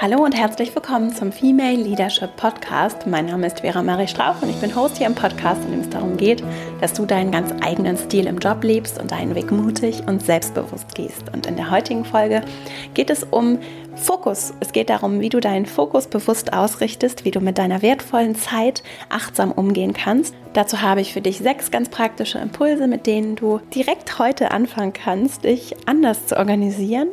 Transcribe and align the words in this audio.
Hallo 0.00 0.22
und 0.22 0.36
herzlich 0.36 0.72
willkommen 0.76 1.12
zum 1.12 1.32
Female 1.32 1.74
Leadership 1.74 2.36
Podcast. 2.36 3.04
Mein 3.08 3.26
Name 3.26 3.48
ist 3.48 3.62
Vera 3.62 3.82
Marie 3.82 4.06
Strauch 4.06 4.40
und 4.40 4.48
ich 4.48 4.60
bin 4.60 4.76
Host 4.76 4.96
hier 4.96 5.08
im 5.08 5.16
Podcast, 5.16 5.60
in 5.64 5.72
dem 5.72 5.80
es 5.80 5.90
darum 5.90 6.16
geht, 6.16 6.40
dass 6.80 6.92
du 6.92 7.04
deinen 7.04 7.32
ganz 7.32 7.52
eigenen 7.64 7.96
Stil 7.96 8.28
im 8.28 8.38
Job 8.38 8.62
lebst 8.62 9.00
und 9.00 9.10
deinen 9.10 9.34
Weg 9.34 9.50
mutig 9.50 10.04
und 10.06 10.24
selbstbewusst 10.24 10.94
gehst. 10.94 11.24
Und 11.34 11.46
in 11.46 11.56
der 11.56 11.72
heutigen 11.72 12.04
Folge 12.04 12.42
geht 12.94 13.10
es 13.10 13.24
um 13.24 13.58
Fokus. 13.96 14.54
Es 14.60 14.70
geht 14.70 14.88
darum, 14.88 15.18
wie 15.18 15.30
du 15.30 15.40
deinen 15.40 15.66
Fokus 15.66 16.06
bewusst 16.06 16.52
ausrichtest, 16.52 17.24
wie 17.24 17.32
du 17.32 17.40
mit 17.40 17.58
deiner 17.58 17.82
wertvollen 17.82 18.36
Zeit 18.36 18.84
achtsam 19.08 19.50
umgehen 19.50 19.94
kannst. 19.94 20.32
Dazu 20.52 20.80
habe 20.80 21.00
ich 21.00 21.12
für 21.12 21.22
dich 21.22 21.38
sechs 21.38 21.72
ganz 21.72 21.88
praktische 21.88 22.38
Impulse, 22.38 22.86
mit 22.86 23.08
denen 23.08 23.34
du 23.34 23.58
direkt 23.74 24.20
heute 24.20 24.52
anfangen 24.52 24.92
kannst, 24.92 25.42
dich 25.42 25.74
anders 25.86 26.28
zu 26.28 26.36
organisieren 26.36 27.08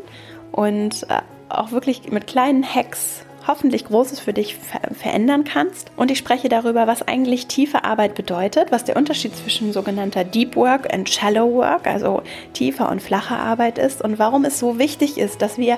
und 0.52 1.02
äh, 1.10 1.22
auch 1.50 1.72
wirklich 1.72 2.12
mit 2.12 2.28
kleinen 2.28 2.64
Hacks 2.64 3.26
hoffentlich 3.48 3.86
Großes 3.86 4.20
für 4.20 4.34
dich 4.34 4.56
ver 4.56 4.82
verändern 4.94 5.44
kannst. 5.44 5.92
Und 5.96 6.12
ich 6.12 6.18
spreche 6.18 6.50
darüber, 6.50 6.88
was 6.88 7.08
eigentlich 7.08 7.48
tiefe 7.48 7.84
Arbeit 7.84 8.16
bedeutet, 8.16 8.71
was 8.71 8.84
der 8.84 8.96
Unterschied 8.96 9.36
zwischen 9.36 9.74
sogenannter 9.74 10.24
Deep 10.24 10.56
Work 10.56 10.92
und 10.94 11.10
Shallow 11.10 11.54
Work, 11.54 11.88
also 11.88 12.24
tiefer 12.54 12.90
und 12.90 13.02
flacher 13.02 13.38
Arbeit 13.38 13.78
ist 13.78 14.02
und 14.02 14.20
warum 14.20 14.46
es 14.46 14.60
so 14.60 14.80
wichtig 14.80 15.18
ist, 15.18 15.42
dass 15.42 15.58
wir 15.58 15.78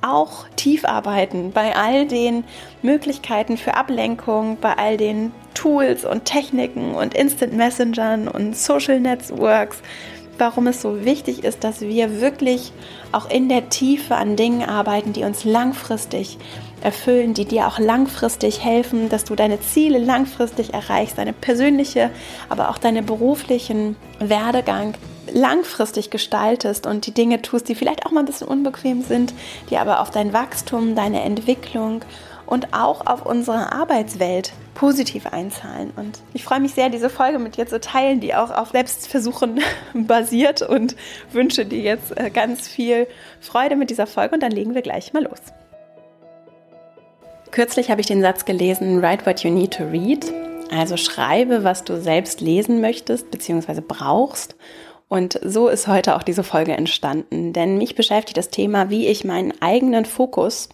auch 0.00 0.46
tief 0.54 0.84
arbeiten 0.84 1.50
bei 1.50 1.74
all 1.74 2.06
den 2.06 2.44
Möglichkeiten 2.82 3.56
für 3.56 3.74
Ablenkung, 3.74 4.56
bei 4.60 4.76
all 4.76 4.96
den 4.96 5.32
Tools 5.54 6.04
und 6.04 6.24
Techniken 6.24 6.94
und 6.94 7.14
Instant 7.14 7.54
Messengern 7.54 8.28
und 8.28 8.56
Social 8.56 9.00
Networks, 9.00 9.82
warum 10.38 10.68
es 10.68 10.80
so 10.82 11.04
wichtig 11.04 11.42
ist, 11.42 11.64
dass 11.64 11.80
wir 11.80 12.20
wirklich 12.20 12.72
auch 13.12 13.28
in 13.30 13.48
der 13.48 13.68
Tiefe 13.68 14.16
an 14.16 14.36
Dingen 14.36 14.68
arbeiten, 14.68 15.12
die 15.12 15.24
uns 15.24 15.44
langfristig 15.44 16.38
erfüllen, 16.80 17.34
die 17.34 17.44
dir 17.44 17.66
auch 17.66 17.78
langfristig 17.78 18.64
helfen, 18.64 19.08
dass 19.08 19.24
du 19.24 19.34
deine 19.34 19.60
Ziele 19.60 19.98
langfristig 19.98 20.74
erreichst, 20.74 21.18
deine 21.18 21.32
persönliche, 21.32 22.10
aber 22.48 22.70
auch 22.70 22.78
deine 22.78 23.02
beruflichen 23.02 23.96
Werdegang 24.20 24.94
langfristig 25.32 26.10
gestaltest 26.10 26.86
und 26.86 27.06
die 27.06 27.12
Dinge 27.12 27.42
tust, 27.42 27.68
die 27.68 27.74
vielleicht 27.74 28.06
auch 28.06 28.12
mal 28.12 28.20
ein 28.20 28.26
bisschen 28.26 28.48
unbequem 28.48 29.02
sind, 29.02 29.34
die 29.70 29.76
aber 29.76 30.00
auf 30.00 30.10
dein 30.10 30.32
Wachstum, 30.32 30.94
deine 30.94 31.22
Entwicklung 31.22 32.02
und 32.46 32.72
auch 32.72 33.06
auf 33.06 33.26
unsere 33.26 33.72
Arbeitswelt 33.72 34.52
positiv 34.78 35.26
einzahlen. 35.26 35.92
Und 35.96 36.20
ich 36.34 36.44
freue 36.44 36.60
mich 36.60 36.72
sehr, 36.72 36.88
diese 36.88 37.10
Folge 37.10 37.40
mit 37.40 37.56
dir 37.56 37.66
zu 37.66 37.80
teilen, 37.80 38.20
die 38.20 38.34
auch 38.34 38.52
auf 38.52 38.70
Selbstversuchen 38.70 39.60
basiert 39.94 40.62
und 40.62 40.94
wünsche 41.32 41.66
dir 41.66 41.80
jetzt 41.80 42.16
äh, 42.16 42.30
ganz 42.30 42.68
viel 42.68 43.08
Freude 43.40 43.74
mit 43.74 43.90
dieser 43.90 44.06
Folge 44.06 44.36
und 44.36 44.42
dann 44.42 44.52
legen 44.52 44.74
wir 44.74 44.82
gleich 44.82 45.12
mal 45.12 45.24
los. 45.24 45.40
Kürzlich 47.50 47.90
habe 47.90 48.00
ich 48.00 48.06
den 48.06 48.22
Satz 48.22 48.44
gelesen, 48.44 49.02
write 49.02 49.26
what 49.26 49.40
you 49.40 49.50
need 49.50 49.74
to 49.74 49.82
read. 49.82 50.32
Also 50.70 50.96
schreibe, 50.96 51.64
was 51.64 51.82
du 51.82 52.00
selbst 52.00 52.40
lesen 52.40 52.80
möchtest 52.80 53.32
bzw. 53.32 53.80
brauchst. 53.80 54.54
Und 55.08 55.40
so 55.42 55.68
ist 55.68 55.88
heute 55.88 56.14
auch 56.14 56.22
diese 56.22 56.44
Folge 56.44 56.72
entstanden, 56.72 57.52
denn 57.52 57.78
mich 57.78 57.96
beschäftigt 57.96 58.36
das 58.36 58.50
Thema, 58.50 58.90
wie 58.90 59.08
ich 59.08 59.24
meinen 59.24 59.54
eigenen 59.60 60.04
Fokus 60.04 60.68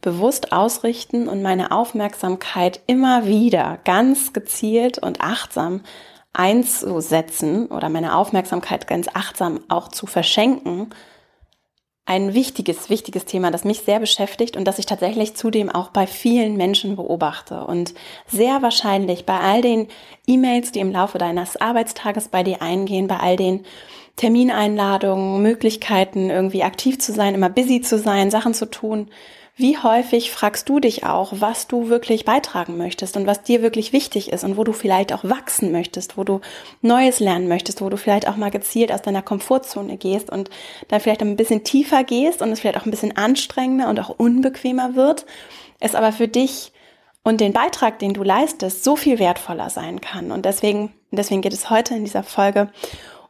bewusst 0.00 0.52
ausrichten 0.52 1.28
und 1.28 1.42
meine 1.42 1.72
Aufmerksamkeit 1.72 2.80
immer 2.86 3.26
wieder 3.26 3.78
ganz 3.84 4.32
gezielt 4.32 4.98
und 4.98 5.20
achtsam 5.20 5.82
einzusetzen 6.32 7.66
oder 7.66 7.88
meine 7.88 8.16
Aufmerksamkeit 8.16 8.86
ganz 8.86 9.08
achtsam 9.12 9.60
auch 9.68 9.88
zu 9.88 10.06
verschenken, 10.06 10.90
ein 12.08 12.32
wichtiges, 12.32 12.88
wichtiges 12.88 13.26
Thema, 13.26 13.50
das 13.50 13.64
mich 13.64 13.80
sehr 13.80 14.00
beschäftigt 14.00 14.56
und 14.56 14.64
das 14.64 14.78
ich 14.78 14.86
tatsächlich 14.86 15.34
zudem 15.36 15.68
auch 15.68 15.90
bei 15.90 16.06
vielen 16.06 16.56
Menschen 16.56 16.96
beobachte. 16.96 17.64
Und 17.64 17.92
sehr 18.26 18.62
wahrscheinlich 18.62 19.26
bei 19.26 19.38
all 19.38 19.60
den 19.60 19.88
E-Mails, 20.26 20.72
die 20.72 20.80
im 20.80 20.90
Laufe 20.90 21.18
deines 21.18 21.60
Arbeitstages 21.60 22.28
bei 22.28 22.42
dir 22.42 22.62
eingehen, 22.62 23.08
bei 23.08 23.18
all 23.18 23.36
den 23.36 23.66
Termineinladungen, 24.16 25.42
Möglichkeiten, 25.42 26.30
irgendwie 26.30 26.62
aktiv 26.62 26.98
zu 26.98 27.12
sein, 27.12 27.34
immer 27.34 27.50
busy 27.50 27.82
zu 27.82 27.98
sein, 27.98 28.30
Sachen 28.30 28.54
zu 28.54 28.70
tun, 28.70 29.10
wie 29.58 29.76
häufig 29.76 30.30
fragst 30.30 30.68
du 30.68 30.78
dich 30.78 31.04
auch, 31.04 31.32
was 31.34 31.66
du 31.66 31.88
wirklich 31.88 32.24
beitragen 32.24 32.78
möchtest 32.78 33.16
und 33.16 33.26
was 33.26 33.42
dir 33.42 33.60
wirklich 33.60 33.92
wichtig 33.92 34.32
ist 34.32 34.44
und 34.44 34.56
wo 34.56 34.62
du 34.62 34.72
vielleicht 34.72 35.12
auch 35.12 35.24
wachsen 35.24 35.72
möchtest, 35.72 36.16
wo 36.16 36.22
du 36.22 36.40
Neues 36.80 37.18
lernen 37.18 37.48
möchtest, 37.48 37.80
wo 37.80 37.88
du 37.88 37.96
vielleicht 37.96 38.28
auch 38.28 38.36
mal 38.36 38.52
gezielt 38.52 38.92
aus 38.92 39.02
deiner 39.02 39.20
Komfortzone 39.20 39.96
gehst 39.96 40.30
und 40.30 40.48
dann 40.86 41.00
vielleicht 41.00 41.22
ein 41.22 41.34
bisschen 41.34 41.64
tiefer 41.64 42.04
gehst 42.04 42.40
und 42.40 42.52
es 42.52 42.60
vielleicht 42.60 42.78
auch 42.78 42.86
ein 42.86 42.92
bisschen 42.92 43.16
anstrengender 43.16 43.88
und 43.88 43.98
auch 43.98 44.10
unbequemer 44.10 44.94
wird, 44.94 45.26
es 45.80 45.96
aber 45.96 46.12
für 46.12 46.28
dich 46.28 46.72
und 47.24 47.40
den 47.40 47.52
Beitrag, 47.52 47.98
den 47.98 48.14
du 48.14 48.22
leistest, 48.22 48.84
so 48.84 48.94
viel 48.94 49.18
wertvoller 49.18 49.70
sein 49.70 50.00
kann. 50.00 50.30
Und 50.30 50.46
deswegen, 50.46 50.92
deswegen 51.10 51.42
geht 51.42 51.52
es 51.52 51.68
heute 51.68 51.96
in 51.96 52.04
dieser 52.04 52.22
Folge 52.22 52.70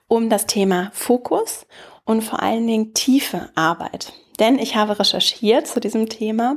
um 0.08 0.28
das 0.28 0.46
Thema 0.46 0.90
Fokus 0.92 1.66
und 2.08 2.22
vor 2.22 2.42
allen 2.42 2.66
Dingen 2.66 2.94
tiefe 2.94 3.50
Arbeit. 3.54 4.14
Denn 4.40 4.58
ich 4.58 4.76
habe 4.76 4.98
recherchiert 4.98 5.66
zu 5.66 5.78
diesem 5.78 6.08
Thema 6.08 6.56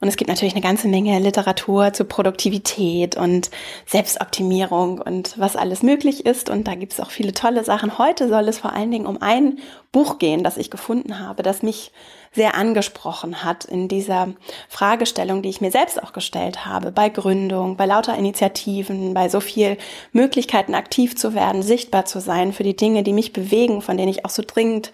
und 0.00 0.08
es 0.08 0.16
gibt 0.16 0.28
natürlich 0.28 0.54
eine 0.54 0.62
ganze 0.62 0.88
Menge 0.88 1.18
Literatur 1.20 1.92
zu 1.92 2.04
Produktivität 2.04 3.16
und 3.16 3.50
Selbstoptimierung 3.86 5.00
und 5.00 5.38
was 5.38 5.54
alles 5.54 5.82
möglich 5.82 6.26
ist. 6.26 6.50
Und 6.50 6.66
da 6.66 6.74
gibt 6.74 6.92
es 6.92 7.00
auch 7.00 7.10
viele 7.10 7.32
tolle 7.32 7.62
Sachen. 7.64 7.98
Heute 7.98 8.28
soll 8.28 8.48
es 8.48 8.58
vor 8.58 8.72
allen 8.72 8.90
Dingen 8.90 9.06
um 9.06 9.22
ein 9.22 9.60
Buch 9.92 10.18
gehen, 10.18 10.42
das 10.42 10.56
ich 10.56 10.70
gefunden 10.70 11.20
habe, 11.20 11.42
das 11.42 11.62
mich 11.62 11.92
sehr 12.34 12.54
angesprochen 12.54 13.44
hat 13.44 13.64
in 13.64 13.88
dieser 13.88 14.28
Fragestellung, 14.68 15.42
die 15.42 15.48
ich 15.48 15.60
mir 15.60 15.70
selbst 15.70 16.02
auch 16.02 16.12
gestellt 16.12 16.66
habe, 16.66 16.90
bei 16.90 17.08
Gründung, 17.08 17.76
bei 17.76 17.86
lauter 17.86 18.16
Initiativen, 18.16 19.14
bei 19.14 19.28
so 19.28 19.40
viel 19.40 19.78
Möglichkeiten 20.12 20.74
aktiv 20.74 21.16
zu 21.16 21.34
werden, 21.34 21.62
sichtbar 21.62 22.04
zu 22.04 22.20
sein 22.20 22.52
für 22.52 22.64
die 22.64 22.76
Dinge, 22.76 23.02
die 23.02 23.12
mich 23.12 23.32
bewegen, 23.32 23.82
von 23.82 23.96
denen 23.96 24.08
ich 24.08 24.24
auch 24.24 24.30
so 24.30 24.42
dringend 24.46 24.90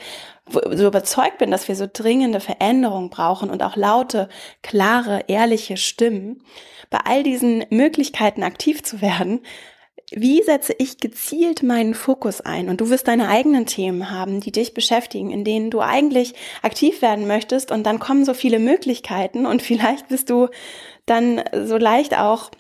so 0.53 0.87
überzeugt 0.87 1.39
bin, 1.39 1.51
dass 1.51 1.69
wir 1.69 1.77
so 1.77 1.87
dringende 1.91 2.41
Veränderungen 2.41 3.11
brauchen 3.11 3.51
und 3.51 3.63
auch 3.63 3.77
laute, 3.77 4.29
klare, 4.63 5.25
ehrliche 5.29 5.77
Stimmen, 5.77 6.43
bei 6.91 6.99
all 7.05 7.23
diesen 7.23 7.65
Möglichkeiten 7.71 8.43
aktiv 8.43 8.83
zu 8.83 9.01
werden, 9.01 9.41
wie 10.13 10.43
setze 10.43 10.75
ich 10.79 10.99
gezielt 10.99 11.63
meinen 11.63 11.95
Fokus 11.95 12.41
ein? 12.41 12.69
Und 12.69 12.81
du 12.81 12.91
wirst 12.91 13.07
deine 13.07 13.29
eigenen 13.29 13.67
Themen 13.67 14.11
haben, 14.11 14.41
die 14.41 14.51
dich 14.51 14.75
beschäftigen, 14.75 15.31
in 15.31 15.45
denen 15.45 15.71
du 15.71 15.81
eigentlich 15.81 16.35
aktiv 16.63 17.01
werden 17.01 17.29
möchtest 17.29 17.71
und 17.71 17.85
dann 17.85 18.01
kommen 18.01 18.25
so 18.25 18.35
viele 18.35 18.59
Möglichkeiten 18.59 19.47
und 19.47 19.63
vielleicht 19.63 20.09
bist 20.09 20.31
du 20.31 20.49
dann 21.07 21.43
so 21.65 21.77
leicht 21.77 22.17
auch 22.17 22.51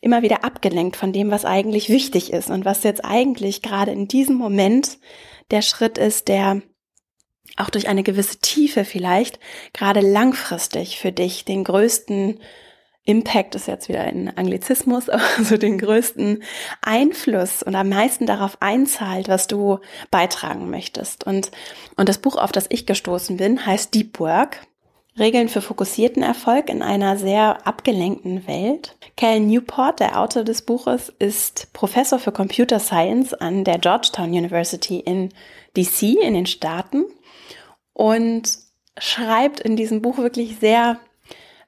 immer 0.00 0.22
wieder 0.22 0.42
abgelenkt 0.42 0.96
von 0.96 1.12
dem, 1.12 1.30
was 1.30 1.44
eigentlich 1.44 1.90
wichtig 1.90 2.32
ist 2.32 2.50
und 2.50 2.64
was 2.64 2.82
jetzt 2.82 3.04
eigentlich 3.04 3.62
gerade 3.62 3.92
in 3.92 4.08
diesem 4.08 4.36
Moment 4.36 4.98
der 5.50 5.62
Schritt 5.62 5.98
ist, 5.98 6.28
der 6.28 6.62
auch 7.56 7.70
durch 7.70 7.88
eine 7.88 8.02
gewisse 8.02 8.38
Tiefe 8.38 8.84
vielleicht 8.84 9.38
gerade 9.72 10.00
langfristig 10.00 10.98
für 10.98 11.12
dich 11.12 11.44
den 11.44 11.64
größten 11.64 12.40
Impact 13.06 13.54
ist 13.54 13.68
jetzt 13.68 13.88
wieder 13.88 14.00
ein 14.00 14.36
Anglizismus, 14.36 15.08
also 15.38 15.56
den 15.56 15.78
größten 15.78 16.42
Einfluss 16.82 17.62
und 17.62 17.74
am 17.74 17.88
meisten 17.88 18.26
darauf 18.26 18.60
einzahlt, 18.60 19.28
was 19.28 19.46
du 19.46 19.78
beitragen 20.10 20.68
möchtest. 20.68 21.24
Und, 21.24 21.50
und 21.96 22.08
das 22.08 22.18
Buch, 22.18 22.36
auf 22.36 22.52
das 22.52 22.66
ich 22.68 22.84
gestoßen 22.84 23.38
bin, 23.38 23.64
heißt 23.64 23.94
Deep 23.94 24.20
Work. 24.20 24.66
Regeln 25.18 25.48
für 25.48 25.62
fokussierten 25.62 26.22
Erfolg 26.22 26.68
in 26.68 26.82
einer 26.82 27.16
sehr 27.16 27.66
abgelenkten 27.66 28.46
Welt. 28.46 28.96
Cal 29.16 29.40
Newport, 29.40 30.00
der 30.00 30.20
Autor 30.20 30.44
des 30.44 30.60
Buches, 30.60 31.10
ist 31.18 31.72
Professor 31.72 32.18
für 32.18 32.32
Computer 32.32 32.78
Science 32.78 33.32
an 33.32 33.64
der 33.64 33.78
Georgetown 33.78 34.28
University 34.28 34.98
in 34.98 35.30
DC 35.74 36.22
in 36.22 36.34
den 36.34 36.44
Staaten 36.44 37.04
und 37.94 38.58
schreibt 38.98 39.60
in 39.60 39.76
diesem 39.76 40.02
Buch 40.02 40.18
wirklich 40.18 40.58
sehr, 40.58 40.98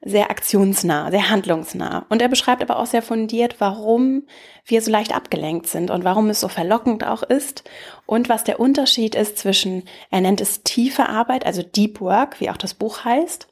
sehr 0.00 0.30
aktionsnah, 0.30 1.10
sehr 1.10 1.28
handlungsnah. 1.28 2.06
Und 2.08 2.22
er 2.22 2.28
beschreibt 2.28 2.62
aber 2.62 2.78
auch 2.78 2.86
sehr 2.86 3.02
fundiert, 3.02 3.56
warum 3.58 4.24
wir 4.64 4.80
so 4.80 4.90
leicht 4.90 5.14
abgelenkt 5.14 5.66
sind 5.66 5.90
und 5.90 6.04
warum 6.04 6.30
es 6.30 6.40
so 6.40 6.48
verlockend 6.48 7.04
auch 7.04 7.22
ist 7.22 7.68
und 8.06 8.28
was 8.28 8.44
der 8.44 8.60
Unterschied 8.60 9.14
ist 9.14 9.38
zwischen, 9.38 9.82
er 10.10 10.20
nennt 10.20 10.40
es 10.40 10.62
tiefe 10.62 11.08
Arbeit, 11.08 11.44
also 11.44 11.62
Deep 11.62 12.00
Work, 12.00 12.40
wie 12.40 12.50
auch 12.50 12.56
das 12.56 12.74
Buch 12.74 13.04
heißt, 13.04 13.48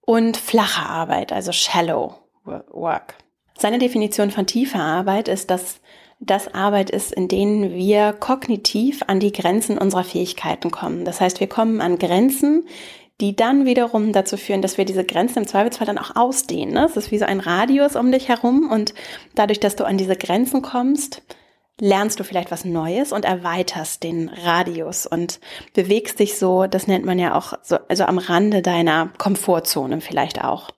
und 0.00 0.36
flache 0.36 0.88
Arbeit, 0.88 1.32
also 1.32 1.52
Shallow 1.52 2.14
Work. 2.44 3.14
Seine 3.58 3.78
Definition 3.78 4.30
von 4.30 4.46
tiefer 4.46 4.80
Arbeit 4.80 5.28
ist, 5.28 5.50
dass 5.50 5.80
das 6.20 6.54
Arbeit 6.54 6.90
ist, 6.90 7.12
in 7.12 7.28
denen 7.28 7.72
wir 7.72 8.12
kognitiv 8.12 9.02
an 9.06 9.20
die 9.20 9.32
Grenzen 9.32 9.78
unserer 9.78 10.04
Fähigkeiten 10.04 10.70
kommen. 10.70 11.06
Das 11.06 11.20
heißt, 11.20 11.40
wir 11.40 11.46
kommen 11.46 11.80
an 11.80 11.98
Grenzen, 11.98 12.66
die 13.20 13.36
dann 13.36 13.66
wiederum 13.66 14.12
dazu 14.12 14.36
führen, 14.36 14.62
dass 14.62 14.78
wir 14.78 14.84
diese 14.84 15.04
Grenzen 15.04 15.40
im 15.40 15.46
Zweifelsfall 15.46 15.86
dann 15.86 15.98
auch 15.98 16.16
ausdehnen. 16.16 16.74
Ne? 16.74 16.86
Es 16.86 16.96
ist 16.96 17.10
wie 17.10 17.18
so 17.18 17.26
ein 17.26 17.40
Radius 17.40 17.96
um 17.96 18.10
dich 18.10 18.28
herum 18.28 18.70
und 18.70 18.94
dadurch, 19.34 19.60
dass 19.60 19.76
du 19.76 19.84
an 19.84 19.98
diese 19.98 20.16
Grenzen 20.16 20.62
kommst, 20.62 21.22
lernst 21.80 22.20
du 22.20 22.24
vielleicht 22.24 22.50
was 22.50 22.64
Neues 22.64 23.12
und 23.12 23.24
erweiterst 23.24 24.02
den 24.02 24.28
Radius 24.28 25.06
und 25.06 25.40
bewegst 25.74 26.20
dich 26.20 26.38
so, 26.38 26.66
das 26.66 26.86
nennt 26.86 27.04
man 27.04 27.18
ja 27.18 27.34
auch 27.34 27.54
so, 27.62 27.78
also 27.88 28.04
am 28.04 28.18
Rande 28.18 28.62
deiner 28.62 29.10
Komfortzone 29.18 30.00
vielleicht 30.00 30.44
auch. 30.44 30.70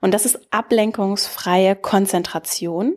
Und 0.00 0.12
das 0.12 0.26
ist 0.26 0.38
ablenkungsfreie 0.50 1.76
Konzentration. 1.76 2.94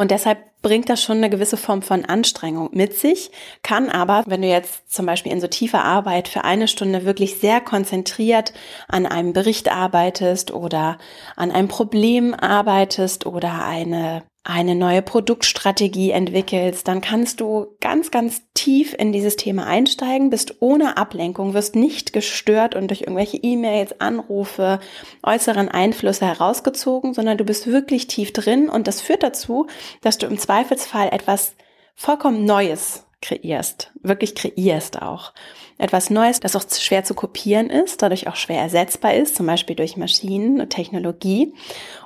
Und 0.00 0.12
deshalb 0.12 0.38
bringt 0.62 0.88
das 0.88 1.02
schon 1.02 1.18
eine 1.18 1.28
gewisse 1.28 1.56
Form 1.56 1.82
von 1.82 2.04
Anstrengung 2.04 2.70
mit 2.72 2.94
sich, 2.94 3.32
kann 3.62 3.90
aber, 3.90 4.22
wenn 4.26 4.42
du 4.42 4.48
jetzt 4.48 4.92
zum 4.92 5.06
Beispiel 5.06 5.32
in 5.32 5.40
so 5.40 5.48
tiefer 5.48 5.84
Arbeit 5.84 6.28
für 6.28 6.44
eine 6.44 6.68
Stunde 6.68 7.04
wirklich 7.04 7.38
sehr 7.38 7.60
konzentriert 7.60 8.52
an 8.86 9.06
einem 9.06 9.32
Bericht 9.32 9.70
arbeitest 9.70 10.52
oder 10.52 10.98
an 11.34 11.50
einem 11.50 11.68
Problem 11.68 12.32
arbeitest 12.32 13.26
oder 13.26 13.64
eine 13.64 14.22
eine 14.48 14.74
neue 14.74 15.02
Produktstrategie 15.02 16.10
entwickelst, 16.10 16.88
dann 16.88 17.02
kannst 17.02 17.42
du 17.42 17.66
ganz, 17.80 18.10
ganz 18.10 18.40
tief 18.54 18.94
in 18.98 19.12
dieses 19.12 19.36
Thema 19.36 19.66
einsteigen, 19.66 20.30
bist 20.30 20.56
ohne 20.60 20.96
Ablenkung, 20.96 21.52
wirst 21.52 21.76
nicht 21.76 22.14
gestört 22.14 22.74
und 22.74 22.88
durch 22.88 23.02
irgendwelche 23.02 23.36
E-Mails, 23.36 24.00
Anrufe, 24.00 24.80
äußeren 25.22 25.68
Einflüsse 25.68 26.24
herausgezogen, 26.24 27.12
sondern 27.12 27.36
du 27.36 27.44
bist 27.44 27.66
wirklich 27.66 28.06
tief 28.06 28.32
drin 28.32 28.70
und 28.70 28.88
das 28.88 29.02
führt 29.02 29.22
dazu, 29.22 29.66
dass 30.00 30.16
du 30.16 30.26
im 30.26 30.38
Zweifelsfall 30.38 31.10
etwas 31.12 31.54
vollkommen 31.94 32.46
Neues 32.46 33.04
kreierst, 33.20 33.92
wirklich 34.02 34.34
kreierst 34.34 35.02
auch. 35.02 35.32
Etwas 35.78 36.10
Neues, 36.10 36.40
das 36.40 36.56
auch 36.56 36.64
schwer 36.68 37.04
zu 37.04 37.14
kopieren 37.14 37.70
ist, 37.70 38.02
dadurch 38.02 38.28
auch 38.28 38.36
schwer 38.36 38.60
ersetzbar 38.60 39.14
ist, 39.14 39.36
zum 39.36 39.46
Beispiel 39.46 39.76
durch 39.76 39.96
Maschinen 39.96 40.60
und 40.60 40.70
Technologie 40.70 41.54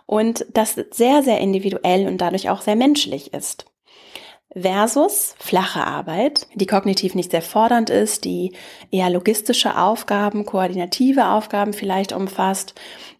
und 0.06 0.46
das 0.52 0.76
sehr, 0.90 1.22
sehr 1.22 1.38
individuell 1.40 2.06
und 2.06 2.18
dadurch 2.18 2.50
auch 2.50 2.60
sehr 2.60 2.76
menschlich 2.76 3.32
ist. 3.32 3.66
Versus 4.54 5.34
flache 5.38 5.86
Arbeit, 5.86 6.46
die 6.54 6.66
kognitiv 6.66 7.14
nicht 7.14 7.30
sehr 7.30 7.40
fordernd 7.40 7.88
ist, 7.88 8.26
die 8.26 8.52
eher 8.90 9.08
logistische 9.08 9.78
Aufgaben, 9.78 10.44
koordinative 10.44 11.28
Aufgaben 11.28 11.72
vielleicht 11.72 12.12
umfasst, 12.12 12.74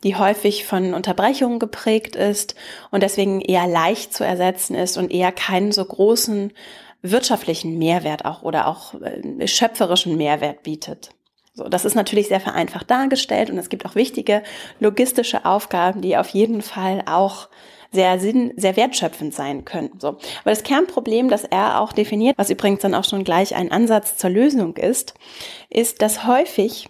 die 0.05 0.17
häufig 0.17 0.67
von 0.67 0.93
Unterbrechungen 0.93 1.59
geprägt 1.59 2.17
ist 2.17 2.55
und 2.91 3.03
deswegen 3.03 3.41
eher 3.41 3.67
leicht 3.67 4.13
zu 4.13 4.25
ersetzen 4.25 4.75
ist 4.75 4.99
und 4.99 5.11
eher 5.11 5.33
keinen 5.33 5.73
so 5.73 5.83
großen 5.83 6.53
wirtschaftlichen 7.03 7.79
Mehrwert 7.79 8.25
auch 8.25 8.43
oder 8.43 8.69
auch 8.69 8.95
äh, 9.01 9.47
schöpferischen 9.47 10.17
Mehrwert 10.17 10.63
bietet. 10.63 11.11
So, 11.55 11.69
das 11.69 11.85
ist 11.85 11.95
natürlich 11.95 12.29
sehr 12.29 12.41
vereinfacht 12.41 12.91
dargestellt 12.91 13.51
und 13.51 13.59
es 13.59 13.69
gibt 13.69 13.85
auch 13.85 13.95
wichtige 13.95 14.43
logistische 14.81 15.45
Aufgaben, 15.45 16.01
die 16.01 16.17
auf 16.17 16.29
jeden 16.29 16.63
Fall 16.63 17.03
auch 17.07 17.49
sehr 17.91 18.19
sinn, 18.19 18.55
sehr 18.57 18.77
wertschöpfend 18.77 19.35
sein 19.35 19.67
können. 19.67 19.91
So. 19.99 20.09
Aber 20.09 20.21
das 20.47 20.63
Kernproblem, 20.63 21.29
das 21.29 21.45
er 21.45 21.81
auch 21.81 21.93
definiert, 21.93 22.39
was 22.39 22.49
übrigens 22.49 22.81
dann 22.81 22.95
auch 22.95 23.05
schon 23.05 23.23
gleich 23.23 23.55
ein 23.55 23.71
Ansatz 23.71 24.17
zur 24.17 24.31
Lösung 24.31 24.77
ist, 24.77 25.13
ist, 25.69 26.01
dass 26.01 26.27
häufig 26.27 26.89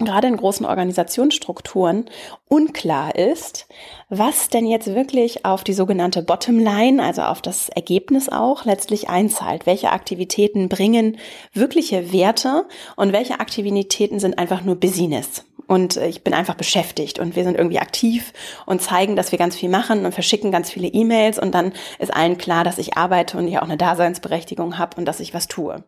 gerade 0.00 0.26
in 0.26 0.36
großen 0.36 0.66
Organisationsstrukturen 0.66 2.06
unklar 2.48 3.14
ist, 3.14 3.66
was 4.08 4.48
denn 4.48 4.66
jetzt 4.66 4.94
wirklich 4.94 5.44
auf 5.44 5.62
die 5.62 5.72
sogenannte 5.72 6.22
Bottomline, 6.22 7.02
also 7.02 7.22
auf 7.22 7.40
das 7.40 7.68
Ergebnis 7.68 8.28
auch 8.28 8.64
letztlich 8.64 9.08
einzahlt. 9.08 9.66
Welche 9.66 9.92
Aktivitäten 9.92 10.68
bringen 10.68 11.18
wirkliche 11.52 12.12
Werte 12.12 12.66
und 12.96 13.12
welche 13.12 13.40
Aktivitäten 13.40 14.18
sind 14.18 14.38
einfach 14.38 14.62
nur 14.64 14.76
Business 14.76 15.44
und 15.66 15.96
äh, 15.96 16.08
ich 16.08 16.22
bin 16.22 16.34
einfach 16.34 16.54
beschäftigt 16.54 17.18
und 17.18 17.36
wir 17.36 17.44
sind 17.44 17.56
irgendwie 17.56 17.78
aktiv 17.78 18.32
und 18.66 18.82
zeigen, 18.82 19.16
dass 19.16 19.32
wir 19.32 19.38
ganz 19.38 19.56
viel 19.56 19.68
machen 19.68 20.04
und 20.04 20.12
verschicken 20.12 20.50
ganz 20.50 20.70
viele 20.70 20.88
E-Mails 20.88 21.38
und 21.38 21.54
dann 21.54 21.72
ist 21.98 22.14
allen 22.14 22.38
klar, 22.38 22.64
dass 22.64 22.78
ich 22.78 22.96
arbeite 22.96 23.38
und 23.38 23.48
ich 23.48 23.58
auch 23.58 23.62
eine 23.62 23.76
Daseinsberechtigung 23.76 24.78
habe 24.78 24.96
und 24.96 25.06
dass 25.06 25.20
ich 25.20 25.34
was 25.34 25.48
tue. 25.48 25.82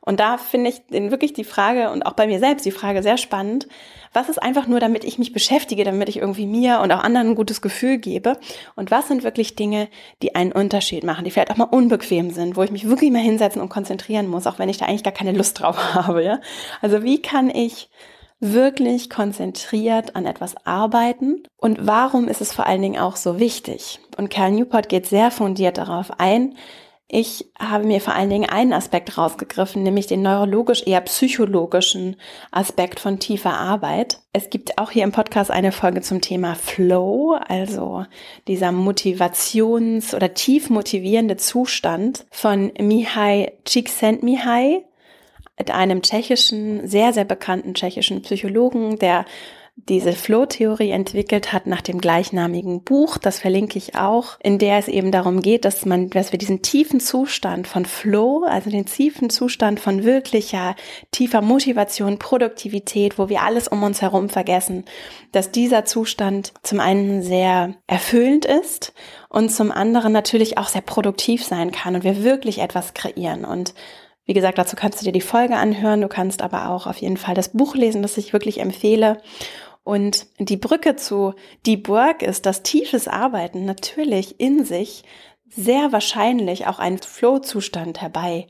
Und 0.00 0.20
da 0.20 0.38
finde 0.38 0.70
ich 0.70 0.80
wirklich 0.90 1.34
die 1.34 1.44
Frage 1.44 1.90
und 1.90 2.06
auch 2.06 2.14
bei 2.14 2.26
mir 2.26 2.38
selbst 2.38 2.64
die 2.64 2.70
Frage 2.70 3.02
sehr 3.02 3.18
spannend. 3.18 3.68
Was 4.14 4.30
ist 4.30 4.42
einfach 4.42 4.66
nur, 4.66 4.80
damit 4.80 5.04
ich 5.04 5.18
mich 5.18 5.34
beschäftige, 5.34 5.84
damit 5.84 6.08
ich 6.08 6.16
irgendwie 6.16 6.46
mir 6.46 6.80
und 6.80 6.90
auch 6.92 7.04
anderen 7.04 7.28
ein 7.28 7.34
gutes 7.34 7.60
Gefühl 7.60 7.98
gebe? 7.98 8.38
Und 8.74 8.90
was 8.90 9.08
sind 9.08 9.22
wirklich 9.22 9.54
Dinge, 9.54 9.88
die 10.22 10.34
einen 10.34 10.52
Unterschied 10.52 11.04
machen, 11.04 11.26
die 11.26 11.30
vielleicht 11.30 11.50
auch 11.50 11.58
mal 11.58 11.64
unbequem 11.64 12.30
sind, 12.30 12.56
wo 12.56 12.62
ich 12.62 12.70
mich 12.70 12.88
wirklich 12.88 13.10
mal 13.10 13.20
hinsetzen 13.20 13.60
und 13.60 13.68
konzentrieren 13.68 14.28
muss, 14.28 14.46
auch 14.46 14.58
wenn 14.58 14.70
ich 14.70 14.78
da 14.78 14.86
eigentlich 14.86 15.04
gar 15.04 15.12
keine 15.12 15.32
Lust 15.32 15.60
drauf 15.60 15.76
habe, 15.94 16.24
ja? 16.24 16.40
Also 16.80 17.02
wie 17.02 17.20
kann 17.20 17.50
ich 17.50 17.90
wirklich 18.40 19.10
konzentriert 19.10 20.16
an 20.16 20.26
etwas 20.26 20.54
arbeiten 20.64 21.42
und 21.56 21.86
warum 21.86 22.28
ist 22.28 22.40
es 22.40 22.52
vor 22.52 22.66
allen 22.66 22.82
Dingen 22.82 23.00
auch 23.00 23.16
so 23.16 23.38
wichtig? 23.38 24.00
Und 24.16 24.30
Cal 24.30 24.52
Newport 24.52 24.88
geht 24.88 25.06
sehr 25.06 25.30
fundiert 25.30 25.78
darauf 25.78 26.18
ein. 26.18 26.54
Ich 27.10 27.46
habe 27.58 27.84
mir 27.84 28.02
vor 28.02 28.14
allen 28.14 28.28
Dingen 28.28 28.50
einen 28.50 28.74
Aspekt 28.74 29.16
rausgegriffen, 29.16 29.82
nämlich 29.82 30.06
den 30.06 30.20
neurologisch 30.20 30.82
eher 30.86 31.00
psychologischen 31.00 32.16
Aspekt 32.50 33.00
von 33.00 33.18
tiefer 33.18 33.54
Arbeit. 33.54 34.20
Es 34.34 34.50
gibt 34.50 34.76
auch 34.76 34.90
hier 34.90 35.04
im 35.04 35.12
Podcast 35.12 35.50
eine 35.50 35.72
Folge 35.72 36.02
zum 36.02 36.20
Thema 36.20 36.54
Flow, 36.54 37.38
also 37.48 38.04
dieser 38.46 38.72
Motivations- 38.72 40.14
oder 40.14 40.34
tief 40.34 40.68
motivierende 40.68 41.38
Zustand 41.38 42.26
von 42.30 42.72
Mihai 42.78 43.54
Csikszentmihalyi 43.64 44.84
mit 45.58 45.70
einem 45.70 46.02
tschechischen, 46.02 46.86
sehr, 46.86 47.12
sehr 47.12 47.24
bekannten 47.24 47.74
tschechischen 47.74 48.22
Psychologen, 48.22 48.98
der 48.98 49.24
diese 49.86 50.12
Flow-Theorie 50.12 50.90
entwickelt 50.90 51.52
hat 51.52 51.66
nach 51.66 51.80
dem 51.80 52.00
gleichnamigen 52.00 52.82
Buch, 52.82 53.16
das 53.16 53.38
verlinke 53.38 53.78
ich 53.78 53.94
auch, 53.94 54.36
in 54.42 54.58
der 54.58 54.78
es 54.78 54.88
eben 54.88 55.12
darum 55.12 55.40
geht, 55.40 55.64
dass 55.64 55.86
man, 55.86 56.10
dass 56.10 56.32
wir 56.32 56.38
diesen 56.38 56.62
tiefen 56.62 56.98
Zustand 56.98 57.68
von 57.68 57.84
Flow, 57.84 58.44
also 58.44 58.70
den 58.70 58.86
tiefen 58.86 59.30
Zustand 59.30 59.78
von 59.78 60.02
wirklicher, 60.02 60.74
tiefer 61.12 61.42
Motivation, 61.42 62.18
Produktivität, 62.18 63.18
wo 63.18 63.28
wir 63.28 63.42
alles 63.42 63.68
um 63.68 63.82
uns 63.84 64.02
herum 64.02 64.28
vergessen, 64.28 64.84
dass 65.30 65.52
dieser 65.52 65.84
Zustand 65.84 66.52
zum 66.62 66.80
einen 66.80 67.22
sehr 67.22 67.74
erfüllend 67.86 68.46
ist 68.46 68.92
und 69.28 69.50
zum 69.50 69.70
anderen 69.70 70.12
natürlich 70.12 70.58
auch 70.58 70.68
sehr 70.68 70.82
produktiv 70.82 71.44
sein 71.44 71.70
kann 71.70 71.94
und 71.94 72.02
wir 72.02 72.24
wirklich 72.24 72.58
etwas 72.58 72.94
kreieren. 72.94 73.44
Und 73.44 73.74
wie 74.28 74.34
gesagt, 74.34 74.58
dazu 74.58 74.76
kannst 74.76 75.00
du 75.00 75.06
dir 75.06 75.12
die 75.12 75.22
Folge 75.22 75.56
anhören. 75.56 76.02
Du 76.02 76.08
kannst 76.08 76.42
aber 76.42 76.68
auch 76.68 76.86
auf 76.86 76.98
jeden 76.98 77.16
Fall 77.16 77.34
das 77.34 77.48
Buch 77.48 77.74
lesen, 77.74 78.02
das 78.02 78.18
ich 78.18 78.34
wirklich 78.34 78.60
empfehle. 78.60 79.22
Und 79.84 80.26
die 80.38 80.58
Brücke 80.58 80.96
zu 80.96 81.32
Deep 81.64 81.88
Work 81.88 82.20
ist, 82.20 82.44
dass 82.44 82.62
tiefes 82.62 83.08
Arbeiten 83.08 83.64
natürlich 83.64 84.38
in 84.38 84.66
sich 84.66 85.02
sehr 85.48 85.92
wahrscheinlich 85.92 86.66
auch 86.66 86.78
einen 86.78 86.98
Flow-Zustand 86.98 88.02
herbei 88.02 88.46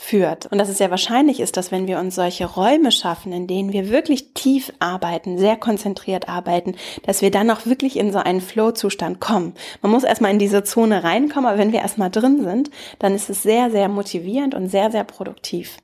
führt. 0.00 0.46
Und 0.46 0.58
dass 0.58 0.68
es 0.68 0.78
sehr 0.78 0.92
wahrscheinlich 0.92 1.40
ist, 1.40 1.56
dass 1.56 1.72
wenn 1.72 1.88
wir 1.88 1.98
uns 1.98 2.14
solche 2.14 2.46
Räume 2.46 2.92
schaffen, 2.92 3.32
in 3.32 3.48
denen 3.48 3.72
wir 3.72 3.90
wirklich 3.90 4.32
tief 4.32 4.72
arbeiten, 4.78 5.38
sehr 5.38 5.56
konzentriert 5.56 6.28
arbeiten, 6.28 6.76
dass 7.02 7.20
wir 7.20 7.32
dann 7.32 7.50
auch 7.50 7.66
wirklich 7.66 7.96
in 7.96 8.12
so 8.12 8.18
einen 8.18 8.40
Flow-Zustand 8.40 9.20
kommen. 9.20 9.54
Man 9.82 9.90
muss 9.90 10.04
erstmal 10.04 10.30
in 10.30 10.38
diese 10.38 10.62
Zone 10.62 11.02
reinkommen, 11.02 11.50
aber 11.50 11.58
wenn 11.58 11.72
wir 11.72 11.80
erstmal 11.80 12.10
drin 12.10 12.44
sind, 12.44 12.70
dann 13.00 13.14
ist 13.14 13.28
es 13.28 13.42
sehr, 13.42 13.72
sehr 13.72 13.88
motivierend 13.88 14.54
und 14.54 14.68
sehr, 14.68 14.92
sehr 14.92 15.04
produktiv. 15.04 15.78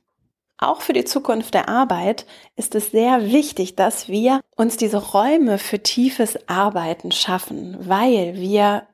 Auch 0.57 0.79
für 0.79 0.93
die 0.93 1.03
Zukunft 1.03 1.53
der 1.53 1.67
Arbeit 1.67 2.25
ist 2.55 2.73
es 2.75 2.91
sehr 2.91 3.29
wichtig, 3.33 3.75
dass 3.75 4.07
wir 4.07 4.39
uns 4.55 4.77
diese 4.77 4.97
Räume 5.11 5.57
für 5.57 5.79
tiefes 5.79 6.47
Arbeiten 6.47 7.11
schaffen, 7.11 7.77
weil 7.81 8.35
wir 8.35 8.87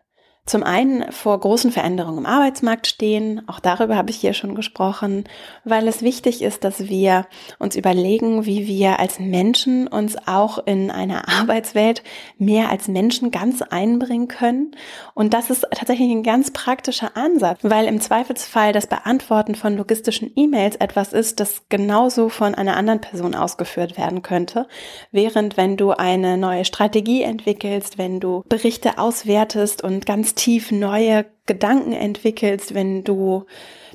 zum 0.51 0.63
einen 0.63 1.09
vor 1.13 1.39
großen 1.39 1.71
Veränderungen 1.71 2.17
im 2.17 2.25
Arbeitsmarkt 2.25 2.85
stehen, 2.85 3.41
auch 3.47 3.61
darüber 3.61 3.95
habe 3.95 4.09
ich 4.09 4.17
hier 4.17 4.33
schon 4.33 4.53
gesprochen, 4.53 5.23
weil 5.63 5.87
es 5.87 6.01
wichtig 6.01 6.41
ist, 6.41 6.65
dass 6.65 6.89
wir 6.89 7.25
uns 7.57 7.77
überlegen, 7.77 8.45
wie 8.45 8.67
wir 8.67 8.99
als 8.99 9.17
Menschen 9.17 9.87
uns 9.87 10.17
auch 10.27 10.59
in 10.67 10.91
einer 10.91 11.29
Arbeitswelt 11.29 12.03
mehr 12.37 12.69
als 12.69 12.89
Menschen 12.89 13.31
ganz 13.31 13.61
einbringen 13.61 14.27
können. 14.27 14.75
Und 15.13 15.33
das 15.33 15.49
ist 15.49 15.65
tatsächlich 15.71 16.11
ein 16.11 16.21
ganz 16.21 16.51
praktischer 16.51 17.15
Ansatz, 17.15 17.59
weil 17.61 17.85
im 17.85 18.01
Zweifelsfall 18.01 18.73
das 18.73 18.87
Beantworten 18.87 19.55
von 19.55 19.77
logistischen 19.77 20.33
E-Mails 20.35 20.75
etwas 20.75 21.13
ist, 21.13 21.39
das 21.39 21.61
genauso 21.69 22.27
von 22.27 22.55
einer 22.55 22.75
anderen 22.75 22.99
Person 22.99 23.35
ausgeführt 23.35 23.97
werden 23.97 24.21
könnte, 24.21 24.67
während 25.13 25.55
wenn 25.55 25.77
du 25.77 25.91
eine 25.91 26.37
neue 26.37 26.65
Strategie 26.65 27.21
entwickelst, 27.21 27.97
wenn 27.97 28.19
du 28.19 28.43
Berichte 28.49 28.97
auswertest 28.97 29.81
und 29.81 30.05
ganz 30.05 30.35
tief 30.41 30.71
neue 30.71 31.25
Gedanken 31.45 31.93
entwickelst, 31.93 32.73
wenn 32.73 33.03
du 33.03 33.45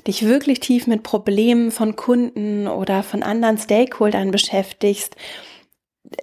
dich 0.07 0.25
wirklich 0.25 0.61
tief 0.61 0.87
mit 0.87 1.03
Problemen 1.03 1.71
von 1.71 1.97
Kunden 1.97 2.67
oder 2.67 3.03
von 3.03 3.21
anderen 3.21 3.57
Stakeholdern 3.57 4.31
beschäftigst, 4.31 5.17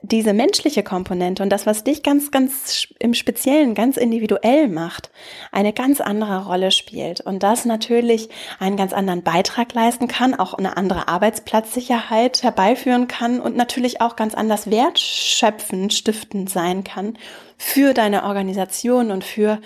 diese 0.01 0.33
menschliche 0.33 0.83
Komponente 0.83 1.43
und 1.43 1.51
das, 1.51 1.67
was 1.67 1.85
dich 1.85 2.03
ganz, 2.03 2.31
ganz 2.31 2.89
im 2.99 3.13
Speziellen, 3.13 3.75
ganz 3.75 3.99
individuell 3.99 4.69
macht, 4.69 5.11
eine 5.53 5.75
ganz 5.75 6.01
andere 6.01 6.47
Rolle 6.47 6.71
spielt 6.71 7.21
und 7.21 7.43
das 7.43 7.67
natürlich 7.67 8.31
einen 8.59 8.79
ganz 8.79 8.95
anderen 8.95 9.23
Beitrag 9.23 9.75
leisten 9.75 10.09
kann, 10.09 10.35
auch 10.35 10.55
eine 10.55 10.79
andere 10.79 11.09
Arbeitsplatzsicherheit 11.09 12.43
herbeiführen 12.43 13.09
kann 13.09 13.41
und 13.41 13.57
natürlich 13.57 14.01
auch 14.01 14.17
ganz 14.17 14.35
anders 14.35 14.71
wertschöpfend, 14.71 15.93
stiftend 15.93 16.49
sein 16.49 16.83
kann 16.83 17.19
für 17.59 17.93
deine 17.93 18.25
Organisation 18.25 19.11
und 19.11 19.23
für 19.23 19.61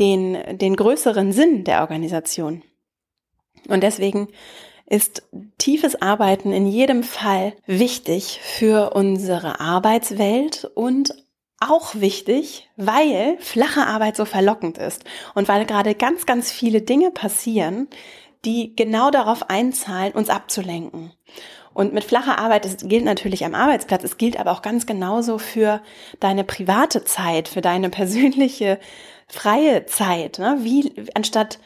den, 0.00 0.58
den 0.58 0.74
größeren 0.74 1.32
Sinn 1.32 1.64
der 1.64 1.82
Organisation. 1.82 2.62
Und 3.68 3.82
deswegen 3.82 4.28
ist 4.86 5.22
tiefes 5.58 6.02
Arbeiten 6.02 6.52
in 6.52 6.66
jedem 6.66 7.04
Fall 7.04 7.52
wichtig 7.66 8.40
für 8.42 8.90
unsere 8.94 9.60
Arbeitswelt 9.60 10.68
und 10.74 11.14
auch 11.60 11.94
wichtig, 11.94 12.68
weil 12.76 13.36
flache 13.38 13.86
Arbeit 13.86 14.16
so 14.16 14.24
verlockend 14.24 14.78
ist 14.78 15.04
und 15.34 15.46
weil 15.46 15.66
gerade 15.66 15.94
ganz, 15.94 16.26
ganz 16.26 16.50
viele 16.50 16.80
Dinge 16.82 17.10
passieren, 17.10 17.86
die 18.44 18.74
genau 18.74 19.10
darauf 19.10 19.50
einzahlen, 19.50 20.12
uns 20.12 20.30
abzulenken. 20.30 21.12
Und 21.80 21.94
mit 21.94 22.04
flacher 22.04 22.38
Arbeit, 22.38 22.66
das 22.66 22.76
gilt 22.76 23.06
natürlich 23.06 23.42
am 23.46 23.54
Arbeitsplatz, 23.54 24.04
es 24.04 24.18
gilt 24.18 24.38
aber 24.38 24.52
auch 24.52 24.60
ganz 24.60 24.84
genauso 24.84 25.38
für 25.38 25.80
deine 26.20 26.44
private 26.44 27.04
Zeit, 27.04 27.48
für 27.48 27.62
deine 27.62 27.88
persönliche 27.88 28.78
freie 29.28 29.86
Zeit. 29.86 30.38
Ne? 30.38 30.58
Wie 30.60 30.92
anstatt 31.14 31.58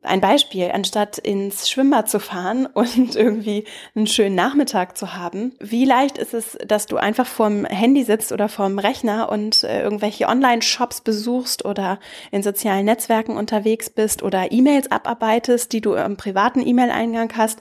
ein 0.00 0.22
Beispiel, 0.22 0.70
anstatt 0.72 1.18
ins 1.18 1.68
Schwimmbad 1.68 2.08
zu 2.08 2.18
fahren 2.18 2.64
und 2.72 3.14
irgendwie 3.14 3.66
einen 3.94 4.06
schönen 4.06 4.34
Nachmittag 4.34 4.96
zu 4.96 5.12
haben, 5.14 5.52
wie 5.60 5.84
leicht 5.84 6.16
ist 6.16 6.32
es, 6.32 6.56
dass 6.66 6.86
du 6.86 6.96
einfach 6.96 7.26
vorm 7.26 7.66
Handy 7.66 8.04
sitzt 8.04 8.32
oder 8.32 8.48
vorm 8.48 8.78
Rechner 8.78 9.30
und 9.30 9.64
äh, 9.64 9.82
irgendwelche 9.82 10.28
Online-Shops 10.28 11.02
besuchst 11.02 11.66
oder 11.66 12.00
in 12.30 12.42
sozialen 12.42 12.86
Netzwerken 12.86 13.36
unterwegs 13.36 13.90
bist 13.90 14.22
oder 14.22 14.50
E-Mails 14.50 14.90
abarbeitest, 14.90 15.74
die 15.74 15.82
du 15.82 15.92
im 15.92 16.16
privaten 16.16 16.66
E-Mail-Eingang 16.66 17.34
hast. 17.36 17.60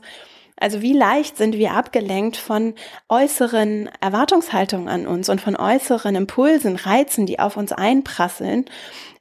Also 0.61 0.83
wie 0.83 0.93
leicht 0.93 1.37
sind 1.37 1.57
wir 1.57 1.73
abgelenkt 1.73 2.37
von 2.37 2.75
äußeren 3.09 3.89
Erwartungshaltungen 3.99 4.89
an 4.89 5.07
uns 5.07 5.27
und 5.27 5.41
von 5.41 5.55
äußeren 5.55 6.13
Impulsen, 6.15 6.75
Reizen, 6.75 7.25
die 7.25 7.39
auf 7.39 7.57
uns 7.57 7.71
einprasseln, 7.71 8.65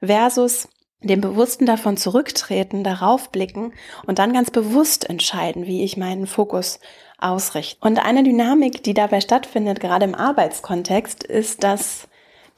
versus 0.04 0.68
dem 1.02 1.22
Bewussten 1.22 1.64
davon 1.64 1.96
zurücktreten, 1.96 2.84
darauf 2.84 3.30
blicken 3.30 3.72
und 4.06 4.18
dann 4.18 4.34
ganz 4.34 4.50
bewusst 4.50 5.08
entscheiden, 5.08 5.66
wie 5.66 5.82
ich 5.82 5.96
meinen 5.96 6.26
Fokus 6.26 6.78
ausrichte. 7.18 7.78
Und 7.80 8.04
eine 8.04 8.22
Dynamik, 8.22 8.82
die 8.82 8.92
dabei 8.92 9.22
stattfindet, 9.22 9.80
gerade 9.80 10.04
im 10.04 10.14
Arbeitskontext, 10.14 11.24
ist, 11.24 11.64
dass 11.64 12.06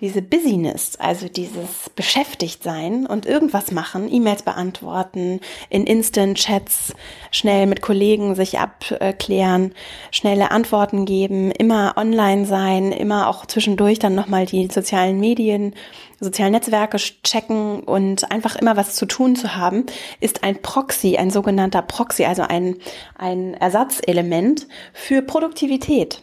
diese 0.03 0.21
Busyness, 0.21 0.97
also 0.97 1.29
dieses 1.29 1.89
Beschäftigtsein 1.95 3.07
und 3.07 3.25
irgendwas 3.25 3.71
machen, 3.71 4.13
E-Mails 4.13 4.43
beantworten, 4.43 5.41
in 5.71 5.85
Instant-Chats 5.87 6.95
schnell 7.31 7.67
mit 7.67 7.83
Kollegen 7.83 8.35
sich 8.35 8.59
abklären, 8.59 9.73
schnelle 10.11 10.51
Antworten 10.51 11.05
geben, 11.05 11.53
immer 11.53 11.95
online 11.97 12.47
sein, 12.47 12.91
immer 12.91 13.29
auch 13.29 13.47
zwischendurch 13.47 14.01
dann 14.01 14.17
nochmal 14.17 14.45
die 14.45 14.67
sozialen 14.67 15.21
Medien, 15.21 15.73
sozialen 16.19 16.53
Netzwerke 16.53 16.97
checken 16.97 17.81
und 17.85 18.29
einfach 18.33 18.57
immer 18.57 18.77
was 18.77 18.97
zu 18.97 19.07
tun 19.07 19.37
zu 19.37 19.55
haben, 19.55 19.87
ist 20.19 20.43
ein 20.43 20.61
Proxy, 20.63 21.17
ein 21.17 21.31
sogenannter 21.31 21.83
Proxy, 21.83 22.25
also 22.25 22.43
ein, 22.43 22.77
ein 23.17 23.55
Ersatzelement 23.55 24.67
für 24.93 25.23
Produktivität. 25.23 26.23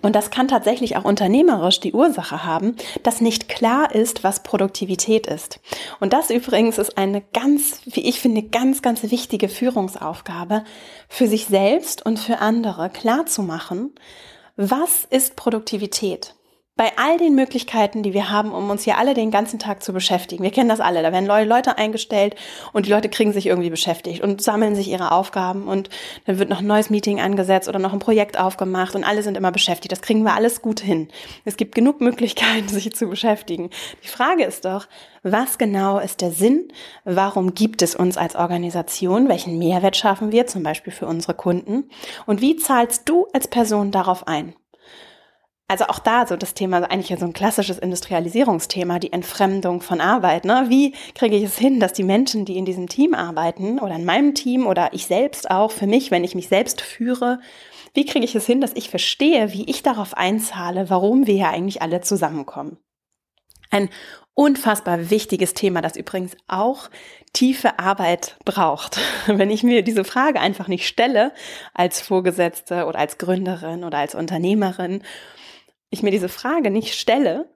Und 0.00 0.14
das 0.14 0.30
kann 0.30 0.48
tatsächlich 0.48 0.96
auch 0.96 1.04
unternehmerisch 1.04 1.80
die 1.80 1.92
Ursache 1.92 2.44
haben, 2.44 2.76
dass 3.02 3.20
nicht 3.20 3.48
klar 3.48 3.94
ist, 3.94 4.22
was 4.22 4.42
Produktivität 4.42 5.26
ist. 5.26 5.60
Und 5.98 6.12
das 6.12 6.30
übrigens 6.30 6.78
ist 6.78 6.96
eine 6.96 7.22
ganz, 7.32 7.80
wie 7.84 8.08
ich 8.08 8.20
finde, 8.20 8.42
ganz, 8.42 8.80
ganz 8.82 9.02
wichtige 9.02 9.48
Führungsaufgabe 9.48 10.64
für 11.08 11.26
sich 11.26 11.46
selbst 11.46 12.04
und 12.06 12.18
für 12.18 12.38
andere 12.38 12.90
klar 12.90 13.26
zu 13.26 13.42
machen, 13.42 13.92
was 14.56 15.04
ist 15.04 15.36
Produktivität? 15.36 16.34
Bei 16.78 16.92
all 16.96 17.18
den 17.18 17.34
Möglichkeiten, 17.34 18.04
die 18.04 18.14
wir 18.14 18.30
haben, 18.30 18.52
um 18.52 18.70
uns 18.70 18.84
hier 18.84 18.98
alle 18.98 19.12
den 19.12 19.32
ganzen 19.32 19.58
Tag 19.58 19.82
zu 19.82 19.92
beschäftigen. 19.92 20.44
Wir 20.44 20.52
kennen 20.52 20.68
das 20.68 20.78
alle. 20.78 21.02
Da 21.02 21.12
werden 21.12 21.26
Leute 21.26 21.76
eingestellt 21.76 22.36
und 22.72 22.86
die 22.86 22.90
Leute 22.90 23.08
kriegen 23.08 23.32
sich 23.32 23.46
irgendwie 23.46 23.68
beschäftigt 23.68 24.22
und 24.22 24.40
sammeln 24.40 24.76
sich 24.76 24.88
ihre 24.88 25.10
Aufgaben 25.10 25.66
und 25.66 25.90
dann 26.26 26.38
wird 26.38 26.48
noch 26.48 26.60
ein 26.60 26.68
neues 26.68 26.88
Meeting 26.88 27.20
angesetzt 27.20 27.68
oder 27.68 27.80
noch 27.80 27.92
ein 27.92 27.98
Projekt 27.98 28.38
aufgemacht 28.38 28.94
und 28.94 29.02
alle 29.02 29.24
sind 29.24 29.36
immer 29.36 29.50
beschäftigt. 29.50 29.90
Das 29.90 30.02
kriegen 30.02 30.22
wir 30.22 30.34
alles 30.34 30.62
gut 30.62 30.78
hin. 30.78 31.08
Es 31.44 31.56
gibt 31.56 31.74
genug 31.74 32.00
Möglichkeiten, 32.00 32.68
sich 32.68 32.94
zu 32.94 33.08
beschäftigen. 33.08 33.70
Die 34.04 34.08
Frage 34.08 34.44
ist 34.44 34.64
doch, 34.64 34.86
was 35.24 35.58
genau 35.58 35.98
ist 35.98 36.20
der 36.20 36.30
Sinn? 36.30 36.68
Warum 37.04 37.54
gibt 37.54 37.82
es 37.82 37.96
uns 37.96 38.16
als 38.16 38.36
Organisation? 38.36 39.28
Welchen 39.28 39.58
Mehrwert 39.58 39.96
schaffen 39.96 40.30
wir, 40.30 40.46
zum 40.46 40.62
Beispiel 40.62 40.92
für 40.92 41.06
unsere 41.06 41.34
Kunden? 41.34 41.90
Und 42.24 42.40
wie 42.40 42.54
zahlst 42.54 43.08
du 43.08 43.26
als 43.32 43.48
Person 43.48 43.90
darauf 43.90 44.28
ein? 44.28 44.54
Also 45.68 45.84
auch 45.84 45.98
da 45.98 46.26
so 46.26 46.36
das 46.36 46.54
Thema, 46.54 46.78
eigentlich 46.90 47.16
so 47.18 47.26
ein 47.26 47.34
klassisches 47.34 47.78
Industrialisierungsthema, 47.78 48.98
die 48.98 49.12
Entfremdung 49.12 49.82
von 49.82 50.00
Arbeit. 50.00 50.46
Ne? 50.46 50.64
Wie 50.68 50.94
kriege 51.14 51.36
ich 51.36 51.44
es 51.44 51.58
hin, 51.58 51.78
dass 51.78 51.92
die 51.92 52.04
Menschen, 52.04 52.46
die 52.46 52.56
in 52.56 52.64
diesem 52.64 52.88
Team 52.88 53.14
arbeiten 53.14 53.78
oder 53.78 53.94
in 53.94 54.06
meinem 54.06 54.34
Team 54.34 54.66
oder 54.66 54.94
ich 54.94 55.06
selbst 55.06 55.50
auch 55.50 55.70
für 55.70 55.86
mich, 55.86 56.10
wenn 56.10 56.24
ich 56.24 56.34
mich 56.34 56.48
selbst 56.48 56.80
führe, 56.80 57.40
wie 57.92 58.06
kriege 58.06 58.24
ich 58.24 58.34
es 58.34 58.46
hin, 58.46 58.62
dass 58.62 58.72
ich 58.74 58.88
verstehe, 58.88 59.52
wie 59.52 59.68
ich 59.68 59.82
darauf 59.82 60.16
einzahle, 60.16 60.88
warum 60.88 61.26
wir 61.26 61.34
hier 61.34 61.50
eigentlich 61.50 61.82
alle 61.82 62.00
zusammenkommen? 62.00 62.78
Ein 63.70 63.90
unfassbar 64.32 65.10
wichtiges 65.10 65.52
Thema, 65.52 65.82
das 65.82 65.96
übrigens 65.96 66.34
auch 66.46 66.88
tiefe 67.34 67.78
Arbeit 67.78 68.38
braucht. 68.46 68.98
Wenn 69.26 69.50
ich 69.50 69.62
mir 69.62 69.82
diese 69.82 70.04
Frage 70.04 70.40
einfach 70.40 70.68
nicht 70.68 70.86
stelle 70.88 71.32
als 71.74 72.00
Vorgesetzte 72.00 72.86
oder 72.86 72.98
als 72.98 73.18
Gründerin 73.18 73.84
oder 73.84 73.98
als 73.98 74.14
Unternehmerin 74.14 75.02
ich 75.90 76.02
mir 76.02 76.10
diese 76.10 76.28
Frage 76.28 76.70
nicht 76.70 76.94
stelle 76.94 77.54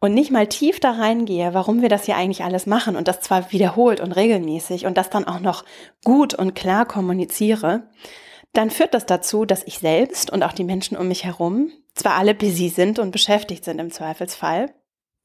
und 0.00 0.14
nicht 0.14 0.30
mal 0.30 0.46
tief 0.46 0.80
da 0.80 0.92
reingehe, 0.92 1.54
warum 1.54 1.82
wir 1.82 1.88
das 1.88 2.04
hier 2.04 2.16
eigentlich 2.16 2.44
alles 2.44 2.66
machen 2.66 2.96
und 2.96 3.08
das 3.08 3.20
zwar 3.20 3.52
wiederholt 3.52 4.00
und 4.00 4.12
regelmäßig 4.12 4.86
und 4.86 4.96
das 4.96 5.10
dann 5.10 5.26
auch 5.26 5.40
noch 5.40 5.64
gut 6.04 6.34
und 6.34 6.54
klar 6.54 6.86
kommuniziere, 6.86 7.88
dann 8.52 8.70
führt 8.70 8.94
das 8.94 9.06
dazu, 9.06 9.44
dass 9.44 9.64
ich 9.64 9.78
selbst 9.78 10.30
und 10.30 10.42
auch 10.42 10.52
die 10.52 10.64
Menschen 10.64 10.96
um 10.96 11.08
mich 11.08 11.24
herum 11.24 11.70
zwar 11.94 12.14
alle 12.14 12.34
busy 12.34 12.68
sind 12.68 12.98
und 12.98 13.10
beschäftigt 13.10 13.64
sind 13.64 13.78
im 13.78 13.90
Zweifelsfall, 13.90 14.74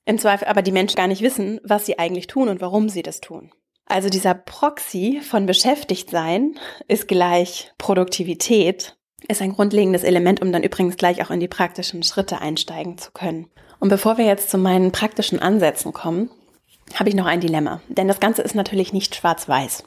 im 0.05 0.17
Zweifel 0.17 0.47
aber 0.47 0.61
die 0.61 0.71
Menschen 0.71 0.95
gar 0.95 1.07
nicht 1.07 1.21
wissen, 1.21 1.59
was 1.63 1.85
sie 1.85 1.99
eigentlich 1.99 2.27
tun 2.27 2.49
und 2.49 2.61
warum 2.61 2.89
sie 2.89 3.03
das 3.03 3.21
tun. 3.21 3.51
Also 3.85 4.09
dieser 4.09 4.33
Proxy 4.33 5.19
von 5.21 5.45
beschäftigt 5.45 6.09
sein 6.09 6.57
ist 6.87 7.07
gleich 7.07 7.73
Produktivität 7.77 8.97
ist 9.27 9.41
ein 9.41 9.53
grundlegendes 9.53 10.03
Element, 10.03 10.41
um 10.41 10.51
dann 10.51 10.63
übrigens 10.63 10.97
gleich 10.97 11.23
auch 11.23 11.31
in 11.31 11.39
die 11.39 11.47
praktischen 11.47 12.03
Schritte 12.03 12.41
einsteigen 12.41 12.97
zu 12.97 13.11
können. 13.11 13.47
Und 13.79 13.89
bevor 13.89 14.17
wir 14.17 14.25
jetzt 14.25 14.49
zu 14.49 14.57
meinen 14.57 14.91
praktischen 14.91 15.39
Ansätzen 15.39 15.93
kommen, 15.93 16.29
habe 16.95 17.09
ich 17.09 17.15
noch 17.15 17.25
ein 17.25 17.39
Dilemma. 17.39 17.81
Denn 17.87 18.07
das 18.07 18.19
Ganze 18.19 18.41
ist 18.41 18.55
natürlich 18.55 18.93
nicht 18.93 19.15
schwarz-weiß. 19.15 19.83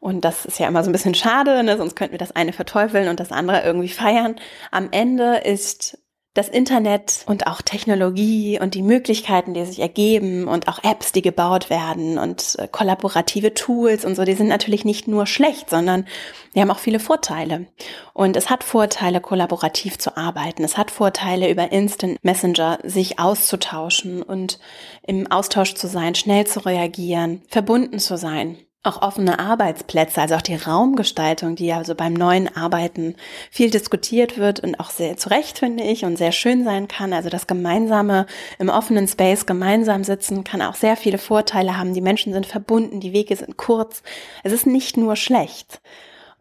Und 0.00 0.24
das 0.24 0.44
ist 0.44 0.58
ja 0.58 0.66
immer 0.66 0.82
so 0.82 0.90
ein 0.90 0.92
bisschen 0.92 1.14
schade, 1.14 1.62
ne? 1.62 1.76
sonst 1.76 1.94
könnten 1.94 2.12
wir 2.12 2.18
das 2.18 2.34
eine 2.34 2.52
verteufeln 2.52 3.08
und 3.08 3.20
das 3.20 3.30
andere 3.30 3.62
irgendwie 3.62 3.88
feiern. 3.88 4.34
Am 4.72 4.88
Ende 4.90 5.36
ist 5.36 5.98
das 6.34 6.48
Internet 6.48 7.24
und 7.26 7.46
auch 7.46 7.60
Technologie 7.60 8.58
und 8.58 8.74
die 8.74 8.82
Möglichkeiten, 8.82 9.52
die 9.52 9.66
sich 9.66 9.80
ergeben 9.80 10.48
und 10.48 10.66
auch 10.66 10.82
Apps, 10.82 11.12
die 11.12 11.20
gebaut 11.20 11.68
werden 11.68 12.16
und 12.16 12.56
äh, 12.58 12.68
kollaborative 12.68 13.52
Tools 13.52 14.04
und 14.06 14.14
so, 14.14 14.24
die 14.24 14.32
sind 14.32 14.48
natürlich 14.48 14.86
nicht 14.86 15.06
nur 15.06 15.26
schlecht, 15.26 15.68
sondern 15.68 16.06
die 16.54 16.60
haben 16.60 16.70
auch 16.70 16.78
viele 16.78 17.00
Vorteile. 17.00 17.66
Und 18.14 18.36
es 18.36 18.48
hat 18.48 18.64
Vorteile, 18.64 19.20
kollaborativ 19.20 19.98
zu 19.98 20.16
arbeiten. 20.16 20.64
Es 20.64 20.78
hat 20.78 20.90
Vorteile, 20.90 21.50
über 21.50 21.70
Instant 21.70 22.22
Messenger 22.24 22.78
sich 22.82 23.18
auszutauschen 23.18 24.22
und 24.22 24.58
im 25.06 25.30
Austausch 25.30 25.74
zu 25.74 25.86
sein, 25.86 26.14
schnell 26.14 26.46
zu 26.46 26.64
reagieren, 26.64 27.42
verbunden 27.48 27.98
zu 27.98 28.16
sein 28.16 28.56
auch 28.84 29.00
offene 29.00 29.38
Arbeitsplätze, 29.38 30.20
also 30.20 30.34
auch 30.34 30.42
die 30.42 30.56
Raumgestaltung, 30.56 31.54
die 31.54 31.66
ja 31.66 31.84
so 31.84 31.94
beim 31.94 32.14
neuen 32.14 32.54
Arbeiten 32.56 33.14
viel 33.50 33.70
diskutiert 33.70 34.38
wird 34.38 34.58
und 34.60 34.80
auch 34.80 34.90
sehr 34.90 35.16
zu 35.16 35.30
Recht, 35.30 35.60
finde 35.60 35.84
ich, 35.84 36.04
und 36.04 36.16
sehr 36.16 36.32
schön 36.32 36.64
sein 36.64 36.88
kann. 36.88 37.12
Also 37.12 37.28
das 37.28 37.46
gemeinsame 37.46 38.26
im 38.58 38.68
offenen 38.68 39.06
Space 39.06 39.46
gemeinsam 39.46 40.02
sitzen 40.02 40.42
kann 40.42 40.62
auch 40.62 40.74
sehr 40.74 40.96
viele 40.96 41.18
Vorteile 41.18 41.78
haben. 41.78 41.94
Die 41.94 42.00
Menschen 42.00 42.32
sind 42.32 42.46
verbunden, 42.46 42.98
die 42.98 43.12
Wege 43.12 43.36
sind 43.36 43.56
kurz. 43.56 44.02
Es 44.42 44.52
ist 44.52 44.66
nicht 44.66 44.96
nur 44.96 45.14
schlecht. 45.14 45.80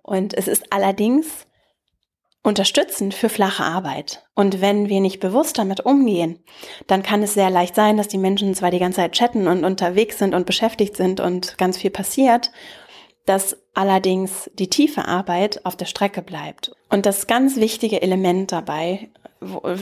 Und 0.01 0.33
es 0.33 0.47
ist 0.47 0.73
allerdings 0.73 1.45
unterstützend 2.43 3.13
für 3.13 3.29
flache 3.29 3.63
Arbeit. 3.63 4.23
Und 4.33 4.61
wenn 4.61 4.89
wir 4.89 4.99
nicht 4.99 5.19
bewusst 5.19 5.57
damit 5.57 5.81
umgehen, 5.81 6.39
dann 6.87 7.03
kann 7.03 7.21
es 7.21 7.35
sehr 7.35 7.49
leicht 7.49 7.75
sein, 7.75 7.97
dass 7.97 8.07
die 8.07 8.17
Menschen 8.17 8.55
zwar 8.55 8.71
die 8.71 8.79
ganze 8.79 8.97
Zeit 8.97 9.11
chatten 9.13 9.47
und 9.47 9.63
unterwegs 9.63 10.17
sind 10.17 10.33
und 10.33 10.45
beschäftigt 10.45 10.97
sind 10.97 11.19
und 11.19 11.57
ganz 11.57 11.77
viel 11.77 11.91
passiert, 11.91 12.51
dass 13.25 13.57
allerdings 13.75 14.49
die 14.55 14.69
tiefe 14.69 15.05
Arbeit 15.05 15.65
auf 15.65 15.75
der 15.75 15.85
Strecke 15.85 16.21
bleibt. 16.23 16.71
Und 16.89 17.05
das 17.05 17.27
ganz 17.27 17.57
wichtige 17.57 18.01
Element 18.01 18.51
dabei, 18.51 19.09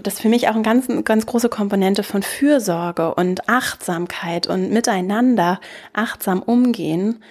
das 0.04 0.20
für 0.20 0.30
mich 0.30 0.48
auch 0.48 0.54
eine 0.54 0.62
ganz, 0.62 0.88
ganz 1.04 1.26
große 1.26 1.50
Komponente 1.50 2.04
von 2.04 2.24
Fürsorge 2.24 3.14
und 3.16 3.48
Achtsamkeit 3.50 4.48
und 4.48 4.72
miteinander 4.72 5.60
achtsam 5.94 6.42
umgehen, 6.42 7.24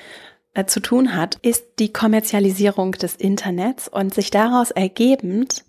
äh, 0.59 0.67
zu 0.67 0.81
tun 0.81 1.15
hat, 1.15 1.37
ist 1.43 1.65
die 1.79 1.93
Kommerzialisierung 1.93 2.93
des 2.93 3.15
Internets 3.15 3.89
und 3.89 4.13
sich 4.15 4.31
daraus 4.31 4.71
ergebend 4.71 5.65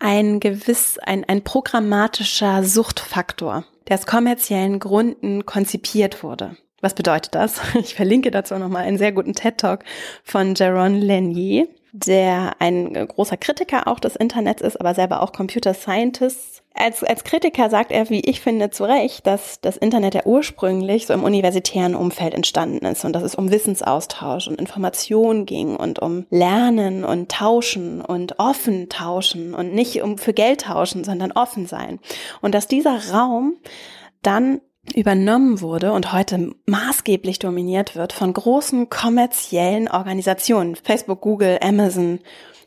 ein 0.00 0.40
gewiss, 0.40 0.98
ein, 0.98 1.24
ein 1.28 1.42
programmatischer 1.44 2.64
Suchtfaktor, 2.64 3.64
der 3.88 3.98
aus 3.98 4.06
kommerziellen 4.06 4.80
Gründen 4.80 5.46
konzipiert 5.46 6.22
wurde. 6.22 6.56
Was 6.80 6.94
bedeutet 6.94 7.34
das? 7.34 7.60
Ich 7.74 7.94
verlinke 7.94 8.30
dazu 8.30 8.56
nochmal 8.56 8.84
einen 8.84 8.98
sehr 8.98 9.12
guten 9.12 9.34
TED-Talk 9.34 9.84
von 10.24 10.54
Jaron 10.54 11.00
Lanier, 11.00 11.68
der 11.92 12.56
ein 12.58 12.94
großer 12.94 13.36
Kritiker 13.36 13.86
auch 13.86 14.00
des 14.00 14.16
Internets 14.16 14.62
ist, 14.62 14.80
aber 14.80 14.94
selber 14.94 15.22
auch 15.22 15.32
Computer 15.32 15.74
Scientist. 15.74 16.59
Als, 16.72 17.02
als 17.02 17.24
Kritiker 17.24 17.68
sagt 17.68 17.90
er, 17.90 18.08
wie 18.10 18.20
ich 18.20 18.40
finde, 18.40 18.70
zu 18.70 18.84
Recht, 18.84 19.26
dass 19.26 19.60
das 19.60 19.76
Internet 19.76 20.14
ja 20.14 20.22
ursprünglich 20.24 21.06
so 21.06 21.12
im 21.12 21.24
universitären 21.24 21.96
Umfeld 21.96 22.32
entstanden 22.32 22.86
ist 22.86 23.04
und 23.04 23.12
dass 23.12 23.24
es 23.24 23.34
um 23.34 23.50
Wissensaustausch 23.50 24.46
und 24.46 24.60
Information 24.60 25.46
ging 25.46 25.74
und 25.74 25.98
um 25.98 26.26
Lernen 26.30 27.04
und 27.04 27.30
Tauschen 27.30 28.00
und 28.00 28.38
offen 28.38 28.88
tauschen 28.88 29.52
und 29.52 29.74
nicht 29.74 30.00
um 30.02 30.16
für 30.16 30.32
Geld 30.32 30.62
tauschen, 30.62 31.02
sondern 31.02 31.32
offen 31.32 31.66
sein. 31.66 31.98
Und 32.40 32.54
dass 32.54 32.68
dieser 32.68 33.10
Raum 33.12 33.56
dann 34.22 34.60
übernommen 34.94 35.60
wurde 35.60 35.92
und 35.92 36.12
heute 36.12 36.54
maßgeblich 36.66 37.38
dominiert 37.38 37.96
wird 37.96 38.12
von 38.12 38.32
großen 38.32 38.88
kommerziellen 38.88 39.88
Organisationen. 39.88 40.76
Facebook, 40.76 41.20
Google, 41.20 41.58
Amazon. 41.60 42.20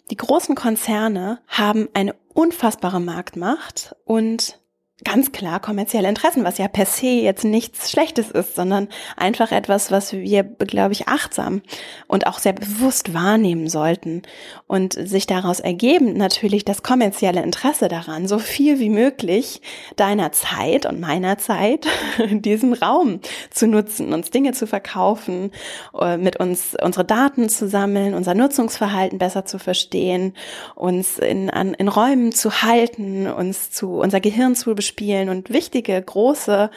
Die 0.10 0.18
großen 0.18 0.56
Konzerne 0.56 1.40
haben 1.48 1.88
eine 1.94 2.16
unfassbare 2.34 3.00
Marktmacht 3.00 3.96
und 4.06 4.60
ganz 5.04 5.32
klar 5.32 5.60
kommerzielle 5.60 6.10
Interessen, 6.10 6.44
was 6.44 6.58
ja 6.58 6.68
per 6.68 6.86
se 6.86 7.08
jetzt 7.08 7.44
nichts 7.44 7.92
Schlechtes 7.92 8.32
ist, 8.32 8.56
sondern 8.56 8.88
einfach 9.18 9.52
etwas, 9.52 9.92
was 9.92 10.14
wir, 10.14 10.44
glaube 10.44 10.94
ich, 10.94 11.08
achtsam 11.08 11.62
und 12.08 12.28
auch 12.28 12.40
sehr 12.40 12.54
bewusst 12.54 13.14
wahrnehmen 13.14 13.70
sollten 13.70 14.24
und 14.68 14.94
sich 14.94 15.28
daraus 15.28 15.60
ergeben 15.60 16.14
natürlich 16.14 16.66
das 16.66 16.84
kommerzielle 16.84 17.44
Interesse 17.44 17.88
daran, 17.88 18.28
so 18.28 18.40
viel 18.40 18.80
wie 18.80 18.90
möglich 18.90 19.62
deiner 19.96 20.32
Zeit 20.32 20.86
und 20.86 21.00
meiner 21.00 21.38
Zeit 21.38 21.88
diesen 22.32 22.74
Raum 22.74 23.20
zu 23.50 23.68
nutzen, 23.68 24.14
uns 24.14 24.30
Dinge 24.30 24.54
zu 24.54 24.68
verkaufen, 24.68 25.52
äh, 26.00 26.18
mit 26.18 26.40
uns 26.40 26.76
unsere 26.82 27.06
Daten 27.06 27.50
zu 27.50 27.68
sammeln, 27.68 28.14
unser 28.14 28.34
Nutzungsverhalten 28.34 29.18
besser 29.18 29.46
zu 29.46 29.60
verstehen, 29.60 30.34
uns 30.76 31.20
in, 31.20 31.50
an, 31.50 31.74
in 31.74 31.88
Räumen 31.88 32.32
zu 32.32 32.62
halten, 32.62 33.28
uns 33.28 33.72
zu, 33.72 34.00
unser 34.00 34.20
Gehirn 34.20 34.56
zu 34.56 34.76
bespielen, 34.76 34.93
spielen 34.94 35.30
und 35.30 35.50
wichtige, 35.50 36.00
große, 36.00 36.70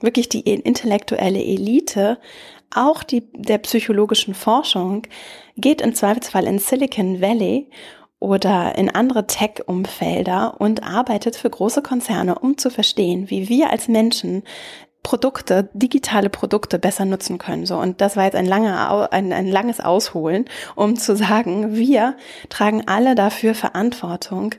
wirklich 0.00 0.28
die 0.28 0.40
intellektuelle 0.40 1.42
Elite, 1.42 2.18
auch 2.72 3.02
die 3.02 3.24
der 3.32 3.58
psychologischen 3.58 4.34
Forschung, 4.34 5.06
geht 5.56 5.80
im 5.80 5.94
Zweifelsfall 5.94 6.46
in 6.46 6.60
Silicon 6.60 7.20
Valley 7.20 7.68
oder 8.20 8.76
in 8.78 8.90
andere 8.90 9.26
Tech-Umfelder 9.26 10.60
und 10.60 10.84
arbeitet 10.84 11.36
für 11.36 11.50
große 11.50 11.82
Konzerne, 11.82 12.38
um 12.38 12.56
zu 12.56 12.70
verstehen, 12.70 13.28
wie 13.28 13.48
wir 13.48 13.70
als 13.70 13.88
Menschen 13.88 14.44
Produkte, 15.04 15.68
digitale 15.74 16.30
Produkte 16.30 16.80
besser 16.80 17.04
nutzen 17.04 17.38
können. 17.38 17.66
So 17.66 17.76
und 17.76 18.00
das 18.00 18.16
war 18.16 18.24
jetzt 18.24 18.34
ein 18.34 18.46
langer, 18.46 19.12
ein, 19.12 19.32
ein 19.32 19.46
langes 19.46 19.78
Ausholen, 19.78 20.46
um 20.74 20.96
zu 20.96 21.14
sagen, 21.14 21.76
wir 21.76 22.16
tragen 22.48 22.82
alle 22.86 23.14
dafür 23.14 23.54
Verantwortung, 23.54 24.56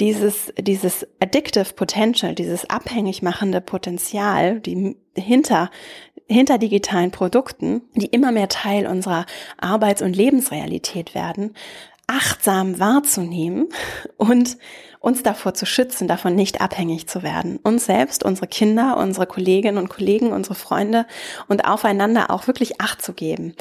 dieses 0.00 0.54
dieses 0.58 1.06
addictive 1.20 1.74
Potential, 1.74 2.34
dieses 2.34 2.70
abhängig 2.70 3.20
machende 3.20 3.60
Potenzial, 3.60 4.60
die 4.60 4.96
hinter 5.14 5.70
hinter 6.26 6.58
digitalen 6.58 7.10
Produkten, 7.10 7.82
die 7.94 8.06
immer 8.06 8.32
mehr 8.32 8.48
Teil 8.48 8.86
unserer 8.86 9.26
Arbeits- 9.56 10.02
und 10.02 10.14
Lebensrealität 10.14 11.14
werden, 11.14 11.54
achtsam 12.06 12.78
wahrzunehmen 12.78 13.68
und 14.16 14.58
uns 15.00 15.22
davor 15.22 15.54
zu 15.54 15.66
schützen, 15.66 16.08
davon 16.08 16.34
nicht 16.34 16.60
abhängig 16.60 17.08
zu 17.08 17.22
werden. 17.22 17.58
Uns 17.62 17.86
selbst, 17.86 18.24
unsere 18.24 18.46
Kinder, 18.46 18.96
unsere 18.96 19.26
Kolleginnen 19.26 19.78
und 19.78 19.88
Kollegen, 19.88 20.32
unsere 20.32 20.54
Freunde 20.54 21.06
und 21.48 21.64
aufeinander 21.64 22.30
auch 22.30 22.46
wirklich 22.46 22.80
Acht 22.80 23.02
zu 23.02 23.12
geben. 23.12 23.54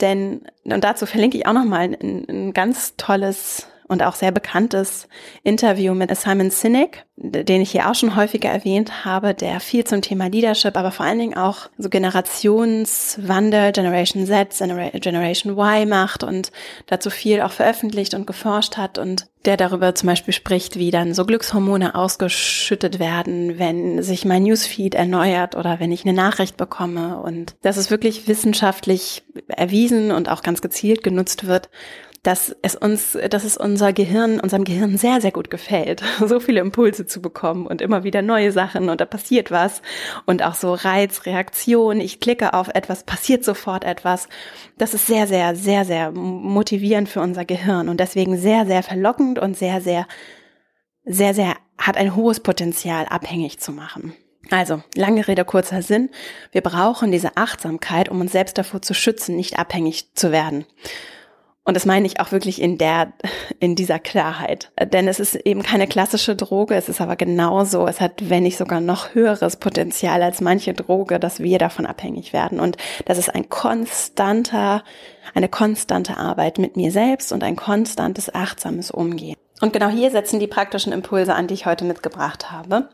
Denn, 0.00 0.42
und 0.64 0.84
dazu 0.84 1.06
verlinke 1.06 1.36
ich 1.36 1.46
auch 1.46 1.52
nochmal 1.52 1.96
ein, 2.00 2.24
ein 2.28 2.52
ganz 2.52 2.94
tolles 2.96 3.66
und 3.88 4.02
auch 4.02 4.14
sehr 4.14 4.30
bekanntes 4.30 5.08
Interview 5.42 5.94
mit 5.94 6.14
Simon 6.16 6.50
Sinek, 6.50 7.04
den 7.16 7.62
ich 7.62 7.72
hier 7.72 7.90
auch 7.90 7.94
schon 7.94 8.14
häufiger 8.14 8.50
erwähnt 8.50 9.04
habe, 9.04 9.34
der 9.34 9.60
viel 9.60 9.84
zum 9.84 10.02
Thema 10.02 10.28
Leadership, 10.28 10.76
aber 10.76 10.92
vor 10.92 11.06
allen 11.06 11.18
Dingen 11.18 11.36
auch 11.36 11.68
so 11.78 11.88
Generationswandel, 11.88 13.72
Generation 13.72 14.26
Z, 14.26 14.56
Generation 15.00 15.58
Y 15.58 15.88
macht 15.88 16.22
und 16.22 16.52
dazu 16.86 17.10
viel 17.10 17.40
auch 17.40 17.52
veröffentlicht 17.52 18.14
und 18.14 18.26
geforscht 18.26 18.76
hat 18.76 18.98
und 18.98 19.26
der 19.44 19.56
darüber 19.56 19.94
zum 19.94 20.08
Beispiel 20.08 20.34
spricht, 20.34 20.76
wie 20.76 20.90
dann 20.90 21.14
so 21.14 21.24
Glückshormone 21.24 21.94
ausgeschüttet 21.94 22.98
werden, 22.98 23.58
wenn 23.58 24.02
sich 24.02 24.24
mein 24.24 24.42
Newsfeed 24.42 24.94
erneuert 24.94 25.56
oder 25.56 25.80
wenn 25.80 25.92
ich 25.92 26.04
eine 26.04 26.12
Nachricht 26.12 26.56
bekomme. 26.56 27.18
Und 27.20 27.56
das 27.62 27.76
ist 27.76 27.90
wirklich 27.90 28.28
wissenschaftlich 28.28 29.22
erwiesen 29.48 30.10
und 30.10 30.28
auch 30.28 30.42
ganz 30.42 30.60
gezielt 30.60 31.02
genutzt 31.02 31.46
wird, 31.46 31.70
dass 32.28 32.54
es 32.60 32.74
uns, 32.76 33.16
dass 33.30 33.44
es 33.44 33.56
unser 33.56 33.94
Gehirn, 33.94 34.38
unserem 34.38 34.64
Gehirn 34.64 34.98
sehr, 34.98 35.22
sehr 35.22 35.32
gut 35.32 35.48
gefällt, 35.48 36.02
so 36.26 36.40
viele 36.40 36.60
Impulse 36.60 37.06
zu 37.06 37.22
bekommen 37.22 37.66
und 37.66 37.80
immer 37.80 38.04
wieder 38.04 38.20
neue 38.20 38.52
Sachen 38.52 38.90
und 38.90 39.00
da 39.00 39.06
passiert 39.06 39.50
was 39.50 39.80
und 40.26 40.42
auch 40.42 40.54
so 40.54 40.74
Reiz, 40.74 41.24
Reaktion, 41.24 42.02
ich 42.02 42.20
klicke 42.20 42.52
auf 42.52 42.68
etwas, 42.68 43.04
passiert 43.04 43.44
sofort 43.44 43.82
etwas. 43.82 44.28
Das 44.76 44.92
ist 44.92 45.06
sehr, 45.06 45.26
sehr, 45.26 45.56
sehr, 45.56 45.86
sehr 45.86 46.10
motivierend 46.12 47.08
für 47.08 47.22
unser 47.22 47.46
Gehirn 47.46 47.88
und 47.88 47.98
deswegen 47.98 48.36
sehr, 48.36 48.66
sehr 48.66 48.82
verlockend 48.82 49.38
und 49.38 49.56
sehr, 49.56 49.80
sehr, 49.80 50.06
sehr, 51.06 51.32
sehr 51.32 51.54
hat 51.78 51.96
ein 51.96 52.14
hohes 52.14 52.40
Potenzial, 52.40 53.06
abhängig 53.06 53.58
zu 53.58 53.72
machen. 53.72 54.12
Also, 54.50 54.82
lange 54.94 55.26
Rede, 55.26 55.46
kurzer 55.46 55.80
Sinn. 55.80 56.10
Wir 56.52 56.60
brauchen 56.60 57.10
diese 57.10 57.38
Achtsamkeit, 57.38 58.10
um 58.10 58.20
uns 58.20 58.32
selbst 58.32 58.58
davor 58.58 58.82
zu 58.82 58.92
schützen, 58.92 59.34
nicht 59.34 59.58
abhängig 59.58 60.14
zu 60.14 60.30
werden. 60.30 60.66
Und 61.68 61.74
das 61.74 61.84
meine 61.84 62.06
ich 62.06 62.18
auch 62.18 62.32
wirklich 62.32 62.62
in 62.62 62.78
der, 62.78 63.12
in 63.60 63.74
dieser 63.74 63.98
Klarheit. 63.98 64.70
Denn 64.82 65.06
es 65.06 65.20
ist 65.20 65.34
eben 65.34 65.62
keine 65.62 65.86
klassische 65.86 66.34
Droge, 66.34 66.74
es 66.74 66.88
ist 66.88 67.02
aber 67.02 67.14
genauso. 67.14 67.86
Es 67.86 68.00
hat, 68.00 68.30
wenn 68.30 68.44
nicht 68.44 68.56
sogar 68.56 68.80
noch 68.80 69.14
höheres 69.14 69.56
Potenzial 69.56 70.22
als 70.22 70.40
manche 70.40 70.72
Droge, 70.72 71.20
dass 71.20 71.40
wir 71.40 71.58
davon 71.58 71.84
abhängig 71.84 72.32
werden. 72.32 72.58
Und 72.58 72.78
das 73.04 73.18
ist 73.18 73.34
ein 73.34 73.50
konstanter, 73.50 74.82
eine 75.34 75.50
konstante 75.50 76.16
Arbeit 76.16 76.56
mit 76.56 76.78
mir 76.78 76.90
selbst 76.90 77.32
und 77.32 77.44
ein 77.44 77.54
konstantes 77.54 78.34
achtsames 78.34 78.90
Umgehen. 78.90 79.36
Und 79.60 79.74
genau 79.74 79.88
hier 79.88 80.10
setzen 80.10 80.40
die 80.40 80.46
praktischen 80.46 80.94
Impulse 80.94 81.34
an, 81.34 81.48
die 81.48 81.54
ich 81.54 81.66
heute 81.66 81.84
mitgebracht 81.84 82.50
habe. 82.50 82.88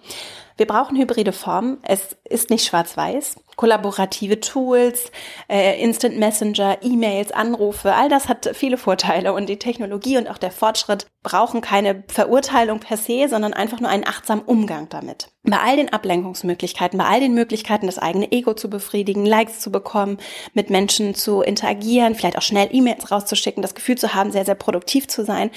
Wir 0.57 0.67
brauchen 0.67 0.97
hybride 0.97 1.33
Formen. 1.33 1.79
Es 1.83 2.17
ist 2.25 2.49
nicht 2.49 2.65
schwarz-weiß. 2.65 3.37
Kollaborative 3.57 4.41
Tools, 4.41 5.11
äh, 5.49 5.81
Instant 5.83 6.19
Messenger, 6.19 6.79
E-Mails, 6.83 7.33
Anrufe, 7.33 7.95
all 7.95 8.09
das 8.09 8.29
hat 8.29 8.51
viele 8.55 8.77
Vorteile 8.77 9.33
und 9.33 9.49
die 9.49 9.59
Technologie 9.59 10.17
und 10.17 10.29
auch 10.29 10.39
der 10.39 10.51
Fortschritt 10.51 11.07
brauchen 11.23 11.61
keine 11.61 12.03
Verurteilung 12.09 12.81
per 12.81 12.97
se, 12.97 13.29
sondern 13.29 13.53
einfach 13.53 13.81
nur 13.81 13.91
einen 13.91 14.07
achtsamen 14.07 14.45
Umgang 14.45 14.89
damit. 14.89 15.31
Bei 15.45 15.59
all 15.59 15.77
den 15.77 15.93
Ablenkungsmöglichkeiten, 15.93 16.99
bei 16.99 17.05
all 17.05 17.21
den 17.21 17.35
Möglichkeiten, 17.35 17.87
das 17.87 17.99
eigene 17.99 18.31
Ego 18.33 18.55
zu 18.55 18.69
befriedigen, 18.69 19.27
Likes 19.27 19.61
zu 19.61 19.71
bekommen, 19.71 20.19
mit 20.53 20.71
Menschen 20.71 21.15
zu 21.15 21.43
interagieren, 21.43 22.15
vielleicht 22.15 22.39
auch 22.39 22.43
schnell 22.43 22.69
E-Mails 22.73 23.11
rauszuschicken, 23.11 23.63
das 23.63 23.75
Gefühl 23.75 23.99
zu 23.99 24.15
haben, 24.15 24.33
sehr, 24.33 24.45
sehr 24.45 24.57
produktiv 24.57 25.07
zu 25.07 25.25
sein, 25.25 25.51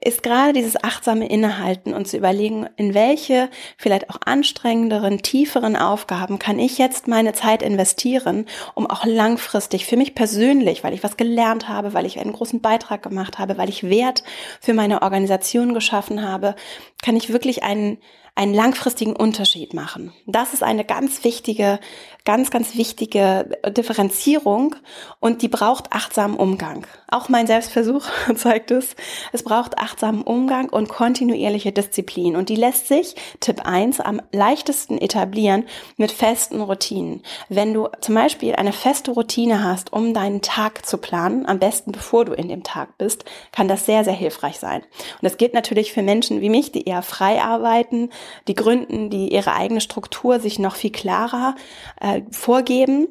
ist 0.00 0.22
gerade 0.22 0.52
dieses 0.52 0.82
achtsame 0.82 1.28
Innehalten 1.28 1.92
und 1.92 2.06
zu 2.06 2.16
überlegen, 2.16 2.66
in 2.76 2.94
welche 2.94 3.48
vielleicht 3.76 4.10
auch 4.10 4.18
anstrengenderen, 4.24 5.22
tieferen 5.22 5.76
Aufgaben 5.76 6.38
kann 6.38 6.58
ich 6.58 6.78
jetzt 6.78 7.08
meine 7.08 7.32
Zeit 7.32 7.62
investieren, 7.62 8.46
um 8.74 8.86
auch 8.86 9.04
langfristig 9.04 9.86
für 9.86 9.96
mich 9.96 10.14
persönlich, 10.14 10.84
weil 10.84 10.94
ich 10.94 11.02
was 11.02 11.16
gelernt 11.16 11.68
habe, 11.68 11.94
weil 11.94 12.06
ich 12.06 12.20
einen 12.20 12.32
großen 12.32 12.60
Beitrag 12.60 13.02
gemacht 13.02 13.38
habe, 13.38 13.58
weil 13.58 13.68
ich 13.68 13.88
Wert 13.88 14.22
für 14.60 14.74
meine 14.74 15.02
Organisation 15.02 15.74
geschaffen 15.74 16.26
habe, 16.26 16.54
kann 17.02 17.16
ich 17.16 17.32
wirklich 17.32 17.62
einen 17.62 17.98
einen 18.38 18.54
langfristigen 18.54 19.16
Unterschied 19.16 19.74
machen. 19.74 20.12
Das 20.26 20.54
ist 20.54 20.62
eine 20.62 20.84
ganz 20.84 21.24
wichtige, 21.24 21.80
ganz, 22.24 22.52
ganz 22.52 22.76
wichtige 22.76 23.58
Differenzierung 23.66 24.76
und 25.18 25.42
die 25.42 25.48
braucht 25.48 25.92
achtsamen 25.92 26.36
Umgang. 26.36 26.86
Auch 27.08 27.28
mein 27.28 27.48
Selbstversuch 27.48 28.06
zeigt 28.36 28.70
es. 28.70 28.94
Es 29.32 29.42
braucht 29.42 29.78
achtsamen 29.78 30.22
Umgang 30.22 30.68
und 30.68 30.88
kontinuierliche 30.88 31.72
Disziplin 31.72 32.36
und 32.36 32.48
die 32.48 32.54
lässt 32.54 32.86
sich, 32.86 33.16
Tipp 33.40 33.62
1, 33.66 33.98
am 33.98 34.22
leichtesten 34.30 34.98
etablieren 34.98 35.64
mit 35.96 36.12
festen 36.12 36.60
Routinen. 36.60 37.24
Wenn 37.48 37.74
du 37.74 37.88
zum 38.00 38.14
Beispiel 38.14 38.54
eine 38.54 38.72
feste 38.72 39.10
Routine 39.10 39.64
hast, 39.64 39.92
um 39.92 40.14
deinen 40.14 40.42
Tag 40.42 40.86
zu 40.86 40.98
planen, 40.98 41.44
am 41.44 41.58
besten 41.58 41.90
bevor 41.90 42.24
du 42.24 42.34
in 42.34 42.46
dem 42.46 42.62
Tag 42.62 42.98
bist, 42.98 43.24
kann 43.50 43.66
das 43.66 43.84
sehr, 43.84 44.04
sehr 44.04 44.12
hilfreich 44.12 44.60
sein. 44.60 44.82
Und 44.82 45.22
das 45.22 45.38
gilt 45.38 45.54
natürlich 45.54 45.92
für 45.92 46.02
Menschen 46.02 46.40
wie 46.40 46.50
mich, 46.50 46.70
die 46.70 46.84
eher 46.84 47.02
frei 47.02 47.42
arbeiten, 47.42 48.10
die 48.46 48.54
gründen, 48.54 49.10
die 49.10 49.32
ihre 49.32 49.54
eigene 49.54 49.80
Struktur 49.80 50.40
sich 50.40 50.58
noch 50.58 50.76
viel 50.76 50.92
klarer 50.92 51.54
äh, 52.00 52.22
vorgeben 52.30 53.08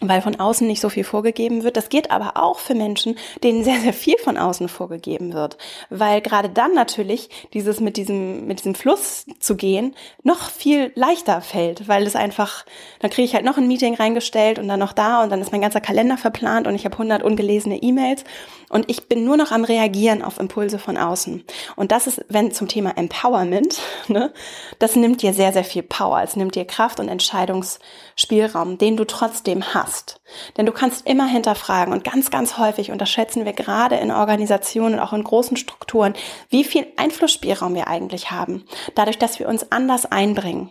weil 0.00 0.20
von 0.20 0.38
außen 0.38 0.66
nicht 0.66 0.80
so 0.80 0.90
viel 0.90 1.04
vorgegeben 1.04 1.64
wird. 1.64 1.76
Das 1.76 1.88
geht 1.88 2.10
aber 2.10 2.36
auch 2.36 2.58
für 2.58 2.74
Menschen, 2.74 3.16
denen 3.42 3.64
sehr, 3.64 3.80
sehr 3.80 3.94
viel 3.94 4.18
von 4.18 4.36
außen 4.36 4.68
vorgegeben 4.68 5.32
wird, 5.32 5.56
weil 5.88 6.20
gerade 6.20 6.50
dann 6.50 6.74
natürlich 6.74 7.30
dieses 7.54 7.80
mit 7.80 7.96
diesem, 7.96 8.46
mit 8.46 8.58
diesem 8.58 8.74
Fluss 8.74 9.24
zu 9.40 9.56
gehen 9.56 9.94
noch 10.22 10.50
viel 10.50 10.92
leichter 10.94 11.40
fällt, 11.40 11.88
weil 11.88 12.06
es 12.06 12.14
einfach, 12.14 12.66
dann 13.00 13.10
kriege 13.10 13.24
ich 13.24 13.34
halt 13.34 13.46
noch 13.46 13.56
ein 13.56 13.68
Meeting 13.68 13.94
reingestellt 13.94 14.58
und 14.58 14.68
dann 14.68 14.80
noch 14.80 14.92
da 14.92 15.22
und 15.22 15.30
dann 15.30 15.40
ist 15.40 15.52
mein 15.52 15.62
ganzer 15.62 15.80
Kalender 15.80 16.18
verplant 16.18 16.66
und 16.66 16.74
ich 16.74 16.84
habe 16.84 16.94
100 16.94 17.22
ungelesene 17.22 17.82
E-Mails 17.82 18.24
und 18.68 18.90
ich 18.90 19.08
bin 19.08 19.24
nur 19.24 19.38
noch 19.38 19.50
am 19.50 19.64
Reagieren 19.64 20.22
auf 20.22 20.38
Impulse 20.38 20.78
von 20.78 20.96
außen. 20.96 21.44
Und 21.76 21.92
das 21.92 22.06
ist, 22.06 22.24
wenn 22.28 22.52
zum 22.52 22.68
Thema 22.68 22.98
Empowerment, 22.98 23.80
ne, 24.08 24.32
das 24.78 24.96
nimmt 24.96 25.22
dir 25.22 25.32
sehr, 25.32 25.54
sehr 25.54 25.64
viel 25.64 25.82
Power, 25.82 26.20
es 26.22 26.36
nimmt 26.36 26.54
dir 26.54 26.66
Kraft 26.66 27.00
und 27.00 27.08
Entscheidungsspielraum, 27.08 28.76
den 28.76 28.96
du 28.96 29.04
trotzdem 29.04 29.72
hast 29.72 29.85
hast. 29.86 30.20
Denn 30.56 30.66
du 30.66 30.72
kannst 30.72 31.06
immer 31.06 31.26
hinterfragen 31.26 31.92
und 31.92 32.04
ganz, 32.04 32.30
ganz 32.30 32.58
häufig 32.58 32.90
unterschätzen 32.90 33.44
wir 33.44 33.52
gerade 33.52 33.96
in 33.96 34.10
Organisationen, 34.10 34.98
auch 34.98 35.12
in 35.12 35.24
großen 35.24 35.56
Strukturen, 35.56 36.14
wie 36.50 36.64
viel 36.64 36.86
Einflussspielraum 36.96 37.74
wir 37.74 37.88
eigentlich 37.88 38.30
haben, 38.30 38.64
dadurch, 38.94 39.18
dass 39.18 39.38
wir 39.38 39.48
uns 39.48 39.70
anders 39.70 40.06
einbringen. 40.06 40.70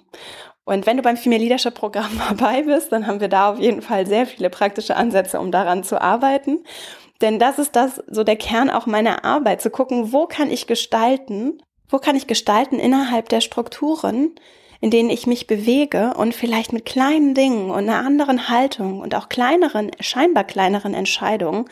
Und 0.66 0.88
wenn 0.88 0.98
du 0.98 1.04
beim 1.04 1.18
Female 1.18 1.42
Leadership 1.42 1.76
Programm 1.76 2.20
dabei 2.30 2.64
bist, 2.64 2.92
dann 2.92 3.08
haben 3.08 3.22
wir 3.22 3.30
da 3.30 3.52
auf 3.52 3.60
jeden 3.60 3.82
Fall 3.82 4.06
sehr 4.06 4.26
viele 4.26 4.50
praktische 4.50 4.96
Ansätze, 4.96 5.40
um 5.40 5.52
daran 5.52 5.84
zu 5.84 6.02
arbeiten. 6.02 6.64
Denn 7.22 7.40
das 7.40 7.60
ist 7.60 7.76
das, 7.76 8.04
so 8.08 8.24
der 8.24 8.36
Kern 8.36 8.70
auch 8.70 8.88
meiner 8.88 9.24
Arbeit, 9.24 9.62
zu 9.62 9.70
gucken, 9.70 10.12
wo 10.12 10.26
kann 10.26 10.52
ich 10.52 10.68
gestalten, 10.68 11.62
wo 11.88 12.00
kann 12.00 12.16
ich 12.16 12.28
gestalten 12.28 12.78
innerhalb 12.80 13.30
der 13.30 13.42
Strukturen, 13.42 14.32
in 14.86 14.92
denen 14.92 15.10
ich 15.10 15.26
mich 15.26 15.48
bewege 15.48 16.14
und 16.16 16.36
vielleicht 16.36 16.72
mit 16.72 16.86
kleinen 16.86 17.34
Dingen 17.34 17.72
und 17.72 17.90
einer 17.90 18.06
anderen 18.06 18.50
Haltung 18.50 19.00
und 19.00 19.16
auch 19.16 19.30
kleineren, 19.30 19.90
scheinbar 20.00 20.44
kleineren 20.44 20.94
Entscheidungen 20.94 21.66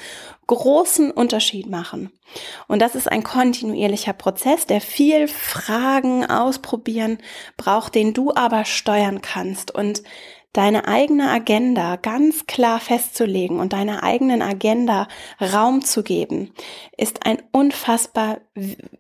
großen 0.47 1.11
Unterschied 1.11 1.69
machen. 1.69 2.11
Und 2.67 2.81
das 2.81 2.95
ist 2.95 3.11
ein 3.11 3.21
kontinuierlicher 3.21 4.13
Prozess, 4.13 4.65
der 4.65 4.81
viel 4.81 5.27
Fragen 5.27 6.25
ausprobieren 6.25 7.19
braucht, 7.55 7.93
den 7.93 8.15
du 8.15 8.33
aber 8.33 8.65
steuern 8.65 9.21
kannst 9.21 9.69
und 9.69 10.01
deine 10.53 10.87
eigene 10.87 11.29
Agenda 11.29 11.95
ganz 11.95 12.45
klar 12.45 12.79
festzulegen 12.79 13.59
und 13.59 13.73
deiner 13.73 14.03
eigenen 14.03 14.43
Agenda 14.43 15.07
Raum 15.41 15.83
zu 15.83 16.03
geben, 16.03 16.53
ist 16.95 17.25
ein 17.25 17.41
unfassbar 17.51 18.39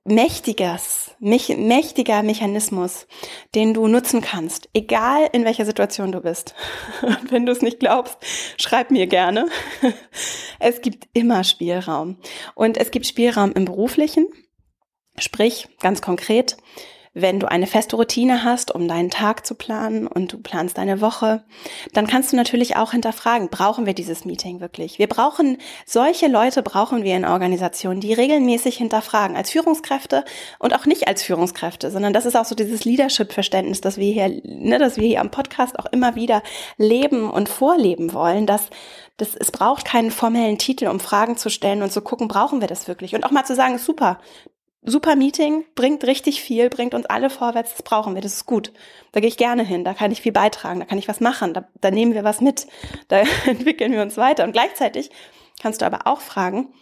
mächtiges, 0.03 1.11
mächtiger 1.19 2.23
Mechanismus, 2.23 3.07
den 3.53 3.75
du 3.75 3.87
nutzen 3.87 4.21
kannst, 4.21 4.67
egal 4.73 5.29
in 5.31 5.45
welcher 5.45 5.65
Situation 5.65 6.11
du 6.11 6.21
bist. 6.21 6.55
Und 7.03 7.31
wenn 7.31 7.45
du 7.45 7.51
es 7.51 7.61
nicht 7.61 7.79
glaubst, 7.79 8.17
schreib 8.57 8.91
mir 8.91 9.07
gerne. 9.07 9.47
Es 10.59 10.81
gibt 10.81 11.09
immer 11.13 11.43
Spielraum. 11.43 12.17
Und 12.55 12.77
es 12.77 12.89
gibt 12.89 13.05
Spielraum 13.05 13.51
im 13.51 13.65
beruflichen, 13.65 14.27
sprich 15.17 15.67
ganz 15.81 16.01
konkret, 16.01 16.55
wenn 17.13 17.39
du 17.39 17.49
eine 17.49 17.67
feste 17.67 17.95
Routine 17.95 18.43
hast, 18.43 18.73
um 18.73 18.87
deinen 18.87 19.11
Tag 19.11 19.45
zu 19.45 19.53
planen 19.55 20.07
und 20.07 20.33
du 20.33 20.39
planst 20.39 20.77
deine 20.77 20.99
Woche, 20.99 21.43
dann 21.93 22.07
kannst 22.07 22.31
du 22.31 22.35
natürlich 22.35 22.75
auch 22.75 22.91
hinterfragen, 22.91 23.49
brauchen 23.49 23.85
wir 23.85 23.93
dieses 23.93 24.25
Meeting 24.25 24.59
wirklich? 24.59 24.97
Wir 24.97 25.07
brauchen, 25.07 25.57
solche 25.85 26.27
Leute 26.27 26.63
brauchen 26.63 27.03
wir 27.03 27.15
in 27.15 27.25
Organisationen, 27.25 28.01
die 28.01 28.13
regelmäßig 28.13 28.77
hinterfragen, 28.77 29.35
als 29.35 29.51
Führungskräfte 29.51 30.25
und 30.57 30.73
auch 30.73 30.85
nicht 30.85 31.07
als 31.07 31.21
Führungskräfte, 31.21 31.91
sondern 31.91 32.13
das 32.13 32.25
ist 32.25 32.35
auch 32.35 32.45
so 32.45 32.55
dieses 32.55 32.83
Leadership-Verständnis, 32.83 33.81
das 33.81 33.97
wir 33.97 34.11
hier, 34.11 34.41
ne, 34.43 34.79
das 34.79 34.97
wir 34.97 35.07
hier 35.07 35.21
am 35.21 35.29
Podcast 35.29 35.77
auch 35.77 35.85
immer 35.91 36.15
wieder 36.15 36.41
leben 36.77 37.29
und 37.29 37.47
vorleben 37.47 38.13
wollen, 38.13 38.47
dass 38.47 38.69
das, 39.17 39.35
es 39.35 39.51
braucht 39.51 39.85
keinen 39.85 40.09
formellen 40.09 40.57
Titel, 40.57 40.87
um 40.87 40.99
Fragen 40.99 41.37
zu 41.37 41.49
stellen 41.49 41.83
und 41.83 41.91
zu 41.91 42.01
gucken, 42.01 42.27
brauchen 42.27 42.61
wir 42.61 42.67
das 42.67 42.87
wirklich? 42.87 43.13
Und 43.13 43.23
auch 43.23 43.31
mal 43.31 43.45
zu 43.45 43.55
sagen, 43.55 43.77
super, 43.77 44.19
super 44.85 45.15
Meeting, 45.15 45.65
bringt 45.75 46.03
richtig 46.05 46.41
viel, 46.41 46.69
bringt 46.69 46.93
uns 46.93 47.05
alle 47.05 47.29
vorwärts, 47.29 47.71
das 47.71 47.83
brauchen 47.83 48.15
wir, 48.15 48.21
das 48.21 48.33
ist 48.33 48.45
gut. 48.45 48.71
Da 49.11 49.19
gehe 49.19 49.29
ich 49.29 49.37
gerne 49.37 49.63
hin, 49.63 49.83
da 49.83 49.93
kann 49.93 50.11
ich 50.11 50.21
viel 50.21 50.31
beitragen, 50.31 50.79
da 50.79 50.85
kann 50.85 50.97
ich 50.97 51.07
was 51.07 51.19
machen, 51.19 51.53
da, 51.53 51.67
da 51.81 51.91
nehmen 51.91 52.13
wir 52.13 52.23
was 52.23 52.41
mit, 52.41 52.67
da 53.07 53.23
entwickeln 53.45 53.91
wir 53.91 54.01
uns 54.01 54.17
weiter. 54.17 54.43
Und 54.43 54.51
gleichzeitig 54.51 55.09
kannst 55.61 55.81
du 55.81 55.85
aber 55.85 56.07
auch 56.07 56.21
fragen, 56.21 56.73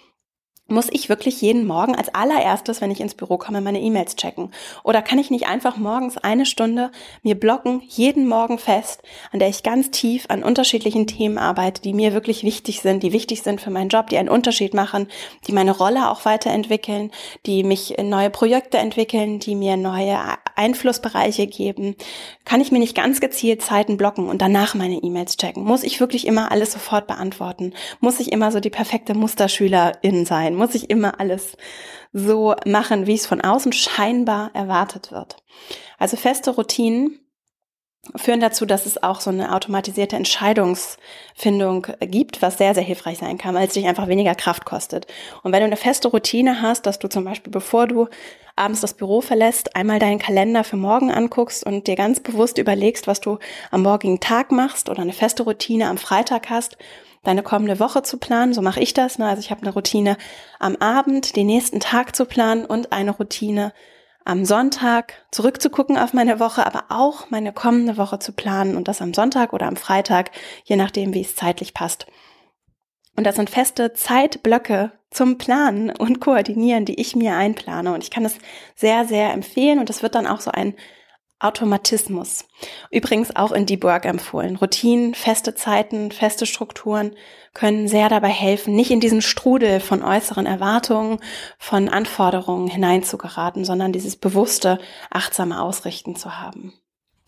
muss 0.72 0.88
ich 0.92 1.10
wirklich 1.10 1.42
jeden 1.42 1.68
Morgen 1.68 1.96
als 1.96 2.14
allererstes, 2.14 2.82
wenn 2.82 2.92
ich 2.92 3.02
ins 3.02 3.14
Büro 3.14 3.38
komme, 3.38 3.62
meine 3.62 3.82
E-Mails 3.82 4.16
checken? 4.16 4.52
Oder 4.84 5.02
kann 5.02 5.20
ich 5.20 5.30
nicht 5.30 5.48
einfach 5.48 5.78
morgens 5.78 6.18
eine 6.18 6.46
Stunde 6.46 6.92
mir 7.22 7.36
blocken, 7.36 7.82
jeden 7.88 8.28
Morgen 8.28 8.58
fest, 8.58 9.04
an 9.32 9.40
der 9.40 9.50
ich 9.50 9.64
ganz 9.64 9.92
tief 9.92 10.26
an 10.30 10.44
unterschiedlichen 10.44 11.08
Themen 11.08 11.38
arbeite, 11.38 11.82
die 11.82 11.94
mir 11.94 12.14
wirklich 12.14 12.44
wichtig 12.44 12.82
sind, 12.82 13.04
die 13.04 13.14
wichtig 13.14 13.44
sind 13.44 13.62
für 13.62 13.70
meinen 13.70 13.90
Job, 13.90 14.08
die 14.08 14.18
einen 14.18 14.30
Unterschied 14.30 14.74
machen, 14.74 15.08
die 15.48 15.52
meine 15.52 15.72
Rolle 15.72 16.10
auch 16.10 16.26
weiterentwickeln, 16.26 17.12
die 17.46 17.64
mich 17.64 17.98
in 17.98 18.10
neue 18.10 18.30
Projekte 18.30 18.78
entwickeln, 18.78 19.40
die 19.40 19.56
mir 19.56 19.78
neue 19.78 20.18
Einflussbereiche 20.56 21.48
geben? 21.48 21.96
Kann 22.46 22.62
ich 22.62 22.72
mir 22.72 22.80
nicht 22.80 22.96
ganz 22.96 23.20
gezielt 23.20 23.62
Zeiten 23.62 23.98
blocken 23.98 24.30
und 24.30 24.42
danach 24.42 24.76
meine 24.76 24.96
E-Mails 24.96 25.38
checken? 25.38 25.64
Muss 25.64 25.84
ich 25.84 26.00
wirklich 26.00 26.28
immer 26.28 26.52
alles 26.52 26.72
sofort 26.72 27.08
beantworten? 27.08 27.74
Muss 28.00 28.20
ich 28.20 28.32
immer 28.32 28.52
so 28.52 28.60
die 28.60 28.70
perfekte 28.70 29.14
Musterschülerin 29.14 30.26
sein? 30.26 30.56
Muss 30.62 30.76
ich 30.76 30.92
immer 30.92 31.20
alles 31.20 31.58
so 32.14 32.56
machen, 32.68 33.08
wie 33.08 33.16
es 33.16 33.26
von 33.26 33.42
außen 33.42 33.74
scheinbar 33.74 34.52
erwartet 34.54 35.12
wird. 35.12 35.38
Also 35.98 36.18
feste 36.18 36.52
Routinen 36.52 37.20
führen 38.16 38.40
dazu, 38.40 38.66
dass 38.66 38.88
es 38.88 39.02
auch 39.02 39.22
so 39.22 39.30
eine 39.30 39.54
automatisierte 39.54 40.16
Entscheidungsfindung 40.16 41.88
gibt, 42.02 42.42
was 42.42 42.58
sehr, 42.58 42.74
sehr 42.74 42.84
hilfreich 42.84 43.20
sein 43.20 43.38
kann, 43.38 43.54
weil 43.54 43.68
es 43.68 43.74
dich 43.74 43.86
einfach 43.86 44.08
weniger 44.08 44.34
Kraft 44.34 44.66
kostet. 44.66 45.06
Und 45.44 45.52
wenn 45.52 45.60
du 45.60 45.68
eine 45.68 45.78
feste 45.78 46.08
Routine 46.08 46.62
hast, 46.62 46.86
dass 46.88 46.98
du 46.98 47.08
zum 47.10 47.26
Beispiel, 47.26 47.52
bevor 47.52 47.88
du 47.88 48.08
abends 48.56 48.82
das 48.82 48.96
Büro 48.96 49.22
verlässt, 49.22 49.76
einmal 49.76 50.00
deinen 50.00 50.20
Kalender 50.20 50.64
für 50.64 50.78
morgen 50.78 51.12
anguckst 51.12 51.64
und 51.64 51.88
dir 51.88 51.96
ganz 51.96 52.20
bewusst 52.20 52.58
überlegst, 52.58 53.06
was 53.06 53.22
du 53.22 53.38
am 53.70 53.84
morgigen 53.84 54.20
Tag 54.20 54.52
machst 54.52 54.90
oder 54.90 55.02
eine 55.02 55.14
feste 55.14 55.44
Routine 55.44 55.88
am 55.88 55.98
Freitag 55.98 56.50
hast, 56.50 56.78
deine 57.24 57.44
kommende 57.44 57.80
Woche 57.80 58.02
zu 58.02 58.18
planen. 58.18 58.54
So 58.54 58.64
mache 58.64 58.80
ich 58.80 58.94
das. 58.94 59.20
Ne? 59.20 59.28
Also 59.28 59.42
ich 59.42 59.52
habe 59.52 59.62
eine 59.62 59.74
Routine 59.74 60.18
am 60.60 60.76
Abend, 60.78 61.36
den 61.36 61.46
nächsten 61.46 61.80
Tag 61.80 62.16
zu 62.16 62.26
planen 62.26 62.66
und 62.66 62.92
eine 62.92 63.12
Routine 63.12 63.74
am 64.26 64.46
Sonntag 64.46 65.14
zurückzugucken 65.32 65.98
auf 65.98 66.14
meine 66.14 66.40
Woche, 66.40 66.66
aber 66.66 66.86
auch 66.90 67.30
meine 67.30 67.54
kommende 67.54 67.98
Woche 67.98 68.20
zu 68.20 68.34
planen 68.34 68.76
und 68.76 68.88
das 68.88 69.02
am 69.02 69.14
Sonntag 69.14 69.54
oder 69.54 69.68
am 69.68 69.76
Freitag, 69.76 70.32
je 70.64 70.76
nachdem, 70.76 71.14
wie 71.14 71.22
es 71.22 71.36
zeitlich 71.36 71.74
passt. 71.74 72.06
Und 73.16 73.26
das 73.26 73.36
sind 73.36 73.50
feste 73.50 73.94
Zeitblöcke 73.94 74.92
zum 75.10 75.38
Planen 75.38 75.90
und 75.90 76.22
Koordinieren, 76.22 76.86
die 76.86 77.00
ich 77.00 77.16
mir 77.16 77.36
einplane. 77.36 77.94
Und 77.94 78.04
ich 78.04 78.12
kann 78.12 78.24
es 78.24 78.38
sehr, 78.76 79.06
sehr 79.06 79.34
empfehlen. 79.34 79.80
Und 79.80 79.90
das 79.90 80.02
wird 80.02 80.16
dann 80.16 80.28
auch 80.28 80.40
so 80.40 80.52
ein 80.52 80.76
Automatismus. 81.42 82.46
Übrigens 82.92 83.36
auch 83.36 83.52
in 83.52 83.66
Deep 83.66 83.84
Work 83.84 84.06
empfohlen. 84.06 84.56
Routinen, 84.56 85.14
feste 85.16 85.56
Zeiten, 85.56 86.12
feste 86.12 86.46
Strukturen 86.46 87.16
können 87.54 87.88
sehr 87.88 88.10
dabei 88.10 88.30
helfen, 88.30 88.76
nicht 88.76 88.92
in 88.92 89.00
diesen 89.00 89.22
Strudel 89.22 89.80
von 89.80 90.04
äußeren 90.04 90.46
Erwartungen, 90.46 91.20
von 91.58 91.90
Anforderungen 91.90 92.68
hineinzugeraten, 92.68 93.66
sondern 93.66 93.92
dieses 93.92 94.16
bewusste, 94.16 94.80
achtsame 95.10 95.62
Ausrichten 95.62 96.16
zu 96.16 96.40
haben. 96.40 96.74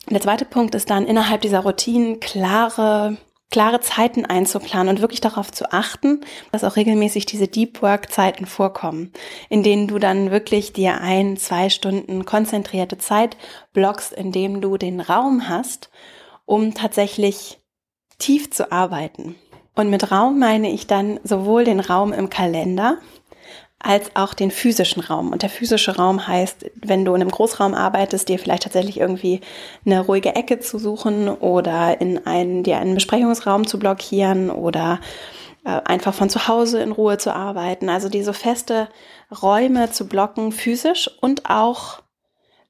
der 0.10 0.22
zweite 0.22 0.46
Punkt 0.46 0.76
ist 0.76 0.90
dann 0.90 1.06
innerhalb 1.06 1.42
dieser 1.42 1.60
Routinen 1.60 2.20
klare 2.20 3.18
klare 3.54 3.82
Zeiten 3.82 4.26
einzuplanen 4.26 4.90
und 4.90 5.02
wirklich 5.02 5.22
darauf 5.22 5.52
zu 5.52 5.72
achten, 5.72 6.22
dass 6.52 6.64
auch 6.64 6.76
regelmäßig 6.76 7.28
diese 7.28 7.48
Deep 7.48 7.84
Work 7.84 8.12
Zeiten 8.12 8.48
vorkommen, 8.48 9.14
in 9.48 9.62
denen 9.62 9.88
du 9.88 10.00
dann 10.00 10.32
wirklich 10.32 10.74
dir 10.74 11.02
ein, 11.02 11.38
zwei 11.38 11.70
Stunden 11.70 12.26
konzentrierte 12.26 12.98
Zeit 12.98 13.38
blockst, 13.72 14.12
in 14.12 14.32
dem 14.32 14.60
du 14.60 14.78
den 14.78 15.00
Raum 15.00 15.48
hast, 15.48 15.92
um 16.46 16.74
tatsächlich 16.74 17.60
tief 18.18 18.50
zu 18.50 18.72
arbeiten. 18.72 19.36
Und 19.76 19.92
mit 19.92 20.12
Raum 20.12 20.40
meine 20.40 20.72
ich 20.72 20.88
dann 20.88 21.20
sowohl 21.24 21.64
den 21.64 21.80
Raum 21.80 22.12
im 22.12 22.32
Kalender, 22.32 22.98
als 23.84 24.16
auch 24.16 24.34
den 24.34 24.50
physischen 24.50 25.04
Raum. 25.04 25.32
Und 25.32 25.42
der 25.42 25.50
physische 25.50 25.98
Raum 25.98 26.26
heißt, 26.26 26.66
wenn 26.76 27.04
du 27.04 27.14
in 27.14 27.22
einem 27.22 27.30
Großraum 27.30 27.74
arbeitest, 27.74 28.30
dir 28.30 28.40
vielleicht 28.40 28.64
tatsächlich 28.64 29.00
irgendwie 29.00 29.42
eine 29.86 30.00
ruhige 30.00 30.36
Ecke 30.36 30.60
zu 30.60 30.80
suchen 30.80 31.28
oder 31.28 32.00
in 32.00 32.26
einen, 32.26 32.64
dir 32.64 32.78
einen 32.78 32.96
Besprechungsraum 32.96 33.68
zu 33.68 33.78
blockieren 33.78 34.50
oder 34.50 35.02
äh, 35.66 35.82
einfach 35.84 36.14
von 36.14 36.30
zu 36.30 36.48
Hause 36.48 36.82
in 36.82 36.94
Ruhe 36.94 37.18
zu 37.18 37.36
arbeiten. 37.36 37.90
Also 37.90 38.08
diese 38.08 38.34
feste 38.34 38.88
Räume 39.42 39.92
zu 39.92 40.08
blocken, 40.08 40.54
physisch 40.54 41.10
und 41.20 41.50
auch 41.50 42.03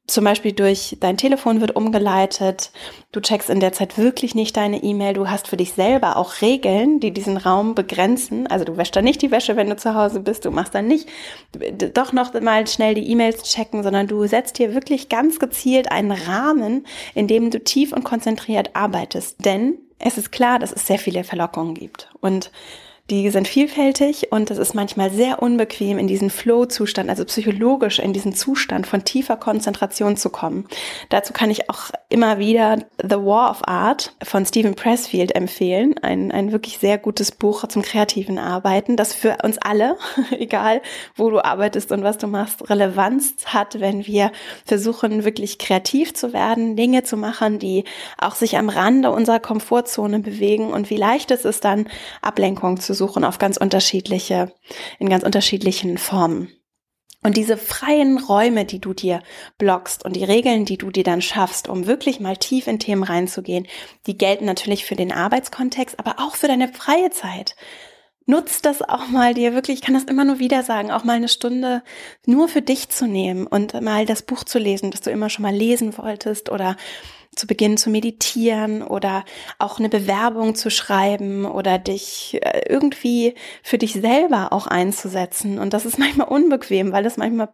zum 0.05 0.25
Beispiel 0.25 0.51
durch 0.51 0.97
dein 0.99 1.15
Telefon 1.15 1.61
wird 1.61 1.77
umgeleitet, 1.77 2.71
du 3.13 3.21
checkst 3.21 3.49
in 3.49 3.61
der 3.61 3.71
Zeit 3.71 3.97
wirklich 3.97 4.35
nicht 4.35 4.57
deine 4.57 4.83
E-Mail, 4.83 5.13
du 5.13 5.29
hast 5.29 5.47
für 5.47 5.55
dich 5.55 5.73
selber 5.73 6.17
auch 6.17 6.41
Regeln, 6.41 6.99
die 6.99 7.11
diesen 7.11 7.37
Raum 7.37 7.73
begrenzen. 7.73 8.45
Also 8.47 8.65
du 8.65 8.75
wäschst 8.75 8.95
dann 8.95 9.05
nicht 9.05 9.21
die 9.21 9.31
Wäsche, 9.31 9.55
wenn 9.55 9.69
du 9.69 9.77
zu 9.77 9.95
Hause 9.95 10.19
bist, 10.19 10.43
du 10.43 10.51
machst 10.51 10.75
dann 10.75 10.87
nicht 10.87 11.07
doch 11.93 12.11
noch 12.11 12.33
mal 12.41 12.67
schnell 12.67 12.95
die 12.95 13.09
E-Mails 13.09 13.43
checken, 13.43 13.81
sondern 13.81 14.07
du 14.07 14.27
setzt 14.27 14.57
hier 14.57 14.73
wirklich 14.73 15.07
ganz 15.07 15.39
gezielt 15.39 15.91
einen 15.91 16.11
Rahmen, 16.11 16.85
in 17.15 17.27
dem 17.27 17.49
du 17.49 17.63
tief 17.63 17.93
und 17.93 18.03
konzentriert 18.03 18.71
arbeitest. 18.75 19.45
Denn 19.45 19.77
Es 20.05 20.17
ist 20.17 20.33
klar, 20.33 20.59
dass 20.59 20.73
es 20.73 20.85
sehr 20.85 20.99
viele 20.99 21.23
Verlockungen 21.23 21.75
gibt. 21.75 22.09
Und 22.19 22.51
die 23.09 23.29
sind 23.31 23.49
vielfältig 23.49 24.31
und 24.31 24.49
es 24.49 24.57
ist 24.57 24.75
manchmal 24.75 25.11
sehr 25.11 25.41
unbequem, 25.41 25.97
in 25.97 26.07
diesen 26.07 26.29
Flow-Zustand, 26.29 27.09
also 27.09 27.25
psychologisch 27.25 27.99
in 27.99 28.13
diesen 28.13 28.33
Zustand 28.33 28.87
von 28.87 29.03
tiefer 29.03 29.35
Konzentration 29.35 30.15
zu 30.15 30.29
kommen. 30.29 30.69
Dazu 31.09 31.33
kann 31.33 31.51
ich 31.51 31.69
auch 31.69 31.91
immer 32.07 32.39
wieder 32.39 32.77
The 33.01 33.17
War 33.17 33.51
of 33.51 33.67
Art 33.67 34.15
von 34.23 34.45
Stephen 34.45 34.75
Pressfield 34.75 35.35
empfehlen. 35.35 35.95
Ein, 36.01 36.31
ein 36.31 36.53
wirklich 36.53 36.77
sehr 36.77 36.97
gutes 36.97 37.31
Buch 37.31 37.67
zum 37.67 37.81
kreativen 37.81 38.39
Arbeiten, 38.39 38.95
das 38.95 39.13
für 39.13 39.35
uns 39.43 39.57
alle, 39.57 39.97
egal 40.31 40.81
wo 41.17 41.29
du 41.29 41.43
arbeitest 41.43 41.91
und 41.91 42.03
was 42.03 42.17
du 42.17 42.27
machst, 42.27 42.69
Relevanz 42.69 43.33
hat, 43.47 43.81
wenn 43.81 44.07
wir 44.07 44.31
versuchen, 44.65 45.25
wirklich 45.25 45.59
kreativ 45.59 46.13
zu 46.13 46.31
werden, 46.31 46.77
Dinge 46.77 47.03
zu 47.03 47.17
machen, 47.17 47.59
die 47.59 47.83
auch 48.17 48.35
sich 48.35 48.57
am 48.57 48.69
Rande 48.69 49.11
unserer 49.11 49.41
Komfortzone 49.41 50.19
bewegen 50.19 50.71
und 50.71 50.89
wie 50.89 50.95
leicht 50.95 51.31
es 51.31 51.43
ist, 51.43 51.65
dann 51.65 51.89
Ablenkung 52.21 52.79
zu 52.79 52.92
suchen 52.93 53.23
auf 53.23 53.39
ganz 53.39 53.57
unterschiedliche, 53.57 54.53
in 54.99 55.09
ganz 55.09 55.23
unterschiedlichen 55.23 55.97
Formen. 55.97 56.49
Und 57.23 57.37
diese 57.37 57.55
freien 57.55 58.17
Räume, 58.17 58.65
die 58.65 58.79
du 58.79 58.93
dir 58.93 59.23
blockst 59.57 60.03
und 60.03 60.15
die 60.15 60.25
Regeln, 60.25 60.65
die 60.65 60.77
du 60.77 60.91
dir 60.91 61.05
dann 61.05 61.21
schaffst, 61.21 61.69
um 61.69 61.87
wirklich 61.87 62.19
mal 62.19 62.35
tief 62.35 62.67
in 62.67 62.79
Themen 62.79 63.03
reinzugehen, 63.03 63.65
die 64.07 64.17
gelten 64.17 64.43
natürlich 64.43 64.83
für 64.83 64.95
den 64.95 65.13
Arbeitskontext, 65.13 65.99
aber 65.99 66.15
auch 66.19 66.35
für 66.35 66.47
deine 66.47 66.67
freie 66.67 67.11
Zeit. 67.11 67.55
Nutz 68.25 68.61
das 68.61 68.81
auch 68.81 69.07
mal 69.07 69.33
dir 69.33 69.53
wirklich, 69.53 69.79
ich 69.79 69.85
kann 69.85 69.95
das 69.95 70.05
immer 70.05 70.23
nur 70.23 70.39
wieder 70.39 70.63
sagen, 70.63 70.91
auch 70.91 71.03
mal 71.03 71.17
eine 71.17 71.27
Stunde 71.27 71.83
nur 72.25 72.47
für 72.47 72.61
dich 72.61 72.89
zu 72.89 73.05
nehmen 73.05 73.47
und 73.47 73.79
mal 73.81 74.05
das 74.05 74.21
Buch 74.21 74.43
zu 74.43 74.59
lesen, 74.59 74.91
das 74.91 75.01
du 75.01 75.11
immer 75.11 75.29
schon 75.29 75.43
mal 75.43 75.53
lesen 75.53 75.97
wolltest 75.97 76.49
oder 76.49 76.77
zu 77.35 77.47
beginnen 77.47 77.77
zu 77.77 77.89
meditieren 77.89 78.83
oder 78.83 79.25
auch 79.59 79.79
eine 79.79 79.89
Bewerbung 79.89 80.55
zu 80.55 80.69
schreiben 80.69 81.45
oder 81.45 81.79
dich 81.79 82.39
äh, 82.41 82.61
irgendwie 82.69 83.35
für 83.63 83.77
dich 83.77 83.93
selber 83.93 84.53
auch 84.53 84.67
einzusetzen. 84.67 85.59
Und 85.59 85.73
das 85.73 85.85
ist 85.85 85.97
manchmal 85.99 86.27
unbequem, 86.27 86.91
weil 86.91 87.05
es 87.05 87.17
manchmal 87.17 87.49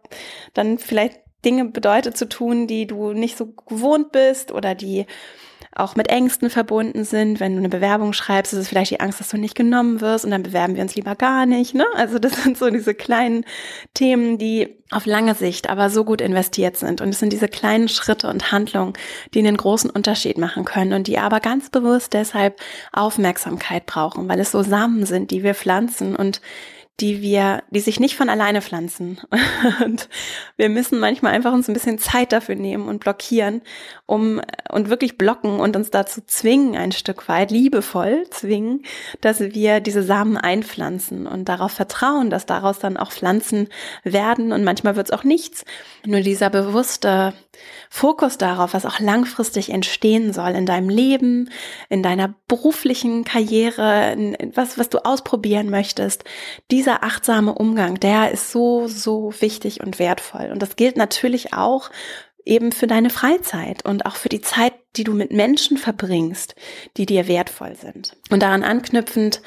dann 0.54 0.78
vielleicht 0.78 1.20
Dinge 1.44 1.64
bedeutet 1.64 2.16
zu 2.16 2.28
tun, 2.28 2.66
die 2.66 2.86
du 2.86 3.12
nicht 3.12 3.38
so 3.38 3.46
gewohnt 3.46 4.12
bist 4.12 4.52
oder 4.52 4.74
die 4.74 5.06
auch 5.74 5.94
mit 5.94 6.08
Ängsten 6.08 6.50
verbunden 6.50 7.04
sind. 7.04 7.38
Wenn 7.38 7.52
du 7.52 7.58
eine 7.58 7.68
Bewerbung 7.68 8.12
schreibst, 8.12 8.52
ist 8.52 8.58
es 8.58 8.68
vielleicht 8.68 8.90
die 8.90 9.00
Angst, 9.00 9.20
dass 9.20 9.28
du 9.28 9.38
nicht 9.38 9.54
genommen 9.54 10.00
wirst 10.00 10.24
und 10.24 10.32
dann 10.32 10.42
bewerben 10.42 10.74
wir 10.74 10.82
uns 10.82 10.96
lieber 10.96 11.14
gar 11.14 11.46
nicht. 11.46 11.74
Ne? 11.74 11.86
Also 11.94 12.18
das 12.18 12.32
sind 12.42 12.58
so 12.58 12.70
diese 12.70 12.94
kleinen 12.94 13.44
Themen, 13.94 14.36
die 14.36 14.76
auf 14.90 15.06
lange 15.06 15.36
Sicht 15.36 15.70
aber 15.70 15.88
so 15.88 16.04
gut 16.04 16.20
investiert 16.20 16.76
sind. 16.76 17.00
Und 17.00 17.10
es 17.10 17.20
sind 17.20 17.32
diese 17.32 17.48
kleinen 17.48 17.88
Schritte 17.88 18.28
und 18.28 18.50
Handlungen, 18.50 18.94
die 19.32 19.38
einen 19.38 19.56
großen 19.56 19.90
Unterschied 19.90 20.38
machen 20.38 20.64
können 20.64 20.92
und 20.92 21.06
die 21.06 21.18
aber 21.18 21.38
ganz 21.38 21.70
bewusst 21.70 22.12
deshalb 22.12 22.58
Aufmerksamkeit 22.92 23.86
brauchen, 23.86 24.28
weil 24.28 24.40
es 24.40 24.50
so 24.50 24.62
Samen 24.62 25.06
sind, 25.06 25.30
die 25.30 25.44
wir 25.44 25.54
pflanzen 25.54 26.16
und 26.16 26.40
die 27.00 27.22
wir, 27.22 27.62
die 27.70 27.80
sich 27.80 27.98
nicht 27.98 28.16
von 28.16 28.28
alleine 28.28 28.62
pflanzen. 28.62 29.20
Und 29.84 30.08
wir 30.56 30.68
müssen 30.68 30.98
manchmal 30.98 31.32
einfach 31.32 31.52
uns 31.52 31.68
ein 31.68 31.74
bisschen 31.74 31.98
Zeit 31.98 32.32
dafür 32.32 32.54
nehmen 32.54 32.88
und 32.88 33.00
blockieren, 33.00 33.62
um 34.06 34.40
und 34.70 34.88
wirklich 34.88 35.16
blocken 35.16 35.60
und 35.60 35.76
uns 35.76 35.90
dazu 35.90 36.20
zwingen, 36.26 36.76
ein 36.76 36.92
Stück 36.92 37.28
weit 37.28 37.50
liebevoll 37.50 38.24
zwingen, 38.30 38.82
dass 39.20 39.40
wir 39.40 39.80
diese 39.80 40.02
Samen 40.02 40.36
einpflanzen 40.36 41.26
und 41.26 41.48
darauf 41.48 41.72
vertrauen, 41.72 42.30
dass 42.30 42.46
daraus 42.46 42.78
dann 42.78 42.96
auch 42.96 43.12
Pflanzen 43.12 43.68
werden 44.04 44.52
und 44.52 44.64
manchmal 44.64 44.96
wird 44.96 45.08
es 45.08 45.12
auch 45.12 45.24
nichts. 45.24 45.64
Nur 46.04 46.20
dieser 46.20 46.50
bewusste 46.50 47.32
Fokus 47.88 48.38
darauf, 48.38 48.74
was 48.74 48.86
auch 48.86 49.00
langfristig 49.00 49.70
entstehen 49.70 50.32
soll 50.32 50.50
in 50.50 50.66
deinem 50.66 50.88
Leben, 50.88 51.50
in 51.88 52.02
deiner 52.02 52.34
beruflichen 52.46 53.24
Karriere, 53.24 54.36
was, 54.54 54.78
was 54.78 54.88
du 54.88 55.04
ausprobieren 55.04 55.70
möchtest. 55.70 56.24
Dieser 56.70 57.02
achtsame 57.02 57.54
Umgang, 57.54 57.98
der 57.98 58.30
ist 58.30 58.52
so, 58.52 58.86
so 58.86 59.34
wichtig 59.40 59.80
und 59.80 59.98
wertvoll. 59.98 60.50
Und 60.52 60.62
das 60.62 60.76
gilt 60.76 60.96
natürlich 60.96 61.52
auch 61.52 61.90
eben 62.44 62.72
für 62.72 62.86
deine 62.86 63.10
Freizeit 63.10 63.84
und 63.84 64.06
auch 64.06 64.16
für 64.16 64.28
die 64.28 64.40
Zeit, 64.40 64.74
die 64.96 65.04
du 65.04 65.12
mit 65.12 65.32
Menschen 65.32 65.76
verbringst, 65.76 66.54
die 66.96 67.06
dir 67.06 67.28
wertvoll 67.28 67.76
sind. 67.76 68.16
Und 68.30 68.42
daran 68.42 68.62
anknüpfend 68.62 69.42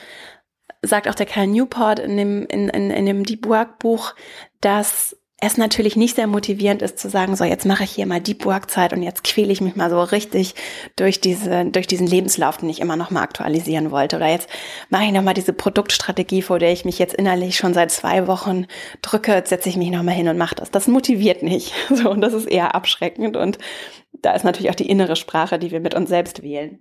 sagt 0.81 1.07
auch 1.07 1.15
der 1.15 1.25
Karl 1.25 1.47
Newport 1.47 1.99
in 1.99 2.17
dem, 2.17 2.45
in, 2.47 2.69
in, 2.69 2.91
in 2.91 3.05
dem 3.05 3.23
Deep 3.23 3.47
Work 3.47 3.79
Buch, 3.79 4.13
dass 4.61 5.17
es 5.45 5.57
natürlich 5.57 5.97
nicht 5.97 6.15
sehr 6.15 6.27
motivierend 6.27 6.81
ist 6.81 6.97
zu 6.97 7.09
sagen, 7.09 7.35
so 7.35 7.43
jetzt 7.43 7.65
mache 7.65 7.83
ich 7.83 7.91
hier 7.91 8.05
mal 8.05 8.21
Deep 8.21 8.45
Work 8.45 8.71
Zeit 8.71 8.93
und 8.93 9.03
jetzt 9.03 9.25
quäle 9.25 9.51
ich 9.51 9.59
mich 9.59 9.75
mal 9.75 9.89
so 9.89 10.01
richtig 10.01 10.55
durch 10.95 11.19
diese 11.19 11.65
durch 11.65 11.85
diesen 11.85 12.07
Lebenslauf, 12.07 12.57
den 12.57 12.69
ich 12.69 12.79
immer 12.79 12.95
noch 12.95 13.11
mal 13.11 13.21
aktualisieren 13.21 13.91
wollte 13.91 14.15
oder 14.15 14.27
jetzt 14.27 14.47
mache 14.89 15.03
ich 15.03 15.11
noch 15.11 15.21
mal 15.21 15.33
diese 15.33 15.51
Produktstrategie, 15.51 16.41
vor 16.41 16.59
der 16.59 16.71
ich 16.71 16.85
mich 16.85 16.97
jetzt 16.97 17.13
innerlich 17.13 17.57
schon 17.57 17.73
seit 17.73 17.91
zwei 17.91 18.25
Wochen 18.27 18.67
drücke, 19.01 19.43
setze 19.45 19.67
ich 19.67 19.75
mich 19.75 19.91
noch 19.91 20.03
mal 20.03 20.13
hin 20.13 20.29
und 20.29 20.37
mache 20.37 20.55
das. 20.55 20.71
Das 20.71 20.87
motiviert 20.87 21.43
nicht. 21.43 21.73
So 21.93 22.09
und 22.09 22.21
das 22.21 22.33
ist 22.33 22.47
eher 22.47 22.73
abschreckend 22.73 23.37
und 23.37 23.59
da 24.21 24.31
ist 24.33 24.43
natürlich 24.43 24.69
auch 24.69 24.75
die 24.75 24.89
innere 24.89 25.15
Sprache, 25.15 25.59
die 25.59 25.71
wir 25.71 25.79
mit 25.79 25.95
uns 25.95 26.09
selbst 26.09 26.43
wählen, 26.43 26.79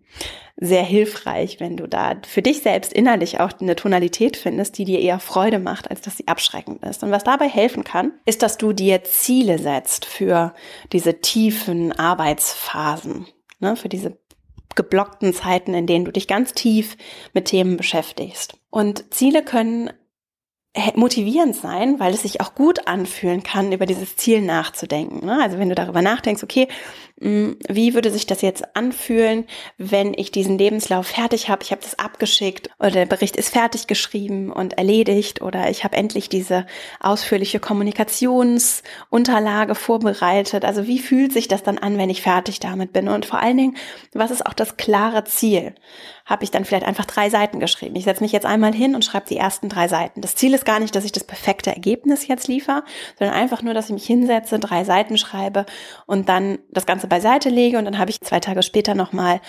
sehr 0.56 0.82
hilfreich, 0.82 1.58
wenn 1.60 1.76
du 1.76 1.88
da 1.88 2.14
für 2.26 2.42
dich 2.42 2.62
selbst 2.62 2.92
innerlich 2.92 3.40
auch 3.40 3.52
eine 3.60 3.74
Tonalität 3.74 4.36
findest, 4.36 4.78
die 4.78 4.84
dir 4.84 5.00
eher 5.00 5.18
Freude 5.18 5.58
macht, 5.58 5.90
als 5.90 6.02
dass 6.02 6.16
sie 6.16 6.28
abschreckend 6.28 6.84
ist. 6.84 7.02
Und 7.02 7.10
was 7.10 7.24
dabei 7.24 7.48
helfen 7.48 7.84
kann, 7.84 8.12
ist, 8.26 8.42
dass 8.42 8.58
du 8.58 8.72
dir 8.72 9.02
Ziele 9.02 9.58
setzt 9.58 10.04
für 10.04 10.54
diese 10.92 11.20
tiefen 11.20 11.92
Arbeitsphasen, 11.92 13.26
ne, 13.60 13.76
für 13.76 13.88
diese 13.88 14.18
geblockten 14.74 15.34
Zeiten, 15.34 15.74
in 15.74 15.86
denen 15.86 16.04
du 16.04 16.12
dich 16.12 16.28
ganz 16.28 16.52
tief 16.52 16.96
mit 17.34 17.46
Themen 17.46 17.76
beschäftigst. 17.76 18.54
Und 18.70 19.12
Ziele 19.12 19.42
können 19.42 19.90
motivierend 20.94 21.54
sein, 21.54 22.00
weil 22.00 22.14
es 22.14 22.22
sich 22.22 22.40
auch 22.40 22.54
gut 22.54 22.86
anfühlen 22.86 23.42
kann, 23.42 23.72
über 23.72 23.84
dieses 23.84 24.16
Ziel 24.16 24.40
nachzudenken. 24.40 25.26
Ne? 25.26 25.38
Also 25.42 25.58
wenn 25.58 25.68
du 25.68 25.74
darüber 25.74 26.00
nachdenkst, 26.00 26.42
okay, 26.42 26.66
hm, 27.20 27.58
wie 27.68 27.92
würde 27.92 28.10
sich 28.10 28.26
das 28.26 28.40
jetzt 28.40 28.74
anfühlen, 28.74 29.44
wenn 29.76 30.14
ich 30.14 30.32
diesen 30.32 30.56
Lebenslauf 30.56 31.08
fertig 31.08 31.50
habe, 31.50 31.62
ich 31.62 31.72
habe 31.72 31.82
das 31.82 31.98
abgeschickt 31.98 32.70
oder 32.78 32.90
der 32.90 33.04
Bericht 33.04 33.36
ist 33.36 33.50
fertig 33.50 33.86
geschrieben 33.86 34.50
und 34.50 34.78
erledigt 34.78 35.42
oder 35.42 35.68
ich 35.68 35.84
habe 35.84 35.94
endlich 35.94 36.30
diese 36.30 36.66
ausführliche 37.00 37.60
Kommunikationsunterlage 37.60 39.74
vorbereitet. 39.74 40.64
Also 40.64 40.86
wie 40.86 41.00
fühlt 41.00 41.34
sich 41.34 41.48
das 41.48 41.62
dann 41.62 41.76
an, 41.76 41.98
wenn 41.98 42.08
ich 42.08 42.22
fertig 42.22 42.60
damit 42.60 42.94
bin? 42.94 43.08
Und 43.08 43.26
vor 43.26 43.40
allen 43.40 43.58
Dingen, 43.58 43.76
was 44.14 44.30
ist 44.30 44.46
auch 44.46 44.54
das 44.54 44.78
klare 44.78 45.24
Ziel? 45.24 45.74
Habe 46.32 46.44
ich 46.44 46.50
dann 46.50 46.64
vielleicht 46.64 46.86
einfach 46.86 47.04
drei 47.04 47.28
Seiten 47.28 47.60
geschrieben. 47.60 47.94
Ich 47.94 48.04
setze 48.04 48.22
mich 48.22 48.32
jetzt 48.32 48.46
einmal 48.46 48.72
hin 48.72 48.94
und 48.94 49.04
schreibe 49.04 49.28
die 49.28 49.36
ersten 49.36 49.68
drei 49.68 49.86
Seiten. 49.86 50.22
Das 50.22 50.34
Ziel 50.34 50.54
ist 50.54 50.64
gar 50.64 50.80
nicht, 50.80 50.96
dass 50.96 51.04
ich 51.04 51.12
das 51.12 51.24
perfekte 51.24 51.68
Ergebnis 51.68 52.26
jetzt 52.26 52.48
liefere, 52.48 52.84
sondern 53.18 53.36
einfach 53.36 53.60
nur, 53.60 53.74
dass 53.74 53.86
ich 53.86 53.92
mich 53.92 54.06
hinsetze, 54.06 54.58
drei 54.58 54.84
Seiten 54.84 55.18
schreibe 55.18 55.66
und 56.06 56.30
dann 56.30 56.58
das 56.70 56.86
Ganze 56.86 57.06
beiseite 57.06 57.50
lege 57.50 57.76
und 57.76 57.84
dann 57.84 57.98
habe 57.98 58.10
ich 58.10 58.22
zwei 58.22 58.40
Tage 58.40 58.62
später 58.62 58.94
nochmal 58.94 59.42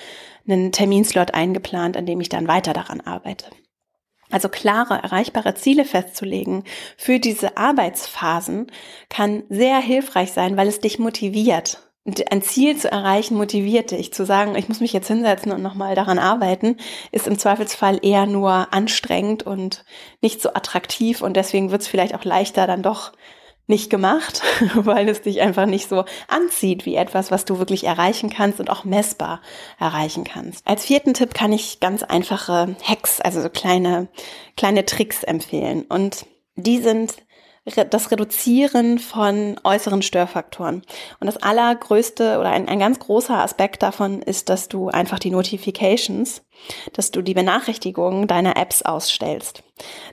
einen 0.46 0.74
Terminslot 0.74 1.34
eingeplant, 1.34 1.96
an 1.96 2.06
dem 2.06 2.19
ich 2.19 2.28
dann 2.28 2.50
weiter 2.50 2.74
daran 2.74 3.00
arbeite. 3.00 3.46
Also 4.30 4.50
klare, 4.50 4.96
erreichbare 4.96 5.56
Ziele 5.56 5.86
festzulegen 5.86 6.65
für 6.98 7.17
diese 7.17 7.56
Arbeitsphasen 7.56 8.69
kann 9.10 9.43
sehr 9.48 9.78
hilfreich 9.78 10.34
sein, 10.34 10.58
weil 10.58 10.67
es 10.67 10.82
dich 10.82 11.00
motiviert 11.00 11.92
ein 12.29 12.41
Ziel 12.41 12.75
zu 12.77 12.91
erreichen 12.91 13.35
motiviert 13.35 13.91
dich. 13.91 14.13
Zu 14.13 14.25
sagen, 14.25 14.55
ich 14.55 14.67
muss 14.67 14.81
mich 14.81 14.91
jetzt 14.91 15.07
hinsetzen 15.07 15.51
und 15.53 15.61
nochmal 15.61 15.95
daran 15.95 16.19
arbeiten, 16.19 16.77
ist 17.11 17.27
im 17.27 17.39
Zweifelsfall 17.39 17.99
eher 18.01 18.25
nur 18.25 18.73
anstrengend 18.73 19.43
und 19.43 19.85
nicht 20.21 20.41
so 20.41 20.49
attraktiv 20.49 21.21
und 21.21 21.37
deswegen 21.37 21.71
wird 21.71 21.81
es 21.81 21.87
vielleicht 21.87 22.13
auch 22.13 22.25
leichter 22.25 22.67
dann 22.67 22.83
doch 22.83 23.13
nicht 23.67 23.89
gemacht, 23.89 24.41
weil 24.75 25.07
es 25.07 25.21
dich 25.21 25.39
einfach 25.39 25.65
nicht 25.65 25.87
so 25.87 26.03
anzieht 26.27 26.85
wie 26.85 26.95
etwas, 26.95 27.31
was 27.31 27.45
du 27.45 27.59
wirklich 27.59 27.85
erreichen 27.85 28.29
kannst 28.29 28.59
und 28.59 28.69
auch 28.69 28.83
messbar 28.83 29.41
erreichen 29.79 30.25
kannst. 30.25 30.67
Als 30.67 30.83
vierten 30.83 31.13
Tipp 31.13 31.33
kann 31.33 31.53
ich 31.53 31.79
ganz 31.79 32.03
einfache 32.03 32.75
Hacks, 32.83 33.21
also 33.21 33.41
so 33.41 33.49
kleine, 33.49 34.09
kleine 34.57 34.85
Tricks 34.85 35.23
empfehlen 35.23 35.83
und 35.83 36.25
die 36.55 36.79
sind 36.79 37.15
das 37.65 38.12
Reduzieren 38.12 38.99
von 38.99 39.60
äußeren 39.63 40.02
Störfaktoren. 40.02 40.84
Und 41.19 41.28
das 41.28 41.38
allergrößte 41.38 42.39
oder 42.39 42.49
ein, 42.49 42.67
ein 42.67 42.80
ganz 42.80 42.99
großer 42.99 43.38
Aspekt 43.38 43.84
davon 43.84 44.21
ist, 44.21 44.49
dass 44.49 44.67
du 44.67 44.89
einfach 44.89 45.19
die 45.19 45.32
Notifications, 45.32 46.43
dass 46.93 47.12
du 47.12 47.21
die 47.21 47.34
Benachrichtigungen 47.34 48.28
deiner 48.28 48.58
Apps 48.58 48.82
ausstellst. 48.82 49.63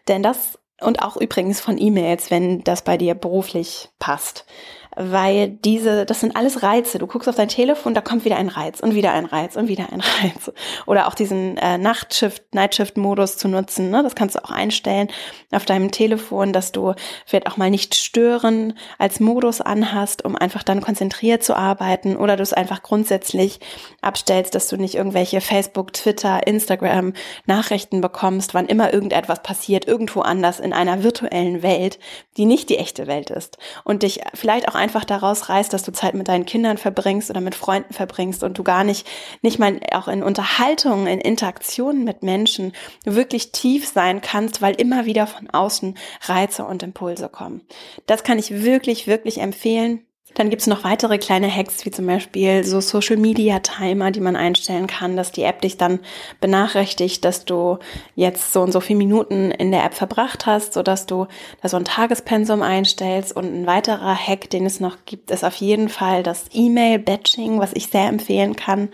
Denn 0.06 0.22
das 0.22 0.58
und 0.80 1.02
auch 1.02 1.16
übrigens 1.16 1.60
von 1.60 1.76
E-Mails, 1.76 2.30
wenn 2.30 2.64
das 2.64 2.82
bei 2.82 2.96
dir 2.96 3.14
beruflich 3.14 3.90
passt. 3.98 4.46
Weil 4.96 5.50
diese, 5.50 6.04
das 6.04 6.20
sind 6.20 6.36
alles 6.36 6.62
Reize. 6.62 6.98
Du 6.98 7.06
guckst 7.06 7.28
auf 7.28 7.36
dein 7.36 7.48
Telefon, 7.48 7.94
da 7.94 8.00
kommt 8.00 8.24
wieder 8.24 8.36
ein 8.36 8.48
Reiz 8.48 8.80
und 8.80 8.94
wieder 8.94 9.12
ein 9.12 9.24
Reiz 9.24 9.56
und 9.56 9.68
wieder 9.68 9.92
ein 9.92 10.00
Reiz. 10.22 10.52
Oder 10.86 11.06
auch 11.06 11.14
diesen 11.14 11.56
äh, 11.58 11.78
Nachtshift, 11.78 12.54
Nightshift-Modus 12.54 13.36
zu 13.36 13.48
nutzen. 13.48 13.90
Ne? 13.90 14.02
Das 14.02 14.14
kannst 14.14 14.34
du 14.34 14.44
auch 14.44 14.50
einstellen 14.50 15.08
auf 15.52 15.64
deinem 15.64 15.90
Telefon, 15.90 16.52
dass 16.52 16.72
du 16.72 16.94
vielleicht 17.26 17.46
auch 17.46 17.56
mal 17.56 17.70
nicht 17.70 17.94
stören 17.94 18.74
als 18.98 19.20
Modus 19.20 19.60
anhast, 19.60 20.24
um 20.24 20.36
einfach 20.36 20.62
dann 20.62 20.80
konzentriert 20.80 21.42
zu 21.42 21.56
arbeiten. 21.56 22.16
Oder 22.16 22.36
du 22.36 22.42
es 22.42 22.52
einfach 22.52 22.82
grundsätzlich 22.82 23.60
abstellst, 24.00 24.54
dass 24.54 24.68
du 24.68 24.76
nicht 24.76 24.96
irgendwelche 24.96 25.40
Facebook, 25.40 25.92
Twitter, 25.92 26.46
Instagram 26.46 27.12
Nachrichten 27.46 28.00
bekommst, 28.00 28.54
wann 28.54 28.66
immer 28.66 28.92
irgendetwas 28.92 29.42
passiert, 29.42 29.86
irgendwo 29.86 30.20
anders 30.20 30.58
in 30.58 30.72
einer 30.72 31.02
virtuellen 31.02 31.62
Welt, 31.62 31.98
die 32.36 32.46
nicht 32.46 32.68
die 32.70 32.78
echte 32.78 33.06
Welt 33.06 33.30
ist. 33.30 33.58
Und 33.84 34.02
dich 34.02 34.20
vielleicht 34.34 34.68
auch 34.68 34.79
einfach 34.80 35.04
daraus 35.04 35.48
reißt, 35.48 35.72
dass 35.72 35.84
du 35.84 35.92
Zeit 35.92 36.14
mit 36.14 36.26
deinen 36.28 36.46
Kindern 36.46 36.78
verbringst 36.78 37.30
oder 37.30 37.40
mit 37.40 37.54
Freunden 37.54 37.94
verbringst 37.94 38.42
und 38.42 38.58
du 38.58 38.64
gar 38.64 38.82
nicht, 38.82 39.06
nicht 39.42 39.58
mal 39.58 39.78
auch 39.92 40.08
in 40.08 40.22
Unterhaltungen, 40.22 41.06
in 41.06 41.20
Interaktionen 41.20 42.02
mit 42.04 42.22
Menschen 42.22 42.72
wirklich 43.04 43.52
tief 43.52 43.88
sein 43.88 44.20
kannst, 44.20 44.60
weil 44.62 44.74
immer 44.74 45.06
wieder 45.06 45.26
von 45.26 45.48
außen 45.50 45.96
Reize 46.22 46.64
und 46.64 46.82
Impulse 46.82 47.28
kommen. 47.28 47.62
Das 48.06 48.24
kann 48.24 48.38
ich 48.38 48.62
wirklich, 48.62 49.06
wirklich 49.06 49.38
empfehlen. 49.38 50.04
Dann 50.34 50.48
gibt's 50.48 50.66
noch 50.66 50.84
weitere 50.84 51.18
kleine 51.18 51.54
Hacks, 51.54 51.84
wie 51.84 51.90
zum 51.90 52.06
Beispiel 52.06 52.64
so 52.64 52.80
Social 52.80 53.16
Media 53.16 53.58
Timer, 53.58 54.10
die 54.10 54.20
man 54.20 54.36
einstellen 54.36 54.86
kann, 54.86 55.16
dass 55.16 55.32
die 55.32 55.42
App 55.42 55.60
dich 55.60 55.76
dann 55.76 55.98
benachrichtigt, 56.40 57.24
dass 57.24 57.44
du 57.44 57.78
jetzt 58.14 58.52
so 58.52 58.60
und 58.62 58.72
so 58.72 58.80
viele 58.80 58.98
Minuten 58.98 59.50
in 59.50 59.72
der 59.72 59.84
App 59.84 59.94
verbracht 59.94 60.46
hast, 60.46 60.72
so 60.72 60.82
dass 60.82 61.06
du 61.06 61.26
da 61.62 61.68
so 61.68 61.76
ein 61.76 61.84
Tagespensum 61.84 62.62
einstellst. 62.62 63.34
Und 63.34 63.46
ein 63.46 63.66
weiterer 63.66 64.14
Hack, 64.14 64.48
den 64.50 64.66
es 64.66 64.78
noch 64.78 64.98
gibt, 65.04 65.30
ist 65.30 65.44
auf 65.44 65.56
jeden 65.56 65.88
Fall 65.88 66.22
das 66.22 66.46
E-Mail-Batching, 66.52 67.58
was 67.58 67.72
ich 67.74 67.88
sehr 67.88 68.08
empfehlen 68.08 68.54
kann. 68.54 68.90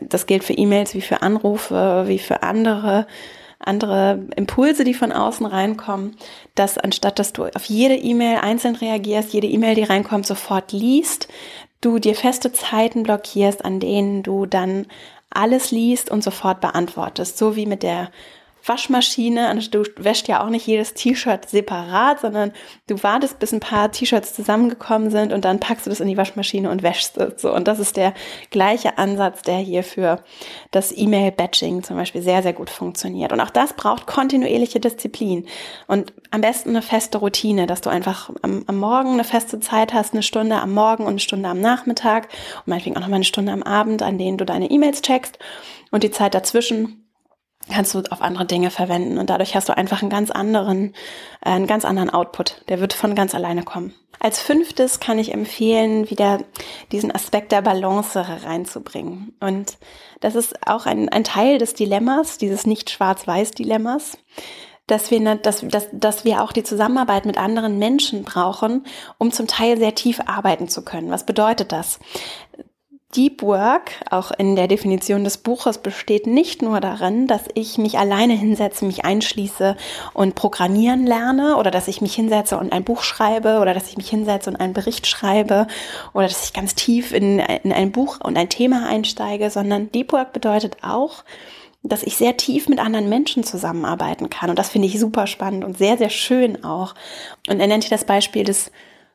Das 0.00 0.26
gilt 0.26 0.44
für 0.44 0.54
E-Mails 0.54 0.94
wie 0.94 1.00
für 1.00 1.22
Anrufe, 1.22 2.04
wie 2.06 2.18
für 2.18 2.42
andere 2.42 3.06
andere 3.66 4.26
Impulse, 4.36 4.84
die 4.84 4.94
von 4.94 5.12
außen 5.12 5.46
reinkommen, 5.46 6.16
dass 6.54 6.78
anstatt 6.78 7.18
dass 7.18 7.32
du 7.32 7.44
auf 7.44 7.64
jede 7.64 7.96
E-Mail 7.96 8.38
einzeln 8.38 8.76
reagierst, 8.76 9.32
jede 9.32 9.46
E-Mail, 9.46 9.74
die 9.74 9.82
reinkommt, 9.82 10.26
sofort 10.26 10.72
liest, 10.72 11.28
du 11.80 11.98
dir 11.98 12.14
feste 12.14 12.52
Zeiten 12.52 13.02
blockierst, 13.02 13.64
an 13.64 13.80
denen 13.80 14.22
du 14.22 14.46
dann 14.46 14.86
alles 15.30 15.70
liest 15.70 16.10
und 16.10 16.22
sofort 16.22 16.60
beantwortest, 16.60 17.38
so 17.38 17.56
wie 17.56 17.66
mit 17.66 17.82
der 17.82 18.10
Waschmaschine. 18.66 19.54
Du 19.70 19.84
wäschst 19.96 20.28
ja 20.28 20.42
auch 20.42 20.48
nicht 20.48 20.66
jedes 20.66 20.94
T-Shirt 20.94 21.48
separat, 21.48 22.20
sondern 22.20 22.52
du 22.86 23.02
wartest, 23.02 23.38
bis 23.38 23.52
ein 23.52 23.60
paar 23.60 23.92
T-Shirts 23.92 24.34
zusammengekommen 24.34 25.10
sind 25.10 25.32
und 25.32 25.44
dann 25.44 25.60
packst 25.60 25.86
du 25.86 25.90
das 25.90 26.00
in 26.00 26.08
die 26.08 26.16
Waschmaschine 26.16 26.70
und 26.70 26.82
wäschst 26.82 27.18
es. 27.18 27.42
So. 27.42 27.54
Und 27.54 27.68
das 27.68 27.78
ist 27.78 27.96
der 27.96 28.14
gleiche 28.50 28.98
Ansatz, 28.98 29.42
der 29.42 29.58
hier 29.58 29.84
für 29.84 30.22
das 30.70 30.96
E-Mail-Batching 30.96 31.82
zum 31.82 31.96
Beispiel 31.96 32.22
sehr, 32.22 32.42
sehr 32.42 32.52
gut 32.52 32.70
funktioniert. 32.70 33.32
Und 33.32 33.40
auch 33.40 33.50
das 33.50 33.74
braucht 33.74 34.06
kontinuierliche 34.06 34.80
Disziplin 34.80 35.46
und 35.86 36.12
am 36.30 36.40
besten 36.40 36.70
eine 36.70 36.82
feste 36.82 37.18
Routine, 37.18 37.66
dass 37.66 37.80
du 37.80 37.90
einfach 37.90 38.30
am, 38.42 38.64
am 38.66 38.78
Morgen 38.78 39.12
eine 39.12 39.24
feste 39.24 39.60
Zeit 39.60 39.92
hast, 39.92 40.14
eine 40.14 40.22
Stunde 40.22 40.56
am 40.56 40.72
Morgen 40.72 41.04
und 41.04 41.10
eine 41.10 41.20
Stunde 41.20 41.48
am 41.48 41.60
Nachmittag 41.60 42.28
und 42.58 42.68
meinetwegen 42.68 42.96
auch 42.96 43.00
nochmal 43.00 43.16
eine 43.16 43.24
Stunde 43.24 43.52
am 43.52 43.62
Abend, 43.62 44.02
an 44.02 44.18
denen 44.18 44.38
du 44.38 44.44
deine 44.44 44.70
E-Mails 44.70 45.02
checkst 45.02 45.38
und 45.90 46.02
die 46.02 46.10
Zeit 46.10 46.34
dazwischen 46.34 47.03
kannst 47.70 47.94
du 47.94 48.02
auf 48.10 48.22
andere 48.22 48.46
Dinge 48.46 48.70
verwenden 48.70 49.18
und 49.18 49.30
dadurch 49.30 49.54
hast 49.54 49.68
du 49.68 49.76
einfach 49.76 50.02
einen 50.02 50.10
ganz 50.10 50.30
anderen, 50.30 50.94
äh, 51.44 51.50
einen 51.50 51.66
ganz 51.66 51.84
anderen 51.84 52.10
Output. 52.10 52.62
Der 52.68 52.80
wird 52.80 52.92
von 52.92 53.14
ganz 53.14 53.34
alleine 53.34 53.62
kommen. 53.62 53.94
Als 54.20 54.40
fünftes 54.40 55.00
kann 55.00 55.18
ich 55.18 55.34
empfehlen, 55.34 56.08
wieder 56.08 56.38
diesen 56.92 57.14
Aspekt 57.14 57.52
der 57.52 57.62
Balance 57.62 58.24
reinzubringen. 58.44 59.34
Und 59.40 59.76
das 60.20 60.34
ist 60.34 60.66
auch 60.66 60.86
ein, 60.86 61.08
ein 61.08 61.24
Teil 61.24 61.58
des 61.58 61.74
Dilemmas, 61.74 62.38
dieses 62.38 62.64
nicht 62.64 62.90
schwarz-weiß-Dilemmas 62.90 64.16
dass 64.86 65.10
wir, 65.10 65.36
dass, 65.36 65.66
dass, 65.66 65.88
dass 65.92 66.24
wir 66.24 66.42
auch 66.42 66.52
die 66.52 66.62
Zusammenarbeit 66.62 67.24
mit 67.24 67.38
anderen 67.38 67.78
Menschen 67.78 68.22
brauchen, 68.22 68.84
um 69.16 69.32
zum 69.32 69.46
Teil 69.46 69.78
sehr 69.78 69.94
tief 69.94 70.20
arbeiten 70.26 70.68
zu 70.68 70.84
können. 70.84 71.10
Was 71.10 71.24
bedeutet 71.24 71.72
das? 71.72 71.98
Deep 73.16 73.42
Work, 73.42 73.92
auch 74.10 74.30
in 74.32 74.56
der 74.56 74.68
Definition 74.68 75.24
des 75.24 75.38
Buches, 75.38 75.78
besteht 75.78 76.26
nicht 76.26 76.62
nur 76.62 76.80
darin, 76.80 77.26
dass 77.26 77.42
ich 77.54 77.78
mich 77.78 77.98
alleine 77.98 78.34
hinsetze, 78.34 78.84
mich 78.84 79.04
einschließe 79.04 79.76
und 80.14 80.34
programmieren 80.34 81.06
lerne 81.06 81.56
oder 81.56 81.70
dass 81.70 81.88
ich 81.88 82.00
mich 82.00 82.14
hinsetze 82.14 82.58
und 82.58 82.72
ein 82.72 82.84
Buch 82.84 83.02
schreibe 83.02 83.58
oder 83.60 83.74
dass 83.74 83.88
ich 83.88 83.96
mich 83.96 84.08
hinsetze 84.08 84.50
und 84.50 84.56
einen 84.56 84.72
Bericht 84.72 85.06
schreibe 85.06 85.66
oder 86.12 86.26
dass 86.26 86.44
ich 86.44 86.52
ganz 86.52 86.74
tief 86.74 87.12
in, 87.12 87.38
in 87.38 87.72
ein 87.72 87.92
Buch 87.92 88.18
und 88.22 88.36
ein 88.36 88.48
Thema 88.48 88.86
einsteige, 88.88 89.50
sondern 89.50 89.92
Deep 89.92 90.12
Work 90.12 90.32
bedeutet 90.32 90.78
auch, 90.82 91.24
dass 91.84 92.02
ich 92.02 92.16
sehr 92.16 92.36
tief 92.36 92.68
mit 92.68 92.78
anderen 92.78 93.08
Menschen 93.08 93.44
zusammenarbeiten 93.44 94.30
kann. 94.30 94.50
Und 94.50 94.58
das 94.58 94.70
finde 94.70 94.88
ich 94.88 94.98
super 94.98 95.26
spannend 95.26 95.64
und 95.64 95.78
sehr, 95.78 95.98
sehr 95.98 96.10
schön 96.10 96.64
auch. 96.64 96.94
Und 97.48 97.60
er 97.60 97.66
nennt 97.66 97.84
hier 97.84 97.96
das 97.96 98.06
Beispiel 98.06 98.44
des 98.44 98.72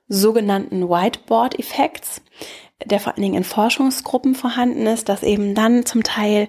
sogenannten 0.07 0.88
Whiteboard-Effekts 0.88 2.21
der 2.85 2.99
vor 2.99 3.13
allen 3.13 3.23
Dingen 3.23 3.35
in 3.35 3.43
Forschungsgruppen 3.43 4.35
vorhanden 4.35 4.87
ist, 4.87 5.09
dass 5.09 5.23
eben 5.23 5.53
dann 5.53 5.85
zum 5.85 6.03
Teil 6.03 6.47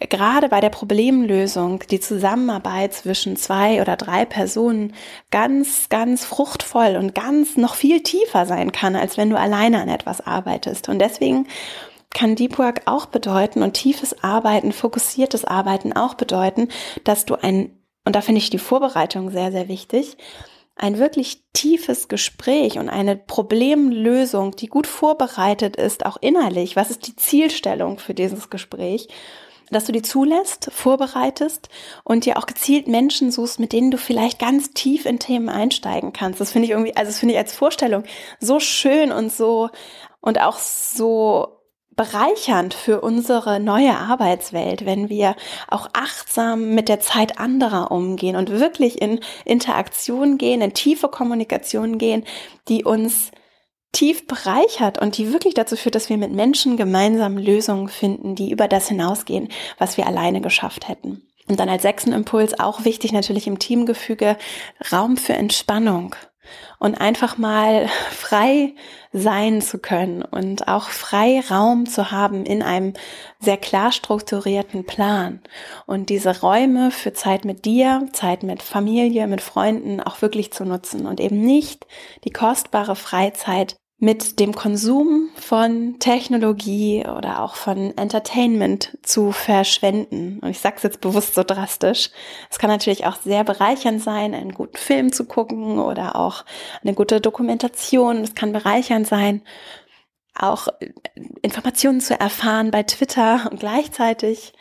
gerade 0.00 0.48
bei 0.48 0.60
der 0.60 0.70
Problemlösung 0.70 1.84
die 1.90 2.00
Zusammenarbeit 2.00 2.94
zwischen 2.94 3.36
zwei 3.36 3.80
oder 3.80 3.96
drei 3.96 4.24
Personen 4.24 4.94
ganz, 5.30 5.88
ganz 5.88 6.24
fruchtvoll 6.24 6.96
und 6.96 7.14
ganz 7.14 7.56
noch 7.56 7.74
viel 7.74 8.02
tiefer 8.02 8.46
sein 8.46 8.72
kann, 8.72 8.96
als 8.96 9.16
wenn 9.16 9.30
du 9.30 9.38
alleine 9.38 9.80
an 9.80 9.88
etwas 9.88 10.20
arbeitest. 10.20 10.88
Und 10.88 10.98
deswegen 11.00 11.46
kann 12.14 12.36
Deep 12.36 12.58
Work 12.58 12.82
auch 12.86 13.06
bedeuten 13.06 13.62
und 13.62 13.74
tiefes 13.74 14.22
Arbeiten, 14.24 14.72
fokussiertes 14.72 15.44
Arbeiten 15.44 15.92
auch 15.92 16.14
bedeuten, 16.14 16.68
dass 17.04 17.24
du 17.24 17.34
ein, 17.34 17.70
und 18.04 18.16
da 18.16 18.20
finde 18.20 18.40
ich 18.40 18.50
die 18.50 18.58
Vorbereitung 18.58 19.30
sehr, 19.30 19.52
sehr 19.52 19.68
wichtig, 19.68 20.16
ein 20.78 20.98
wirklich 20.98 21.42
tiefes 21.52 22.08
Gespräch 22.08 22.78
und 22.78 22.88
eine 22.88 23.16
Problemlösung, 23.16 24.54
die 24.54 24.68
gut 24.68 24.86
vorbereitet 24.86 25.76
ist, 25.76 26.06
auch 26.06 26.16
innerlich. 26.20 26.76
Was 26.76 26.90
ist 26.90 27.06
die 27.08 27.16
Zielstellung 27.16 27.98
für 27.98 28.14
dieses 28.14 28.48
Gespräch? 28.48 29.08
Dass 29.70 29.84
du 29.84 29.92
die 29.92 30.02
zulässt, 30.02 30.70
vorbereitest 30.72 31.68
und 32.04 32.24
dir 32.24 32.38
auch 32.38 32.46
gezielt 32.46 32.86
Menschen 32.86 33.30
suchst, 33.30 33.60
mit 33.60 33.72
denen 33.72 33.90
du 33.90 33.98
vielleicht 33.98 34.38
ganz 34.38 34.70
tief 34.70 35.04
in 35.04 35.18
Themen 35.18 35.48
einsteigen 35.50 36.12
kannst. 36.12 36.40
Das 36.40 36.52
finde 36.52 36.66
ich 36.66 36.70
irgendwie, 36.70 36.96
also 36.96 37.10
das 37.10 37.18
finde 37.18 37.34
ich 37.34 37.38
als 37.38 37.52
Vorstellung 37.52 38.04
so 38.40 38.60
schön 38.60 39.12
und 39.12 39.30
so 39.32 39.68
und 40.20 40.40
auch 40.40 40.58
so 40.58 41.57
bereichernd 41.98 42.72
für 42.72 43.02
unsere 43.02 43.60
neue 43.60 43.94
Arbeitswelt, 43.94 44.86
wenn 44.86 45.10
wir 45.10 45.34
auch 45.66 45.88
achtsam 45.92 46.74
mit 46.74 46.88
der 46.88 47.00
Zeit 47.00 47.38
anderer 47.38 47.90
umgehen 47.90 48.36
und 48.36 48.50
wirklich 48.50 49.02
in 49.02 49.20
Interaktion 49.44 50.38
gehen, 50.38 50.62
in 50.62 50.72
tiefe 50.72 51.08
Kommunikation 51.08 51.98
gehen, 51.98 52.24
die 52.68 52.84
uns 52.84 53.32
tief 53.92 54.26
bereichert 54.26 54.98
und 54.98 55.18
die 55.18 55.32
wirklich 55.32 55.54
dazu 55.54 55.74
führt, 55.74 55.96
dass 55.96 56.08
wir 56.08 56.18
mit 56.18 56.32
Menschen 56.32 56.76
gemeinsam 56.76 57.36
Lösungen 57.36 57.88
finden, 57.88 58.36
die 58.36 58.52
über 58.52 58.68
das 58.68 58.88
hinausgehen, 58.88 59.48
was 59.78 59.96
wir 59.96 60.06
alleine 60.06 60.40
geschafft 60.40 60.88
hätten. 60.88 61.22
Und 61.48 61.58
dann 61.58 61.68
als 61.68 61.82
sechsten 61.82 62.12
Impuls 62.12 62.60
auch 62.60 62.84
wichtig 62.84 63.12
natürlich 63.12 63.48
im 63.48 63.58
Teamgefüge 63.58 64.36
Raum 64.92 65.16
für 65.16 65.32
Entspannung 65.32 66.14
und 66.78 67.00
einfach 67.00 67.38
mal 67.38 67.88
frei 68.10 68.74
sein 69.12 69.62
zu 69.62 69.78
können 69.78 70.22
und 70.22 70.68
auch 70.68 70.88
frei 70.88 71.42
Raum 71.50 71.86
zu 71.86 72.10
haben 72.10 72.44
in 72.44 72.62
einem 72.62 72.92
sehr 73.40 73.56
klar 73.56 73.90
strukturierten 73.90 74.84
Plan. 74.84 75.40
Und 75.86 76.10
diese 76.10 76.40
Räume 76.40 76.90
für 76.90 77.12
Zeit 77.12 77.44
mit 77.44 77.64
dir, 77.64 78.06
Zeit 78.12 78.42
mit 78.42 78.62
Familie, 78.62 79.26
mit 79.26 79.40
Freunden 79.40 80.00
auch 80.00 80.20
wirklich 80.20 80.52
zu 80.52 80.64
nutzen 80.64 81.06
und 81.06 81.20
eben 81.20 81.40
nicht 81.40 81.86
die 82.24 82.30
kostbare 82.30 82.96
Freizeit 82.96 83.76
mit 84.00 84.38
dem 84.38 84.54
Konsum 84.54 85.28
von 85.34 85.98
Technologie 85.98 87.04
oder 87.04 87.42
auch 87.42 87.56
von 87.56 87.96
Entertainment 87.96 88.96
zu 89.02 89.32
verschwenden. 89.32 90.38
Und 90.40 90.50
ich 90.50 90.60
sage 90.60 90.76
es 90.76 90.84
jetzt 90.84 91.00
bewusst 91.00 91.34
so 91.34 91.42
drastisch. 91.42 92.10
Es 92.48 92.60
kann 92.60 92.70
natürlich 92.70 93.06
auch 93.06 93.16
sehr 93.16 93.42
bereichernd 93.42 94.00
sein, 94.00 94.34
einen 94.34 94.52
guten 94.52 94.76
Film 94.76 95.12
zu 95.12 95.24
gucken 95.24 95.80
oder 95.80 96.14
auch 96.14 96.44
eine 96.82 96.94
gute 96.94 97.20
Dokumentation. 97.20 98.18
Es 98.18 98.36
kann 98.36 98.52
bereichernd 98.52 99.08
sein, 99.08 99.42
auch 100.32 100.68
Informationen 101.42 102.00
zu 102.00 102.18
erfahren 102.18 102.70
bei 102.70 102.84
Twitter 102.84 103.48
und 103.50 103.58
gleichzeitig 103.58 104.52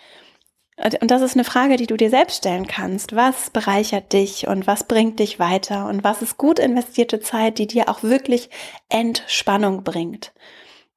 und 0.77 1.09
das 1.09 1.23
ist 1.23 1.35
eine 1.35 1.43
Frage, 1.43 1.75
die 1.75 1.87
du 1.87 1.97
dir 1.97 2.09
selbst 2.11 2.37
stellen 2.37 2.67
kannst. 2.67 3.15
Was 3.15 3.49
bereichert 3.49 4.13
dich 4.13 4.47
und 4.47 4.67
was 4.67 4.83
bringt 4.83 5.19
dich 5.19 5.39
weiter 5.39 5.87
und 5.87 6.03
was 6.03 6.21
ist 6.21 6.37
gut 6.37 6.59
investierte 6.59 7.19
Zeit, 7.19 7.57
die 7.57 7.67
dir 7.67 7.89
auch 7.89 8.03
wirklich 8.03 8.49
Entspannung 8.89 9.83
bringt? 9.83 10.33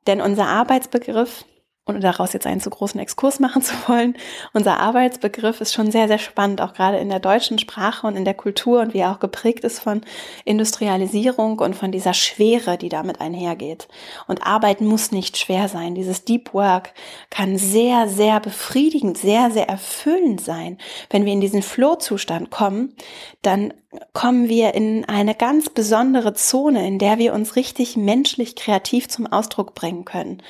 Denn 0.06 0.20
unser 0.20 0.46
Arbeitsbegriff 0.46 1.44
ohne 1.86 2.00
daraus 2.00 2.32
jetzt 2.32 2.46
einen 2.46 2.60
zu 2.60 2.70
großen 2.70 3.00
Exkurs 3.00 3.40
machen 3.40 3.62
zu 3.62 3.74
wollen, 3.86 4.16
unser 4.52 4.78
Arbeitsbegriff 4.80 5.60
ist 5.60 5.74
schon 5.74 5.90
sehr, 5.90 6.08
sehr 6.08 6.18
spannend, 6.18 6.60
auch 6.60 6.72
gerade 6.72 6.98
in 6.98 7.08
der 7.08 7.20
deutschen 7.20 7.58
Sprache 7.58 8.06
und 8.06 8.16
in 8.16 8.24
der 8.24 8.34
Kultur 8.34 8.80
und 8.80 8.94
wie 8.94 8.98
er 8.98 9.12
auch 9.12 9.18
geprägt 9.18 9.64
ist 9.64 9.80
von 9.80 10.02
Industrialisierung 10.44 11.58
und 11.58 11.74
von 11.74 11.90
dieser 11.90 12.14
Schwere, 12.14 12.78
die 12.78 12.88
damit 12.88 13.20
einhergeht. 13.20 13.88
Und 14.26 14.46
Arbeit 14.46 14.80
muss 14.80 15.10
nicht 15.10 15.36
schwer 15.36 15.68
sein. 15.68 15.94
Dieses 15.94 16.24
Deep 16.24 16.54
Work 16.54 16.92
kann 17.30 17.56
sehr, 17.56 18.08
sehr 18.08 18.40
befriedigend, 18.40 19.18
sehr, 19.18 19.50
sehr 19.50 19.68
erfüllend 19.68 20.40
sein. 20.40 20.78
Wenn 21.08 21.24
wir 21.24 21.32
in 21.32 21.40
diesen 21.40 21.62
Flow-Zustand 21.62 22.50
kommen, 22.50 22.94
dann 23.42 23.74
kommen 24.12 24.48
wir 24.48 24.74
in 24.74 25.04
eine 25.06 25.34
ganz 25.34 25.68
besondere 25.68 26.34
Zone, 26.34 26.86
in 26.86 26.98
der 26.98 27.18
wir 27.18 27.32
uns 27.32 27.56
richtig 27.56 27.96
menschlich 27.96 28.54
kreativ 28.54 29.08
zum 29.08 29.26
Ausdruck 29.26 29.74
bringen 29.74 30.04
können 30.04 30.42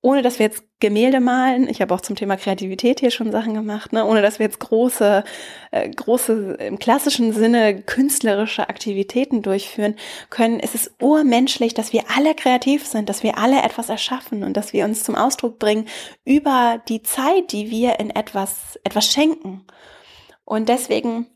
ohne 0.00 0.22
dass 0.22 0.38
wir 0.38 0.46
jetzt 0.46 0.64
Gemälde 0.80 1.18
malen, 1.20 1.68
ich 1.68 1.80
habe 1.80 1.92
auch 1.92 2.00
zum 2.00 2.14
Thema 2.14 2.36
Kreativität 2.36 3.00
hier 3.00 3.10
schon 3.10 3.32
Sachen 3.32 3.54
gemacht, 3.54 3.92
ne? 3.92 4.04
ohne 4.04 4.22
dass 4.22 4.38
wir 4.38 4.46
jetzt 4.46 4.60
große, 4.60 5.24
äh, 5.72 5.88
große 5.88 6.56
im 6.60 6.78
klassischen 6.78 7.32
Sinne 7.32 7.82
künstlerische 7.82 8.68
Aktivitäten 8.68 9.42
durchführen 9.42 9.96
können, 10.30 10.60
ist 10.60 10.76
es 10.76 10.94
urmenschlich, 11.00 11.74
dass 11.74 11.92
wir 11.92 12.04
alle 12.14 12.34
kreativ 12.34 12.86
sind, 12.86 13.08
dass 13.08 13.24
wir 13.24 13.38
alle 13.38 13.62
etwas 13.62 13.88
erschaffen 13.88 14.44
und 14.44 14.56
dass 14.56 14.72
wir 14.72 14.84
uns 14.84 15.02
zum 15.02 15.16
Ausdruck 15.16 15.58
bringen 15.58 15.86
über 16.24 16.80
die 16.88 17.02
Zeit, 17.02 17.50
die 17.50 17.70
wir 17.70 17.98
in 17.98 18.10
etwas, 18.10 18.78
etwas 18.84 19.06
schenken. 19.06 19.66
Und 20.44 20.68
deswegen 20.68 21.26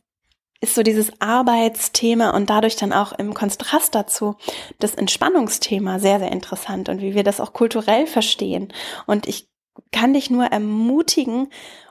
ist 0.63 0.77
so 0.77 0.83
dieses 0.85 1.11
Arbeitsthema 1.21 2.31
und 2.31 2.49
dadurch 2.49 2.77
dann 2.77 2.93
auch 2.93 3.13
im 3.13 3.35
Kontrast 3.35 3.95
dazu 3.97 4.37
das 4.79 4.95
Entspannungsthema 4.95 5.99
sehr, 5.99 6.21
sehr 6.21 6.31
interessant 6.31 6.89
und 6.89 7.03
wie 7.03 7.15
wir 7.15 7.25
das 7.25 7.41
auch 7.41 7.53
kulturell 7.53 8.07
verstehen. 8.07 8.73
Und 9.07 9.27
ich 9.27 9.49
kann 9.91 10.15
dich 10.15 10.31
nur 10.31 10.45
ermutigen 10.45 11.49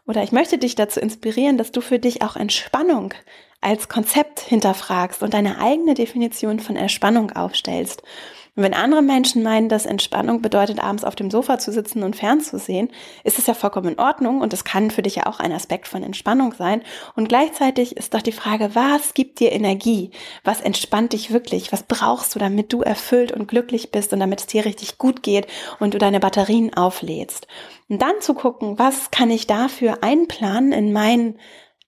oder 0.07 0.24
ich 0.24 0.32
möchte 0.32 0.57
dich 0.57 0.76
dazu 0.76 1.01
inspirieren, 1.01 1.57
dass 1.57 1.74
du 1.74 1.82
für 1.82 1.99
dich 1.99 2.22
auch 2.22 2.38
Entspannung 2.38 3.13
als 3.59 3.89
Konzept 3.89 4.39
hinterfragst 4.39 5.22
und 5.22 5.34
deine 5.34 5.59
eigene 5.59 5.93
Definition 5.93 6.59
von 6.61 6.78
Entspannung 6.78 7.32
aufstellst. 7.32 8.03
Und 8.56 8.64
wenn 8.64 8.74
andere 8.74 9.02
Menschen 9.02 9.43
meinen, 9.43 9.70
dass 9.70 9.86
Entspannung 9.86 10.41
bedeutet, 10.41 10.84
abends 10.84 11.06
auf 11.06 11.16
dem 11.16 11.32
Sofa 11.32 11.58
zu 11.58 11.72
sitzen 11.72 12.04
und 12.04 12.18
fernzusehen, 12.18 12.89
ist 13.24 13.39
es 13.39 13.47
ja 13.47 13.54
vollkommen 13.54 13.93
in 13.93 13.99
Ordnung 13.99 14.41
und 14.41 14.52
es 14.52 14.66
kann 14.66 14.91
für 14.91 15.02
dich 15.02 15.16
ja 15.16 15.26
auch 15.28 15.39
ein 15.39 15.54
Aspekt 15.54 15.88
von 15.88 16.04
Entspannung 16.04 16.54
sein. 16.54 16.84
Und 17.16 17.30
gleichzeitig 17.30 17.95
ist 17.95 18.14
doch 18.14 18.22
die 18.22 18.34
Frage, 18.34 18.76
was 18.76 19.14
gibt 19.14 19.39
dir 19.39 19.54
Energie? 19.54 20.12
Was 20.43 20.60
entspannt 20.60 21.14
dich 21.14 21.32
wirklich? 21.32 21.72
Was 21.72 21.84
brauchst 21.84 22.36
du, 22.36 22.39
damit 22.39 22.74
du 22.74 22.82
erfüllt 22.82 23.32
und 23.32 23.47
glücklich 23.47 23.89
bist 23.89 24.12
und 24.12 24.20
damit 24.20 24.41
es 24.41 24.47
dir 24.47 24.66
richtig 24.66 24.97
gut 24.97 25.24
geht 25.24 25.47
und 25.80 25.93
du 25.93 25.97
deine 25.97 26.20
Batterien 26.20 26.74
auflädst? 26.74 27.47
Und 27.88 28.02
dann 28.02 28.20
zu 28.20 28.34
gucken, 28.34 28.78
was 28.78 29.12
kann 29.12 29.30
ich 29.30 29.47
dafür 29.47 30.04
einplanen 30.04 30.74
in 30.74 30.91
meinen 30.91 31.39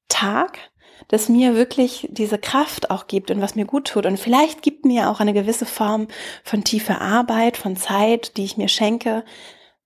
Tag? 0.07 0.59
Das 1.07 1.29
mir 1.29 1.55
wirklich 1.55 2.07
diese 2.11 2.37
Kraft 2.37 2.91
auch 2.91 3.07
gibt 3.07 3.31
und 3.31 3.41
was 3.41 3.55
mir 3.55 3.65
gut 3.65 3.87
tut. 3.87 4.05
Und 4.05 4.19
vielleicht 4.19 4.61
gibt 4.61 4.85
mir 4.85 5.09
auch 5.09 5.19
eine 5.19 5.33
gewisse 5.33 5.65
Form 5.65 6.07
von 6.43 6.63
tiefer 6.63 7.01
Arbeit, 7.01 7.57
von 7.57 7.75
Zeit, 7.75 8.37
die 8.37 8.45
ich 8.45 8.57
mir 8.57 8.67
schenke, 8.67 9.23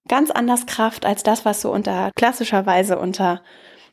ganz 0.08 0.30
anders 0.30 0.66
Kraft 0.66 1.04
als 1.04 1.22
das, 1.22 1.44
was 1.44 1.60
so 1.60 1.70
unter 1.70 2.10
klassischerweise 2.16 2.98
unter 2.98 3.42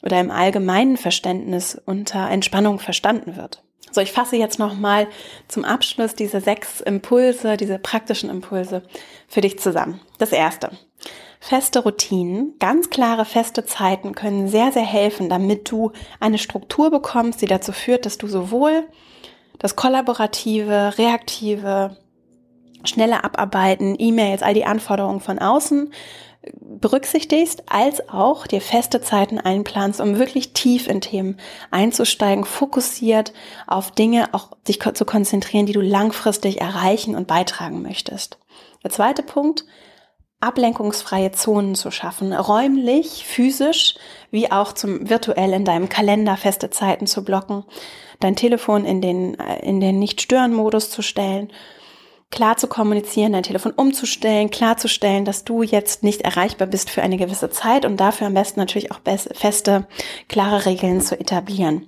oder 0.01 0.19
im 0.19 0.31
allgemeinen 0.31 0.97
Verständnis 0.97 1.81
unter 1.85 2.29
Entspannung 2.29 2.79
verstanden 2.79 3.35
wird. 3.35 3.63
So, 3.91 4.01
ich 4.01 4.11
fasse 4.11 4.35
jetzt 4.35 4.59
nochmal 4.59 5.07
zum 5.47 5.63
Abschluss 5.63 6.15
diese 6.15 6.41
sechs 6.41 6.81
Impulse, 6.81 7.57
diese 7.57 7.79
praktischen 7.79 8.29
Impulse 8.29 8.83
für 9.27 9.41
dich 9.41 9.57
zusammen. 9.59 10.01
Das 10.17 10.31
erste. 10.31 10.71
Feste 11.47 11.83
Routinen, 11.83 12.55
ganz 12.57 12.89
klare 12.89 13.23
feste 13.23 13.65
Zeiten 13.65 14.15
können 14.15 14.47
sehr, 14.47 14.71
sehr 14.71 14.81
helfen, 14.81 15.29
damit 15.29 15.69
du 15.69 15.91
eine 16.19 16.39
Struktur 16.39 16.89
bekommst, 16.89 17.39
die 17.39 17.45
dazu 17.45 17.71
führt, 17.71 18.07
dass 18.07 18.17
du 18.17 18.25
sowohl 18.25 18.87
das 19.59 19.75
kollaborative, 19.75 20.97
reaktive, 20.97 21.97
schnelle 22.83 23.23
Abarbeiten, 23.23 23.93
E-Mails, 23.95 24.41
all 24.41 24.55
die 24.55 24.65
Anforderungen 24.65 25.19
von 25.19 25.37
außen 25.37 25.93
berücksichtigst, 26.61 27.65
als 27.67 28.09
auch 28.09 28.47
dir 28.47 28.59
feste 28.59 29.01
Zeiten 29.01 29.39
einplanst, 29.39 30.01
um 30.01 30.17
wirklich 30.17 30.53
tief 30.53 30.87
in 30.87 30.99
Themen 30.99 31.37
einzusteigen, 31.69 32.43
fokussiert 32.43 33.33
auf 33.67 33.91
Dinge 33.91 34.29
auch 34.33 34.49
dich 34.67 34.79
zu 34.79 35.05
konzentrieren, 35.05 35.67
die 35.67 35.73
du 35.73 35.81
langfristig 35.81 36.59
erreichen 36.59 37.15
und 37.15 37.27
beitragen 37.27 37.83
möchtest. 37.83 38.39
Der 38.83 38.89
zweite 38.89 39.21
Punkt, 39.21 39.63
ablenkungsfreie 40.39 41.31
Zonen 41.31 41.75
zu 41.75 41.91
schaffen, 41.91 42.33
räumlich, 42.33 43.25
physisch, 43.25 43.95
wie 44.31 44.51
auch 44.51 44.73
zum 44.73 45.09
virtuell 45.09 45.53
in 45.53 45.65
deinem 45.65 45.89
Kalender 45.89 46.37
feste 46.37 46.69
Zeiten 46.69 47.07
zu 47.07 47.23
blocken, 47.23 47.63
dein 48.19 48.35
Telefon 48.35 48.85
in 48.85 49.01
den, 49.01 49.35
in 49.35 49.79
den 49.79 49.99
Nicht-Stören-Modus 49.99 50.89
zu 50.91 51.01
stellen, 51.01 51.51
klar 52.31 52.57
zu 52.57 52.67
kommunizieren, 52.67 53.33
dein 53.33 53.43
Telefon 53.43 53.71
umzustellen, 53.71 54.49
klarzustellen, 54.49 55.25
dass 55.25 55.45
du 55.45 55.63
jetzt 55.63 56.03
nicht 56.03 56.21
erreichbar 56.21 56.67
bist 56.67 56.89
für 56.89 57.01
eine 57.01 57.17
gewisse 57.17 57.49
Zeit 57.49 57.85
und 57.85 57.97
dafür 57.97 58.27
am 58.27 58.33
besten 58.33 58.59
natürlich 58.59 58.91
auch 58.91 58.99
feste, 59.03 59.87
klare 60.27 60.65
Regeln 60.65 61.01
zu 61.01 61.19
etablieren, 61.19 61.87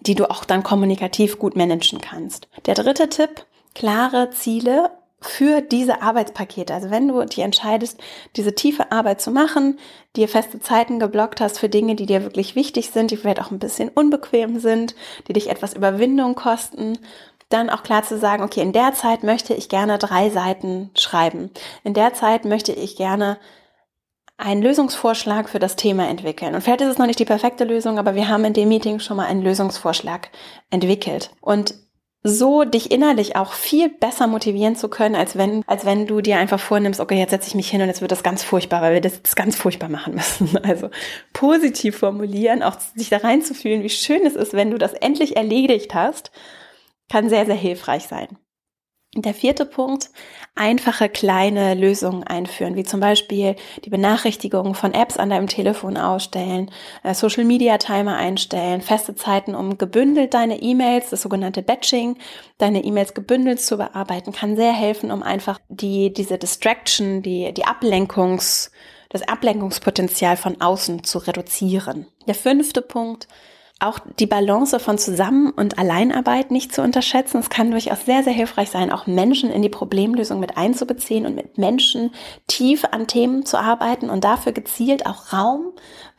die 0.00 0.14
du 0.14 0.30
auch 0.30 0.44
dann 0.44 0.62
kommunikativ 0.62 1.38
gut 1.38 1.56
managen 1.56 2.00
kannst. 2.00 2.48
Der 2.66 2.74
dritte 2.74 3.08
Tipp, 3.08 3.44
klare 3.74 4.30
Ziele 4.30 4.90
für 5.20 5.62
diese 5.62 6.02
Arbeitspakete. 6.02 6.74
Also 6.74 6.90
wenn 6.90 7.08
du 7.08 7.24
dich 7.24 7.38
entscheidest, 7.38 7.98
diese 8.36 8.54
tiefe 8.54 8.92
Arbeit 8.92 9.20
zu 9.20 9.30
machen, 9.30 9.78
dir 10.14 10.28
feste 10.28 10.60
Zeiten 10.60 10.98
geblockt 10.98 11.40
hast 11.40 11.58
für 11.58 11.68
Dinge, 11.68 11.94
die 11.94 12.06
dir 12.06 12.22
wirklich 12.22 12.54
wichtig 12.54 12.90
sind, 12.90 13.10
die 13.10 13.16
vielleicht 13.16 13.40
auch 13.40 13.50
ein 13.50 13.58
bisschen 13.58 13.88
unbequem 13.88 14.58
sind, 14.60 14.94
die 15.26 15.32
dich 15.32 15.48
etwas 15.48 15.74
Überwindung 15.74 16.34
kosten, 16.34 16.98
dann 17.48 17.70
auch 17.70 17.82
klar 17.82 18.02
zu 18.02 18.18
sagen, 18.18 18.42
okay, 18.42 18.60
in 18.60 18.72
der 18.72 18.92
Zeit 18.92 19.22
möchte 19.22 19.54
ich 19.54 19.68
gerne 19.68 19.98
drei 19.98 20.30
Seiten 20.30 20.90
schreiben. 20.96 21.50
In 21.84 21.94
der 21.94 22.12
Zeit 22.12 22.44
möchte 22.44 22.72
ich 22.72 22.96
gerne 22.96 23.38
einen 24.36 24.62
Lösungsvorschlag 24.62 25.48
für 25.48 25.58
das 25.58 25.76
Thema 25.76 26.08
entwickeln. 26.08 26.54
Und 26.54 26.60
vielleicht 26.60 26.82
ist 26.82 26.88
es 26.88 26.98
noch 26.98 27.06
nicht 27.06 27.18
die 27.18 27.24
perfekte 27.24 27.64
Lösung, 27.64 27.98
aber 27.98 28.14
wir 28.14 28.28
haben 28.28 28.44
in 28.44 28.52
dem 28.52 28.68
Meeting 28.68 29.00
schon 29.00 29.16
mal 29.16 29.26
einen 29.26 29.42
Lösungsvorschlag 29.42 30.30
entwickelt. 30.70 31.30
Und 31.40 31.74
so 32.26 32.64
dich 32.64 32.90
innerlich 32.90 33.36
auch 33.36 33.52
viel 33.52 33.88
besser 33.88 34.26
motivieren 34.26 34.76
zu 34.76 34.88
können, 34.88 35.14
als 35.14 35.36
wenn, 35.36 35.62
als 35.66 35.84
wenn 35.84 36.06
du 36.06 36.20
dir 36.20 36.38
einfach 36.38 36.60
vornimmst, 36.60 37.00
okay, 37.00 37.18
jetzt 37.18 37.30
setze 37.30 37.48
ich 37.48 37.54
mich 37.54 37.70
hin 37.70 37.80
und 37.80 37.88
jetzt 37.88 38.00
wird 38.00 38.10
das 38.10 38.22
ganz 38.22 38.42
furchtbar, 38.42 38.82
weil 38.82 38.94
wir 38.94 39.00
das, 39.00 39.22
das 39.22 39.36
ganz 39.36 39.56
furchtbar 39.56 39.88
machen 39.88 40.14
müssen. 40.14 40.58
Also 40.66 40.90
positiv 41.32 41.98
formulieren, 41.98 42.62
auch 42.62 42.76
sich 42.96 43.08
da 43.08 43.18
reinzufühlen, 43.18 43.82
wie 43.84 43.88
schön 43.88 44.26
es 44.26 44.34
ist, 44.34 44.52
wenn 44.52 44.72
du 44.72 44.78
das 44.78 44.94
endlich 44.94 45.36
erledigt 45.36 45.94
hast, 45.94 46.32
kann 47.08 47.28
sehr, 47.28 47.46
sehr 47.46 47.54
hilfreich 47.54 48.08
sein. 48.08 48.36
Der 49.22 49.32
vierte 49.32 49.64
Punkt, 49.64 50.10
einfache 50.54 51.08
kleine 51.08 51.72
Lösungen 51.72 52.22
einführen, 52.22 52.76
wie 52.76 52.84
zum 52.84 53.00
Beispiel 53.00 53.56
die 53.82 53.88
Benachrichtigungen 53.88 54.74
von 54.74 54.92
Apps 54.92 55.16
an 55.16 55.30
deinem 55.30 55.46
Telefon 55.46 55.96
ausstellen, 55.96 56.70
äh, 57.02 57.14
Social 57.14 57.44
Media 57.44 57.78
Timer 57.78 58.16
einstellen, 58.16 58.82
feste 58.82 59.14
Zeiten, 59.14 59.54
um 59.54 59.78
gebündelt 59.78 60.34
deine 60.34 60.60
E-Mails, 60.60 61.08
das 61.08 61.22
sogenannte 61.22 61.62
Batching, 61.62 62.18
deine 62.58 62.84
E-Mails 62.84 63.14
gebündelt 63.14 63.62
zu 63.62 63.78
bearbeiten, 63.78 64.32
kann 64.32 64.54
sehr 64.54 64.72
helfen, 64.72 65.10
um 65.10 65.22
einfach 65.22 65.60
die, 65.70 66.12
diese 66.12 66.36
Distraction, 66.36 67.22
die, 67.22 67.54
die 67.54 67.64
Ablenkungs, 67.64 68.70
das 69.08 69.26
Ablenkungspotenzial 69.26 70.36
von 70.36 70.60
außen 70.60 71.04
zu 71.04 71.18
reduzieren. 71.18 72.06
Der 72.26 72.34
fünfte 72.34 72.82
Punkt, 72.82 73.28
auch 73.78 73.98
die 74.18 74.26
Balance 74.26 74.80
von 74.80 74.96
Zusammen- 74.96 75.50
und 75.50 75.78
Alleinarbeit 75.78 76.50
nicht 76.50 76.74
zu 76.74 76.80
unterschätzen. 76.80 77.38
Es 77.38 77.50
kann 77.50 77.70
durchaus 77.70 78.06
sehr, 78.06 78.22
sehr 78.22 78.32
hilfreich 78.32 78.70
sein, 78.70 78.90
auch 78.90 79.06
Menschen 79.06 79.50
in 79.50 79.60
die 79.60 79.68
Problemlösung 79.68 80.40
mit 80.40 80.56
einzubeziehen 80.56 81.26
und 81.26 81.34
mit 81.34 81.58
Menschen 81.58 82.10
tief 82.46 82.84
an 82.90 83.06
Themen 83.06 83.44
zu 83.44 83.58
arbeiten 83.58 84.08
und 84.08 84.24
dafür 84.24 84.52
gezielt 84.52 85.04
auch 85.04 85.32
Raum 85.34 85.72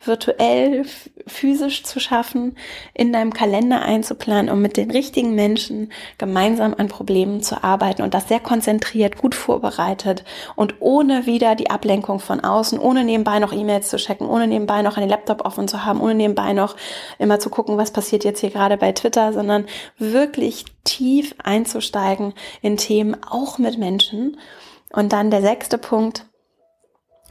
virtuell, 0.04 0.84
physisch 1.26 1.82
zu 1.82 1.98
schaffen, 1.98 2.56
in 2.94 3.12
deinem 3.12 3.32
Kalender 3.32 3.82
einzuplanen, 3.82 4.50
um 4.50 4.62
mit 4.62 4.76
den 4.76 4.90
richtigen 4.90 5.34
Menschen 5.34 5.92
gemeinsam 6.18 6.74
an 6.78 6.88
Problemen 6.88 7.42
zu 7.42 7.64
arbeiten 7.64 8.02
und 8.02 8.14
das 8.14 8.28
sehr 8.28 8.38
konzentriert, 8.38 9.18
gut 9.18 9.34
vorbereitet 9.34 10.24
und 10.54 10.76
ohne 10.78 11.26
wieder 11.26 11.56
die 11.56 11.70
Ablenkung 11.70 12.20
von 12.20 12.40
außen, 12.40 12.78
ohne 12.78 13.02
nebenbei 13.02 13.40
noch 13.40 13.52
E-Mails 13.52 13.90
zu 13.90 13.96
checken, 13.96 14.28
ohne 14.28 14.46
nebenbei 14.46 14.82
noch 14.82 14.96
einen 14.96 15.08
Laptop 15.08 15.44
offen 15.44 15.66
zu 15.66 15.84
haben, 15.84 16.00
ohne 16.00 16.14
nebenbei 16.14 16.52
noch 16.52 16.76
immer 17.18 17.40
zu 17.48 17.54
gucken, 17.54 17.78
was 17.78 17.90
passiert 17.90 18.24
jetzt 18.24 18.40
hier 18.40 18.50
gerade 18.50 18.76
bei 18.76 18.92
Twitter, 18.92 19.32
sondern 19.32 19.66
wirklich 19.98 20.66
tief 20.84 21.34
einzusteigen 21.42 22.34
in 22.60 22.76
Themen 22.76 23.16
auch 23.28 23.58
mit 23.58 23.78
Menschen. 23.78 24.38
Und 24.92 25.12
dann 25.12 25.30
der 25.30 25.40
sechste 25.40 25.78
Punkt, 25.78 26.26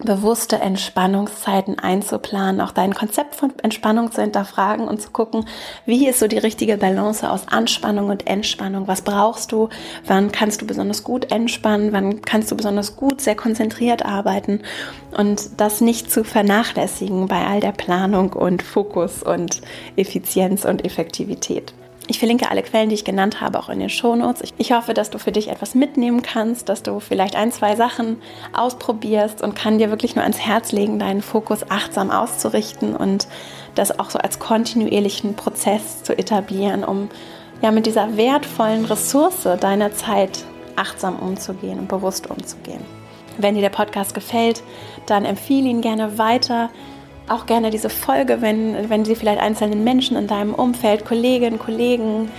bewusste 0.04 0.58
Entspannungszeiten 0.58 1.80
einzuplanen, 1.80 2.62
auch 2.62 2.72
dein 2.72 2.94
Konzept 2.94 3.36
von 3.36 3.52
Entspannung 3.64 4.12
zu 4.12 4.22
hinterfragen 4.22 4.88
und 4.88 5.02
zu 5.02 5.10
gucken, 5.10 5.46
wie 5.86 6.08
ist 6.08 6.20
so 6.20 6.28
die 6.28 6.38
richtige 6.38 6.78
Balance 6.78 7.30
aus 7.30 7.48
Anspannung 7.48 8.10
und 8.10 8.28
Entspannung? 8.28 8.88
Was 8.88 9.02
brauchst 9.02 9.52
du? 9.52 9.70
Wann 10.06 10.32
kannst 10.32 10.62
du 10.62 10.68
besonders 10.68 11.04
gut 11.04 11.32
entspannen? 11.32 11.94
Wann 11.94 12.22
kannst 12.22 12.52
du 12.52 12.56
besonders 12.56 12.96
gut 12.96 13.22
sehr 13.22 13.36
konzentriert 13.36 14.06
arbeiten? 14.06 14.62
Und 15.18 15.60
das 15.60 15.82
nicht 15.82 16.12
zu 16.12 16.24
vernachlässigen 16.24 17.28
bei 17.28 17.48
all 17.48 17.60
der 17.60 17.72
Planung 17.72 18.34
und 18.34 18.62
Fokus 18.62 19.24
und 19.24 19.62
Effizienz 19.96 20.64
und 20.64 20.86
Effektivität. 20.86 21.74
Ich 22.10 22.20
verlinke 22.20 22.50
alle 22.50 22.64
Quellen, 22.64 22.88
die 22.88 22.96
ich 22.96 23.04
genannt 23.04 23.42
habe, 23.42 23.60
auch 23.60 23.68
in 23.68 23.80
den 23.80 23.90
Shownotes. 23.90 24.54
Ich 24.58 24.72
hoffe, 24.72 24.94
dass 24.94 25.10
du 25.10 25.20
für 25.20 25.34
dich 25.34 25.50
etwas 25.50 25.76
mitnehmen 25.76 26.22
kannst, 26.22 26.70
dass 26.70 26.82
du 26.82 27.02
vielleicht 27.02 27.36
ein, 27.36 27.52
zwei 27.52 27.76
Sachen 27.76 28.22
ausprobierst 28.54 29.42
und 29.42 29.56
kann 29.56 29.78
dir 29.78 29.90
wirklich 29.90 30.16
nur 30.16 30.24
ans 30.24 30.40
Herz 30.40 30.72
legen, 30.72 31.00
deinen 31.00 31.22
Fokus 31.22 31.70
achtsam 31.70 32.10
auszurichten 32.10 32.96
und 32.96 33.28
das 33.76 34.00
auch 34.00 34.10
so 34.10 34.20
als 34.20 34.40
kontinuierlichen 34.40 35.36
Prozess 35.36 36.04
zu 36.04 36.18
etablieren, 36.18 36.86
um 36.86 37.10
ja 37.62 37.72
mit 37.72 37.86
dieser 37.86 38.16
wertvollen 38.16 38.86
Ressource 38.86 39.48
deiner 39.60 39.92
Zeit 39.92 40.46
achtsam 40.78 41.20
umzugehen 41.20 41.78
und 41.78 41.90
bewusst 41.90 42.30
umzugehen. 42.30 42.86
Wenn 43.38 43.56
dir 43.56 43.62
der 43.62 43.70
Podcast 43.70 44.14
gefällt, 44.14 44.64
dann 45.08 45.26
empfehle 45.26 45.68
ihn 45.68 45.82
gerne 45.82 46.18
weiter 46.18 46.70
auch 47.28 47.46
gerne 47.46 47.70
diese 47.70 47.90
Folge, 47.90 48.42
wenn, 48.42 48.90
wenn 48.90 49.06
sie 49.06 49.16
vielleicht 49.16 49.40
einzelnen 49.40 49.84
Menschen 49.84 50.18
in 50.18 50.28
deinem 50.28 50.54
Umfeld, 50.54 51.06
Kolleginnen, 51.06 51.60
Kollegen, 51.60 52.30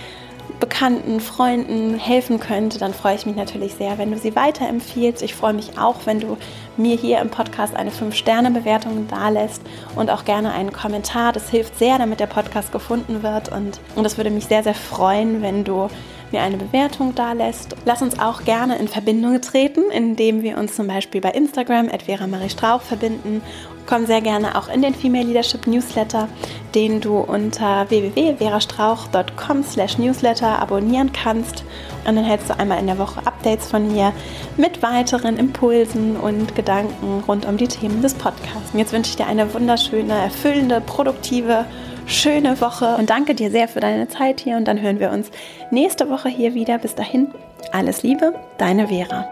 Bekannten, 0.59 1.21
Freunden 1.21 1.97
helfen 1.97 2.39
könnte, 2.39 2.79
dann 2.79 2.93
freue 2.93 3.15
ich 3.15 3.25
mich 3.25 3.35
natürlich 3.35 3.75
sehr, 3.75 3.97
wenn 3.97 4.11
du 4.11 4.17
sie 4.17 4.35
weiterempfiehlst. 4.35 5.21
Ich 5.21 5.33
freue 5.33 5.53
mich 5.53 5.77
auch, 5.79 6.05
wenn 6.05 6.19
du 6.19 6.37
mir 6.75 6.97
hier 6.97 7.19
im 7.19 7.29
Podcast 7.29 7.75
eine 7.75 7.91
5-Sterne-Bewertung 7.91 9.07
dalässt 9.07 9.61
und 9.95 10.09
auch 10.09 10.25
gerne 10.25 10.51
einen 10.51 10.73
Kommentar. 10.73 11.31
Das 11.31 11.49
hilft 11.49 11.77
sehr, 11.77 11.97
damit 11.97 12.19
der 12.19 12.27
Podcast 12.27 12.73
gefunden 12.73 13.23
wird 13.23 13.49
und, 13.49 13.79
und 13.95 14.17
würde 14.17 14.31
mich 14.31 14.45
sehr, 14.45 14.63
sehr 14.63 14.73
freuen, 14.73 15.41
wenn 15.41 15.63
du 15.63 15.87
mir 16.31 16.41
eine 16.41 16.57
Bewertung 16.57 17.15
dalässt. 17.15 17.75
Lass 17.85 18.01
uns 18.01 18.19
auch 18.19 18.43
gerne 18.43 18.77
in 18.77 18.87
Verbindung 18.87 19.39
treten, 19.41 19.91
indem 19.91 20.43
wir 20.43 20.57
uns 20.57 20.75
zum 20.75 20.87
Beispiel 20.87 21.21
bei 21.21 21.31
Instagram 21.31 21.89
at 21.89 22.03
Vera 22.03 22.27
Marie 22.27 22.49
Strauch 22.49 22.81
verbinden 22.81 23.41
komm 23.89 24.05
sehr 24.05 24.21
gerne 24.21 24.55
auch 24.55 24.69
in 24.69 24.83
den 24.83 24.93
Female 24.93 25.25
Leadership 25.25 25.65
Newsletter, 25.65 26.29
den 26.75 27.01
du 27.01 27.17
unter 27.17 27.89
www.verastrauch.com 27.89 29.63
slash 29.63 29.97
newsletter 29.97 30.59
abonnieren 30.59 31.11
kannst. 31.11 31.63
Und 32.05 32.15
dann 32.15 32.23
hältst 32.23 32.51
du 32.51 32.59
einmal 32.59 32.77
in 32.77 32.85
der 32.85 32.99
Woche 32.99 33.25
Updates 33.25 33.67
von 33.67 33.91
mir 33.91 34.13
mit 34.57 34.83
weiteren 34.83 35.37
Impulsen 35.37 36.17
und 36.17 36.55
Gedanken 36.55 37.23
rund 37.27 37.47
um 37.47 37.57
die 37.57 37.67
Themen 37.67 38.03
des 38.03 38.13
Podcasts. 38.13 38.69
Jetzt 38.75 38.93
wünsche 38.93 39.09
ich 39.09 39.17
dir 39.17 39.25
eine 39.25 39.51
wunderschöne, 39.55 40.13
erfüllende, 40.13 40.81
produktive, 40.81 41.65
schöne 42.09 42.59
Woche 42.59 42.95
und 42.97 43.09
danke 43.09 43.35
dir 43.35 43.51
sehr 43.51 43.67
für 43.67 43.79
deine 43.79 44.07
Zeit 44.07 44.39
hier 44.39 44.57
und 44.57 44.65
dann 44.65 44.81
hören 44.81 44.99
wir 44.99 45.11
uns 45.11 45.29
nächste 45.71 46.09
Woche 46.09 46.29
hier 46.29 46.53
wieder. 46.53 46.77
Bis 46.77 46.95
dahin, 46.95 47.27
alles 47.71 48.03
Liebe, 48.03 48.33
deine 48.57 48.87
Vera. 48.87 49.31